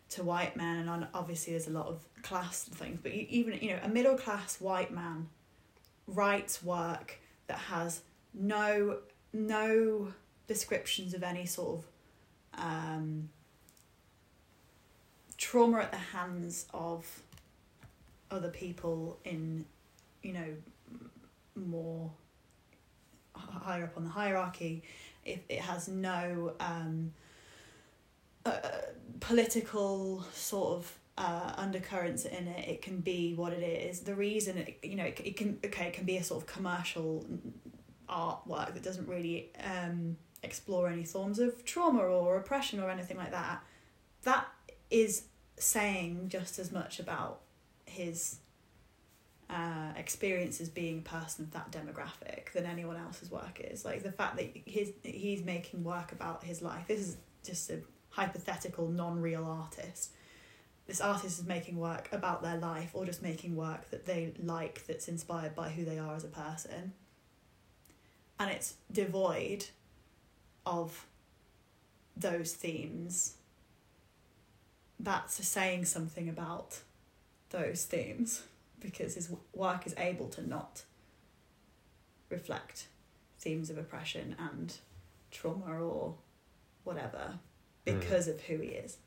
to 0.09 0.23
white 0.23 0.55
men, 0.55 0.87
and 0.87 1.07
obviously 1.13 1.53
there's 1.53 1.67
a 1.67 1.71
lot 1.71 1.87
of 1.87 2.05
class 2.21 2.65
things, 2.65 2.99
but 3.01 3.15
you, 3.15 3.25
even 3.29 3.59
you 3.61 3.71
know, 3.71 3.79
a 3.81 3.89
middle 3.89 4.15
class 4.15 4.61
white 4.61 4.93
man 4.93 5.27
writes 6.05 6.63
work 6.63 7.19
that 7.47 7.57
has 7.57 8.01
no 8.33 8.99
no 9.35 10.13
descriptions 10.47 11.13
of 11.13 11.23
any 11.23 11.45
sort 11.45 11.79
of 11.79 11.85
um, 12.57 13.29
trauma 15.37 15.79
at 15.79 15.91
the 15.91 15.97
hands 15.97 16.65
of 16.73 17.21
other 18.31 18.49
people 18.49 19.19
in 19.23 19.65
you 20.23 20.33
know 20.33 20.47
more 21.55 22.11
higher 23.35 23.83
up 23.83 23.97
on 23.97 24.03
the 24.03 24.09
hierarchy. 24.09 24.83
If 25.23 25.39
it 25.49 25.59
has 25.59 25.87
no 25.87 26.53
um 26.59 27.13
uh, 28.45 28.59
political 29.19 30.23
sort 30.33 30.77
of 30.77 30.99
uh, 31.17 31.53
undercurrents 31.55 32.25
in 32.25 32.47
it 32.47 32.67
it 32.67 32.81
can 32.81 32.99
be 32.99 33.33
what 33.33 33.53
it 33.53 33.63
is. 33.63 34.01
The 34.01 34.15
reason 34.15 34.57
it, 34.57 34.79
you 34.83 34.95
know 34.95 35.05
it, 35.05 35.21
it 35.23 35.37
can 35.37 35.59
okay 35.63 35.87
it 35.87 35.93
can 35.93 36.05
be 36.05 36.17
a 36.17 36.23
sort 36.23 36.43
of 36.43 36.47
commercial 36.47 37.25
artwork 38.09 38.73
that 38.73 38.83
doesn't 38.83 39.07
really 39.07 39.51
um 39.63 40.17
explore 40.43 40.87
any 40.87 41.03
forms 41.03 41.39
of 41.39 41.65
trauma 41.65 41.99
or 41.99 42.37
oppression 42.37 42.79
or 42.79 42.89
anything 42.89 43.17
like 43.17 43.31
that 43.31 43.63
that 44.23 44.47
is 44.91 45.23
saying 45.57 46.27
just 46.27 46.59
as 46.59 46.71
much 46.71 46.99
about 46.99 47.41
his 47.85 48.39
uh, 49.49 49.91
experiences 49.95 50.69
being 50.69 50.99
a 50.99 51.01
person 51.01 51.45
of 51.45 51.51
that 51.51 51.71
demographic 51.71 52.51
than 52.53 52.65
anyone 52.65 52.97
else's 52.97 53.29
work 53.29 53.59
is. 53.59 53.85
Like 53.85 54.03
the 54.03 54.11
fact 54.11 54.37
that 54.37 54.49
his 54.65 54.91
he's 55.03 55.43
making 55.43 55.83
work 55.83 56.11
about 56.11 56.43
his 56.43 56.61
life. 56.61 56.87
This 56.87 56.99
is 56.99 57.17
just 57.43 57.69
a 57.69 57.79
hypothetical, 58.09 58.87
non-real 58.87 59.45
artist. 59.45 60.11
This 60.87 61.01
artist 61.01 61.39
is 61.39 61.45
making 61.45 61.77
work 61.77 62.09
about 62.11 62.43
their 62.43 62.57
life 62.57 62.91
or 62.93 63.05
just 63.05 63.21
making 63.21 63.55
work 63.55 63.89
that 63.91 64.05
they 64.05 64.33
like 64.43 64.85
that's 64.87 65.07
inspired 65.07 65.55
by 65.55 65.69
who 65.69 65.85
they 65.85 65.99
are 65.99 66.15
as 66.15 66.23
a 66.23 66.29
person. 66.29 66.93
And 68.39 68.51
it's 68.51 68.75
devoid 68.91 69.65
of 70.65 71.05
those 72.17 72.53
themes. 72.53 73.35
That's 74.99 75.45
saying 75.47 75.85
something 75.85 76.29
about 76.29 76.81
those 77.49 77.85
themes 77.85 78.43
because 78.79 79.15
his 79.15 79.31
work 79.53 79.87
is 79.87 79.95
able 79.97 80.27
to 80.29 80.47
not 80.47 80.83
reflect 82.29 82.87
themes 83.39 83.69
of 83.69 83.77
oppression 83.77 84.35
and 84.39 84.75
trauma 85.31 85.81
or 85.81 86.15
whatever 86.83 87.39
hmm. 87.87 87.99
because 87.99 88.27
of 88.27 88.41
who 88.41 88.57
he 88.57 88.69
is. 88.69 88.97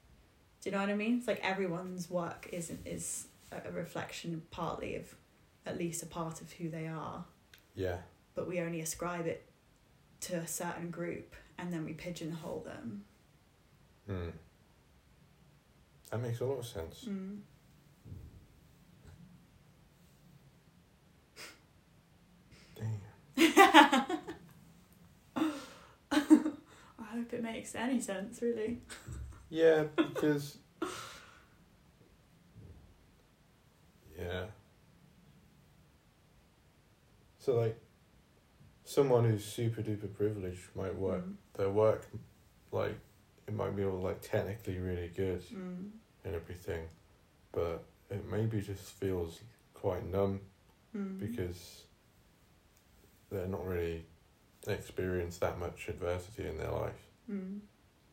Do 0.61 0.71
you 0.71 0.77
know 0.77 0.81
what 0.81 0.91
I 0.91 0.95
mean? 0.95 1.19
It's 1.19 1.29
like 1.29 1.41
everyone's 1.43 2.11
work 2.11 2.49
is 2.53 2.73
is 2.85 3.27
a 3.53 3.71
reflection 3.71 4.43
partly 4.51 4.97
of 4.97 5.15
at 5.65 5.79
least 5.79 6.03
a 6.03 6.07
part 6.07 6.41
of 6.41 6.53
who 6.53 6.69
they 6.69 6.87
are, 6.87 7.25
yeah 7.75 7.99
but 8.39 8.47
we 8.47 8.60
only 8.60 8.81
ascribe 8.81 9.27
it 9.27 9.51
to 10.20 10.36
a 10.36 10.47
certain 10.47 10.90
group 10.90 11.35
and 11.59 11.73
then 11.73 11.85
we 11.85 11.93
pigeonhole 11.93 12.65
them. 12.65 13.02
Hmm. 14.06 14.28
That 16.12 16.20
makes 16.20 16.39
a 16.39 16.44
lot 16.44 16.60
of 16.60 16.66
sense. 16.66 17.06
Mm. 17.09 17.40
Damn. 22.77 23.01
I 26.12 27.05
hope 27.12 27.32
it 27.32 27.43
makes 27.43 27.74
any 27.74 28.01
sense, 28.01 28.40
really. 28.40 28.82
Yeah, 29.51 29.82
because. 29.97 30.59
yeah. 34.16 34.44
So, 37.40 37.56
like, 37.56 37.77
someone 38.89 39.24
who's 39.24 39.44
super 39.44 39.82
duper 39.82 40.12
privileged 40.16 40.60
might 40.74 40.94
work, 40.94 41.24
Mm. 41.24 41.35
their 41.55 41.69
work, 41.70 42.06
like, 42.73 42.94
it 43.47 43.52
might 43.55 43.77
be 43.77 43.85
all 43.85 43.98
like 44.01 44.20
technically 44.23 44.78
really 44.78 45.09
good 45.09 45.43
Mm. 45.43 45.90
and 46.24 46.35
everything, 46.35 46.89
but 47.52 47.85
it 48.10 48.24
maybe 48.27 48.60
just 48.62 48.93
feels 48.93 49.40
quite 49.74 50.05
numb 50.06 50.40
Mm. 50.97 51.19
because 51.20 51.85
they're 53.31 53.47
not 53.47 53.65
really 53.66 54.06
experienced 54.66 55.40
that 55.40 55.59
much 55.59 55.89
adversity 55.89 56.47
in 56.48 56.56
their 56.56 56.70
life, 56.70 57.06
Mm. 57.31 57.60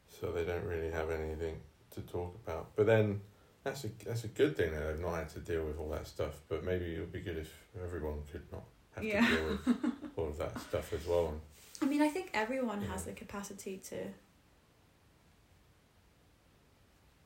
so 0.10 0.32
they 0.34 0.44
don't 0.44 0.66
really 0.66 0.92
have 0.92 1.10
anything 1.10 1.62
to 1.92 2.02
talk 2.02 2.36
about. 2.36 2.76
But 2.76 2.86
then 2.86 3.22
that's 3.64 3.86
a 3.86 3.88
that's 4.04 4.26
a 4.26 4.28
good 4.28 4.56
thing 4.58 4.72
that 4.74 4.82
they've 4.88 5.00
not 5.00 5.16
had 5.16 5.30
to 5.30 5.40
deal 5.40 5.66
with 5.66 5.80
all 5.80 5.90
that 5.92 6.06
stuff. 6.06 6.42
But 6.50 6.64
maybe 6.66 6.96
it 6.96 7.00
would 7.00 7.14
be 7.14 7.22
good 7.22 7.38
if 7.38 7.52
everyone 7.82 8.24
could 8.32 8.50
not 8.52 8.64
have 8.96 9.04
Yeah. 9.04 9.26
to 9.28 9.36
deal 9.36 9.48
with 9.48 9.66
all 10.18 10.28
of 10.28 10.38
that 10.38 10.60
stuff 10.62 10.94
as 10.94 11.06
well. 11.06 11.34
I 11.82 11.86
mean, 11.86 12.02
I 12.02 12.08
think 12.08 12.30
everyone 12.34 12.82
has 12.84 13.04
the 13.04 13.12
capacity 13.12 13.78
to 13.90 13.98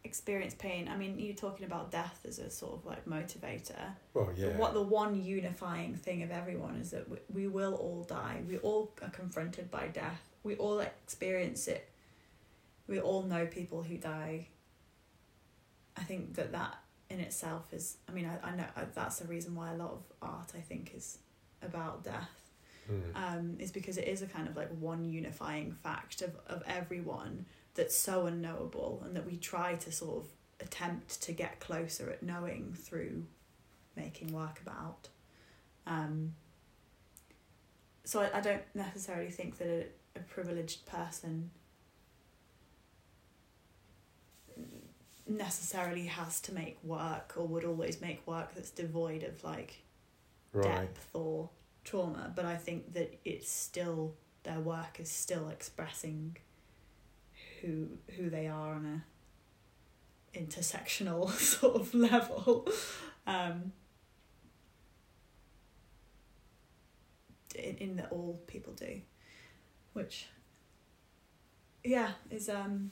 experience 0.03 0.55
pain. 0.55 0.87
I 0.87 0.97
mean, 0.97 1.19
you're 1.19 1.35
talking 1.35 1.65
about 1.65 1.91
death 1.91 2.25
as 2.27 2.39
a 2.39 2.49
sort 2.49 2.73
of 2.73 2.85
like 2.85 3.05
motivator. 3.05 3.93
well, 4.13 4.29
yeah, 4.35 4.47
But 4.47 4.55
what 4.55 4.73
the 4.73 4.81
one 4.81 5.23
unifying 5.23 5.95
thing 5.95 6.23
of 6.23 6.31
everyone 6.31 6.77
is 6.77 6.91
that 6.91 7.07
we, 7.09 7.17
we 7.31 7.47
will 7.47 7.75
all 7.75 8.03
die. 8.03 8.41
We 8.47 8.57
all 8.57 8.91
are 9.01 9.09
confronted 9.09 9.69
by 9.69 9.87
death. 9.87 10.21
We 10.43 10.55
all 10.55 10.79
experience 10.79 11.67
it. 11.67 11.87
We 12.87 12.99
all 12.99 13.21
know 13.23 13.45
people 13.45 13.83
who 13.83 13.97
die. 13.97 14.47
I 15.95 16.01
think 16.01 16.35
that 16.35 16.51
that 16.53 16.77
in 17.09 17.19
itself 17.19 17.71
is. 17.71 17.97
I 18.07 18.11
mean, 18.13 18.25
I, 18.25 18.47
I 18.47 18.55
know 18.55 18.65
uh, 18.75 18.85
that's 18.95 19.19
the 19.19 19.27
reason 19.27 19.53
why 19.53 19.71
a 19.71 19.75
lot 19.75 19.91
of 19.91 20.03
art 20.21 20.53
I 20.55 20.61
think 20.61 20.93
is 20.95 21.19
about 21.61 22.03
death 22.03 22.48
Mm. 22.91 23.15
um, 23.15 23.55
is 23.59 23.71
because 23.71 23.97
it 23.97 24.07
is 24.07 24.21
a 24.21 24.25
kind 24.25 24.47
of 24.47 24.57
like 24.57 24.69
one 24.79 25.05
unifying 25.05 25.71
fact 25.71 26.23
of, 26.23 26.31
of 26.47 26.63
everyone 26.65 27.45
that's 27.75 27.95
so 27.95 28.25
unknowable 28.25 29.01
and 29.05 29.15
that 29.15 29.25
we 29.25 29.37
try 29.37 29.75
to 29.75 29.91
sort 29.91 30.23
of 30.23 30.31
attempt 30.59 31.21
to 31.21 31.31
get 31.31 31.59
closer 31.59 32.09
at 32.09 32.23
knowing 32.23 32.73
through 32.73 33.25
making 33.95 34.33
work 34.33 34.59
about. 34.61 35.09
Um, 35.85 36.33
so 38.05 38.21
I, 38.21 38.39
I 38.39 38.41
don't 38.41 38.63
necessarily 38.73 39.29
think 39.29 39.57
that 39.59 39.67
a, 39.67 40.19
a 40.19 40.23
privileged 40.23 40.85
person 40.85 41.51
necessarily 45.27 46.07
has 46.07 46.41
to 46.41 46.53
make 46.53 46.77
work 46.83 47.33
or 47.37 47.45
would 47.45 47.63
always 47.63 48.01
make 48.01 48.25
work 48.25 48.55
that's 48.55 48.71
devoid 48.71 49.23
of 49.23 49.43
like 49.43 49.83
right. 50.53 50.63
depth 50.63 51.07
or 51.13 51.49
trauma, 51.83 52.31
but 52.35 52.45
I 52.45 52.55
think 52.55 52.93
that 52.93 53.19
it's 53.25 53.49
still 53.49 54.15
their 54.43 54.59
work 54.59 54.99
is 54.99 55.09
still 55.09 55.49
expressing 55.49 56.37
who 57.61 57.89
who 58.15 58.29
they 58.29 58.47
are 58.47 58.73
on 58.73 58.85
a 58.85 60.37
intersectional 60.37 61.29
sort 61.39 61.75
of 61.75 61.93
level. 61.93 62.67
Um, 63.27 63.73
in, 67.55 67.77
in 67.77 67.95
that 67.97 68.11
all 68.11 68.39
people 68.47 68.73
do, 68.73 69.01
which 69.93 70.27
yeah 71.83 72.11
is 72.29 72.49
um 72.49 72.91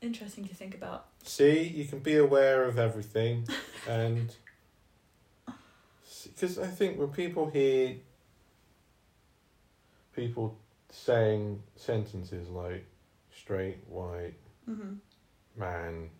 interesting 0.00 0.46
to 0.46 0.54
think 0.54 0.74
about. 0.74 1.06
See, 1.22 1.62
you 1.62 1.84
can 1.84 1.98
be 2.00 2.16
aware 2.16 2.64
of 2.64 2.78
everything, 2.78 3.46
and 3.88 4.34
because 6.36 6.58
I 6.58 6.66
think 6.66 6.98
when 6.98 7.08
people 7.08 7.48
hear 7.50 7.96
people 10.14 10.56
saying 10.90 11.62
sentences 11.76 12.48
like 12.48 12.84
straight 13.34 13.78
white 13.88 14.34
Mm-hmm. 14.68 14.94
man, 15.60 16.10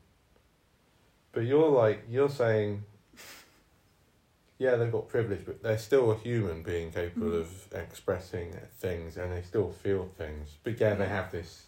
but 1.32 1.40
you're 1.40 1.68
like 1.68 2.04
you're 2.08 2.28
saying, 2.28 2.84
yeah, 4.58 4.76
they've 4.76 4.92
got 4.92 5.08
privilege, 5.08 5.44
but 5.44 5.62
they're 5.64 5.78
still 5.78 6.12
a 6.12 6.16
human 6.16 6.62
being 6.62 6.92
capable 6.92 7.30
Mhm. 7.30 7.40
of 7.40 7.68
expressing 7.74 8.54
things, 8.78 9.16
and 9.16 9.32
they 9.32 9.42
still 9.42 9.72
feel 9.72 10.08
things. 10.16 10.56
But 10.62 10.78
yeah, 10.80 10.94
they 10.94 11.08
have 11.08 11.32
this 11.32 11.66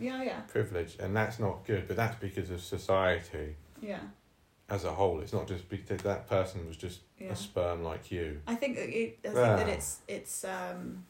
Yeah, 0.00 0.20
yeah, 0.24 0.40
privilege, 0.48 0.96
and 0.98 1.14
that's 1.16 1.38
not 1.38 1.64
good. 1.64 1.86
But 1.86 1.96
that's 1.96 2.18
because 2.20 2.50
of 2.50 2.60
society 2.60 3.54
yeah, 3.80 4.00
as 4.68 4.84
a 4.84 4.92
whole. 4.92 5.20
It's 5.20 5.32
not 5.32 5.46
just 5.46 5.68
because 5.68 6.00
that 6.02 6.28
person 6.28 6.66
was 6.66 6.76
just 6.76 7.00
yeah. 7.18 7.28
a 7.32 7.36
sperm 7.36 7.82
like 7.82 8.10
you. 8.10 8.40
I 8.46 8.54
think 8.54 8.76
that 8.76 8.88
it, 8.88 9.18
I 9.24 9.28
think 9.28 9.36
Ah. 9.38 9.56
that 9.56 9.68
it's 9.68 10.00
it's 10.08 10.44
um, 10.44 11.04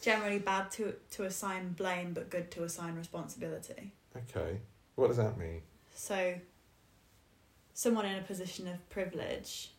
generally 0.00 0.38
bad 0.38 0.70
to 0.72 0.94
to 1.12 1.24
assign 1.24 1.72
blame, 1.72 2.12
but 2.12 2.30
good 2.30 2.50
to 2.52 2.64
assign 2.64 2.94
responsibility. 2.96 3.92
Okay, 4.16 4.58
what 4.94 5.08
does 5.08 5.16
that 5.16 5.36
mean? 5.36 5.62
So, 5.94 6.34
someone 7.74 8.06
in 8.06 8.18
a 8.18 8.22
position 8.22 8.68
of 8.68 8.88
privilege, 8.88 9.72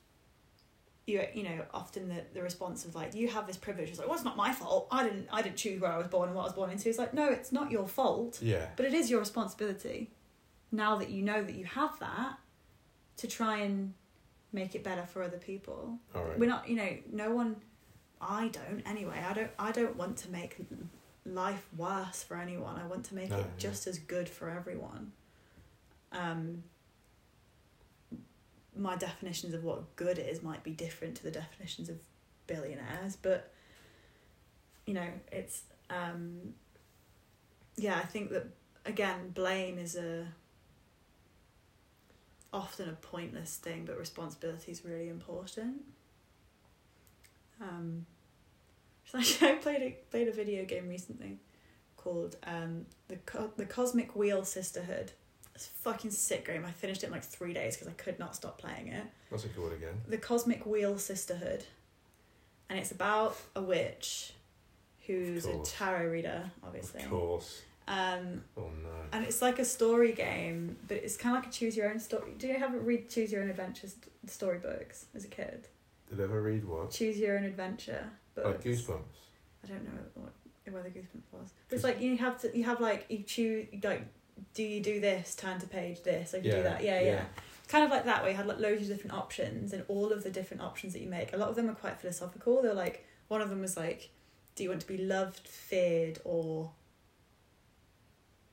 you 1.05 1.23
you 1.33 1.43
know, 1.43 1.63
often 1.73 2.09
the, 2.09 2.21
the 2.33 2.41
response 2.43 2.83
of 2.85 2.93
like, 2.93 3.15
you 3.15 3.29
have 3.29 3.47
this 3.47 3.57
privilege. 3.57 3.89
It's 3.89 3.99
like, 3.99 4.07
well, 4.07 4.15
it's 4.15 4.25
not 4.25 4.35
my 4.35 4.51
fault. 4.51 4.87
I 4.91 5.03
didn't 5.03 5.27
I 5.31 5.41
didn't 5.41 5.57
choose 5.57 5.79
where 5.79 5.91
I 5.91 5.97
was 5.97 6.07
born 6.07 6.27
and 6.29 6.35
what 6.35 6.43
I 6.43 6.45
was 6.45 6.53
born 6.53 6.71
into. 6.71 6.89
It's 6.89 6.99
like, 6.99 7.13
no, 7.13 7.29
it's 7.29 7.51
not 7.51 7.71
your 7.71 7.87
fault, 7.87 8.39
Yeah, 8.41 8.67
but 8.75 8.85
it 8.85 8.93
is 8.93 9.09
your 9.09 9.19
responsibility. 9.19 10.11
Now 10.71 10.97
that 10.97 11.09
you 11.09 11.21
know 11.23 11.41
that 11.41 11.55
you 11.55 11.63
have 11.65 11.97
that, 11.99 12.37
to 13.17 13.27
try 13.27 13.59
and 13.59 13.93
make 14.53 14.75
it 14.75 14.83
better 14.83 15.05
for 15.05 15.23
other 15.23 15.37
people. 15.37 15.97
right. 16.13 16.37
We're 16.39 16.49
not, 16.49 16.67
you 16.69 16.75
know, 16.75 16.89
no 17.11 17.31
one. 17.31 17.57
I 18.19 18.47
don't 18.47 18.81
anyway. 18.87 19.23
I 19.27 19.33
don't. 19.33 19.51
I 19.59 19.71
don't 19.71 19.95
want 19.95 20.17
to 20.17 20.31
make 20.31 20.57
life 21.25 21.67
worse 21.75 22.23
for 22.23 22.37
anyone. 22.37 22.79
I 22.79 22.87
want 22.87 23.03
to 23.05 23.15
make 23.15 23.29
No, 23.29 23.37
it 23.37 23.41
yeah. 23.41 23.51
just 23.57 23.85
as 23.87 23.99
good 23.99 24.27
for 24.29 24.49
everyone. 24.49 25.11
Um. 26.11 26.63
My 28.75 28.95
definitions 28.95 29.53
of 29.55 29.63
what 29.63 29.95
good 29.95 30.19
is 30.19 30.43
might 30.43 30.63
be 30.63 30.71
different 30.71 31.15
to 31.17 31.23
the 31.23 31.31
definitions 31.31 31.89
of 31.89 31.97
billionaires, 32.45 33.15
but 33.21 33.51
you 34.85 34.93
know, 34.93 35.07
it's 35.31 35.63
um. 35.89 36.53
Yeah, 37.75 37.97
I 37.97 38.05
think 38.05 38.29
that 38.31 38.47
again, 38.85 39.29
blame 39.33 39.77
is 39.77 39.95
a 39.95 40.27
often 42.53 42.89
a 42.89 42.93
pointless 42.93 43.57
thing, 43.57 43.85
but 43.85 43.97
responsibility 43.97 44.71
is 44.71 44.83
really 44.85 45.09
important. 45.09 45.81
Um, 47.61 48.05
so 49.05 49.17
actually, 49.19 49.49
I 49.49 49.55
played 49.55 49.81
a 49.81 49.97
played 50.11 50.27
a 50.27 50.31
video 50.31 50.65
game 50.65 50.87
recently 50.89 51.39
called 51.95 52.35
um 52.45 52.85
the 53.07 53.17
Co- 53.17 53.51
the 53.57 53.65
Cosmic 53.65 54.15
Wheel 54.15 54.43
Sisterhood. 54.45 55.11
It's 55.55 55.67
a 55.67 55.69
fucking 55.69 56.11
sick 56.11 56.45
game. 56.45 56.65
I 56.65 56.71
finished 56.71 57.01
it 57.03 57.07
in 57.07 57.11
like 57.11 57.23
three 57.23 57.51
days 57.53 57.75
because 57.75 57.87
I 57.87 57.93
could 57.93 58.19
not 58.19 58.35
stop 58.35 58.59
playing 58.59 58.89
it. 58.89 59.03
What's 59.29 59.43
it 59.43 59.55
called 59.55 59.73
again? 59.73 60.01
The 60.07 60.17
Cosmic 60.17 60.65
Wheel 60.67 60.99
Sisterhood, 60.99 61.63
and 62.69 62.77
it's 62.77 62.91
about 62.91 63.37
a 63.55 63.61
witch 63.61 64.33
who's 65.07 65.45
a 65.45 65.57
tarot 65.63 66.07
reader, 66.07 66.51
obviously. 66.63 67.01
Of 67.01 67.09
course. 67.09 67.61
Um, 67.87 68.43
Oh 68.57 68.69
no. 68.83 68.89
and 69.13 69.23
it's 69.25 69.41
like 69.41 69.59
a 69.59 69.65
story 69.65 70.11
game, 70.11 70.77
but 70.87 70.97
it's 70.97 71.15
kind 71.15 71.37
of 71.37 71.43
like 71.43 71.49
a 71.49 71.53
choose 71.53 71.77
your 71.77 71.89
own 71.89 71.99
story. 71.99 72.33
Do 72.37 72.47
you 72.47 72.55
ever 72.55 72.79
read 72.79 73.09
choose 73.09 73.31
your 73.31 73.41
own 73.43 73.49
adventure 73.49 73.87
st- 73.87 74.05
storybooks 74.27 75.05
as 75.15 75.23
a 75.23 75.29
kid? 75.29 75.67
Did 76.09 76.19
I 76.19 76.23
ever 76.23 76.41
read 76.41 76.65
what? 76.65 76.91
Choose 76.91 77.17
your 77.17 77.37
own 77.37 77.45
adventure 77.45 78.09
books. 78.35 78.47
Like 78.47 78.63
Goosebumps. 78.63 79.03
I 79.63 79.67
don't 79.67 79.83
know 79.85 79.99
what 80.15 80.33
whether 80.69 80.89
Goosebumps 80.89 81.31
was. 81.31 81.53
But 81.69 81.75
it's 81.75 81.83
like 81.83 82.01
you 82.01 82.17
have 82.17 82.41
to 82.41 82.57
you 82.57 82.65
have 82.65 82.81
like 82.81 83.05
you 83.09 83.23
choose 83.23 83.67
like 83.83 84.05
do 84.53 84.63
you 84.63 84.81
do 84.81 84.99
this 84.99 85.33
turn 85.35 85.59
to 85.59 85.67
page 85.67 86.03
this 86.03 86.33
like 86.33 86.43
you 86.43 86.51
do 86.51 86.63
that 86.63 86.83
yeah, 86.83 86.99
yeah 87.01 87.21
kind 87.67 87.83
of 87.83 87.89
like 87.89 88.05
that 88.05 88.23
way. 88.23 88.31
you 88.31 88.37
had 88.37 88.47
like 88.47 88.59
loads 88.59 88.81
of 88.83 88.87
different 88.87 89.13
options 89.13 89.73
and 89.73 89.83
all 89.87 90.11
of 90.11 90.23
the 90.23 90.29
different 90.29 90.61
options 90.61 90.93
that 90.93 91.01
you 91.01 91.09
make 91.09 91.33
a 91.33 91.37
lot 91.37 91.49
of 91.49 91.55
them 91.55 91.69
are 91.69 91.73
quite 91.75 91.97
philosophical 91.99 92.61
they're 92.61 92.73
like 92.73 93.05
one 93.29 93.41
of 93.41 93.49
them 93.49 93.61
was 93.61 93.75
like 93.75 94.09
do 94.55 94.63
you 94.63 94.69
want 94.69 94.81
to 94.81 94.87
be 94.87 94.97
loved 94.97 95.47
feared 95.47 96.19
or 96.23 96.71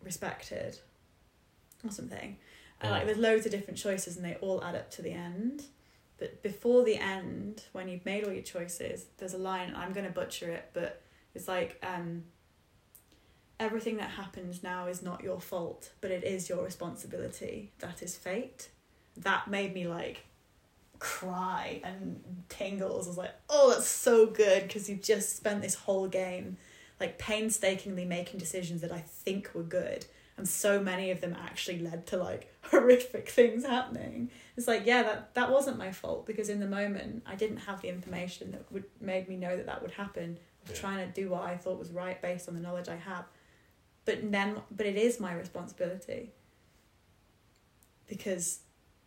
respected 0.05 0.79
or 1.85 1.91
something. 1.91 2.37
And 2.81 2.91
like 2.91 3.07
there's 3.07 3.19
loads 3.19 3.47
of 3.47 3.53
different 3.53 3.79
choices 3.79 4.17
and 4.17 4.25
they 4.25 4.35
all 4.37 4.63
add 4.63 4.75
up 4.75 4.91
to 4.93 5.03
the 5.03 5.13
end. 5.13 5.65
But 6.19 6.43
before 6.43 6.85
the 6.85 6.97
end 6.97 7.65
when 7.73 7.89
you've 7.89 8.05
made 8.05 8.25
all 8.25 8.33
your 8.33 8.43
choices 8.43 9.07
there's 9.19 9.35
a 9.35 9.39
line 9.39 9.75
i'm 9.77 9.93
going 9.93 10.07
to 10.07 10.13
butcher 10.13 10.51
it 10.51 10.71
but 10.73 11.03
it's 11.35 11.49
like 11.49 11.83
um 11.83 12.23
everything 13.59 13.97
that 13.97 14.11
happens 14.11 14.63
now 14.63 14.87
is 14.87 15.03
not 15.03 15.23
your 15.23 15.41
fault 15.41 15.91
but 16.01 16.11
it 16.11 16.25
is 16.25 16.49
your 16.49 16.65
responsibility. 16.65 17.73
That 17.81 18.03
is 18.03 18.17
fate. 18.17 18.69
That 19.17 19.49
made 19.49 19.75
me 19.75 19.87
like 19.87 20.25
cry 20.99 21.81
and 21.85 22.23
tingles. 22.49 23.07
I 23.07 23.11
was 23.11 23.19
like 23.19 23.35
oh 23.51 23.71
that's 23.71 23.89
so 23.89 24.27
good 24.27 24.63
because 24.63 24.89
you've 24.89 25.03
just 25.03 25.37
spent 25.37 25.63
this 25.63 25.75
whole 25.75 26.09
game 26.09 26.57
like 27.01 27.19
painstakingly 27.19 28.05
making 28.05 28.39
decisions 28.39 28.81
that 28.83 28.93
i 28.93 29.01
think 29.01 29.51
were 29.55 29.63
good. 29.63 30.07
And 30.37 30.49
so 30.49 30.81
many 30.83 31.13
of 31.13 31.21
them 31.21 31.37
actually 31.41 31.79
led 31.79 32.07
to 32.09 32.17
like 32.17 32.53
horrific 32.63 33.29
things 33.29 33.65
happening. 33.65 34.31
It's 34.57 34.67
like 34.67 34.85
yeah 34.85 35.03
that 35.05 35.35
that 35.35 35.51
wasn't 35.53 35.79
my 35.79 35.93
fault 35.93 36.27
because 36.27 36.49
in 36.49 36.59
the 36.61 36.67
moment 36.67 37.23
i 37.27 37.35
didn't 37.37 37.59
have 37.59 37.81
the 37.83 37.89
information 37.89 38.51
that 38.53 38.65
would 38.73 38.85
made 39.01 39.29
me 39.29 39.37
know 39.37 39.57
that 39.57 39.67
that 39.67 39.81
would 39.83 39.93
happen. 39.93 40.39
I 40.67 40.71
was 40.71 40.77
Yeah. 40.79 40.81
trying 40.85 41.07
to 41.07 41.13
do 41.21 41.29
what 41.31 41.43
i 41.43 41.57
thought 41.57 41.79
was 41.79 41.91
right 41.93 42.21
based 42.21 42.49
on 42.49 42.55
the 42.55 42.61
knowledge 42.61 42.89
i 42.89 42.97
had 42.97 43.25
but 44.05 44.17
then 44.33 44.57
but 44.77 44.87
it 44.87 44.97
is 44.97 45.21
my 45.21 45.33
responsibility. 45.35 46.33
Because 48.09 48.61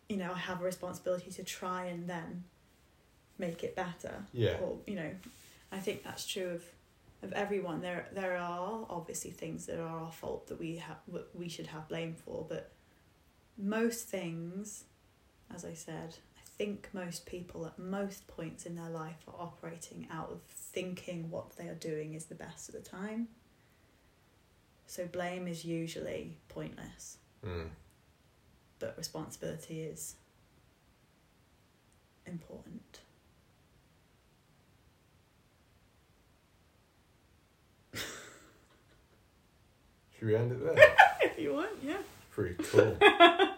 you 0.10 0.18
know 0.18 0.32
I 0.34 0.38
have 0.38 0.62
a 0.62 0.64
responsibility 0.64 1.30
to 1.32 1.44
try 1.44 1.86
and 1.86 2.08
then 2.08 2.44
make 3.38 3.64
it 3.64 3.76
better. 3.76 4.24
Yeah. 4.34 4.58
or 4.62 4.78
you 4.88 4.96
know 4.96 5.12
I 5.72 5.80
think 5.80 6.04
that's 6.04 6.26
true 6.26 6.50
of 6.52 6.64
of 7.24 7.34
everyone. 7.34 7.82
There 7.82 8.08
there 8.14 8.38
are 8.38 8.86
obviously 8.90 9.32
things 9.32 9.66
that 9.66 9.80
are 9.80 9.88
our 9.88 10.12
fault 10.12 10.48
that 10.48 10.60
we 10.60 10.78
have 10.78 10.98
we 11.34 11.50
should 11.50 11.68
have 11.68 11.88
blame 11.88 12.16
for 12.16 12.46
but 12.48 12.72
most 13.58 14.08
things 14.08 14.84
as 15.54 15.66
I 15.66 15.74
said 15.74 16.16
I 16.38 16.42
think 16.58 16.90
most 16.94 17.26
people 17.26 17.66
at 17.66 17.78
most 17.80 18.28
points 18.28 18.66
in 18.66 18.76
their 18.76 18.90
life 18.90 19.24
are 19.28 19.36
operating 19.40 20.08
out 20.12 20.30
of 20.32 20.42
thinking 20.48 21.30
what 21.30 21.56
they 21.58 21.68
are 21.68 21.76
doing 21.76 22.14
is 22.14 22.26
the 22.26 22.36
best 22.36 22.70
at 22.70 22.76
the 22.76 22.82
time. 22.90 23.28
So 24.88 25.06
blame 25.06 25.48
is 25.48 25.66
usually 25.66 26.38
pointless. 26.50 27.18
Mm. 27.46 27.70
but 28.80 28.96
responsibility 28.98 29.82
is 29.82 30.16
important 32.26 33.00
Should 40.18 40.28
we 40.28 40.36
end 40.36 40.52
it 40.52 40.64
there? 40.64 40.96
if 41.22 41.40
you 41.40 41.54
want 41.54 41.70
yeah 41.84 41.98
Pretty 42.32 42.56
cool. 42.64 42.98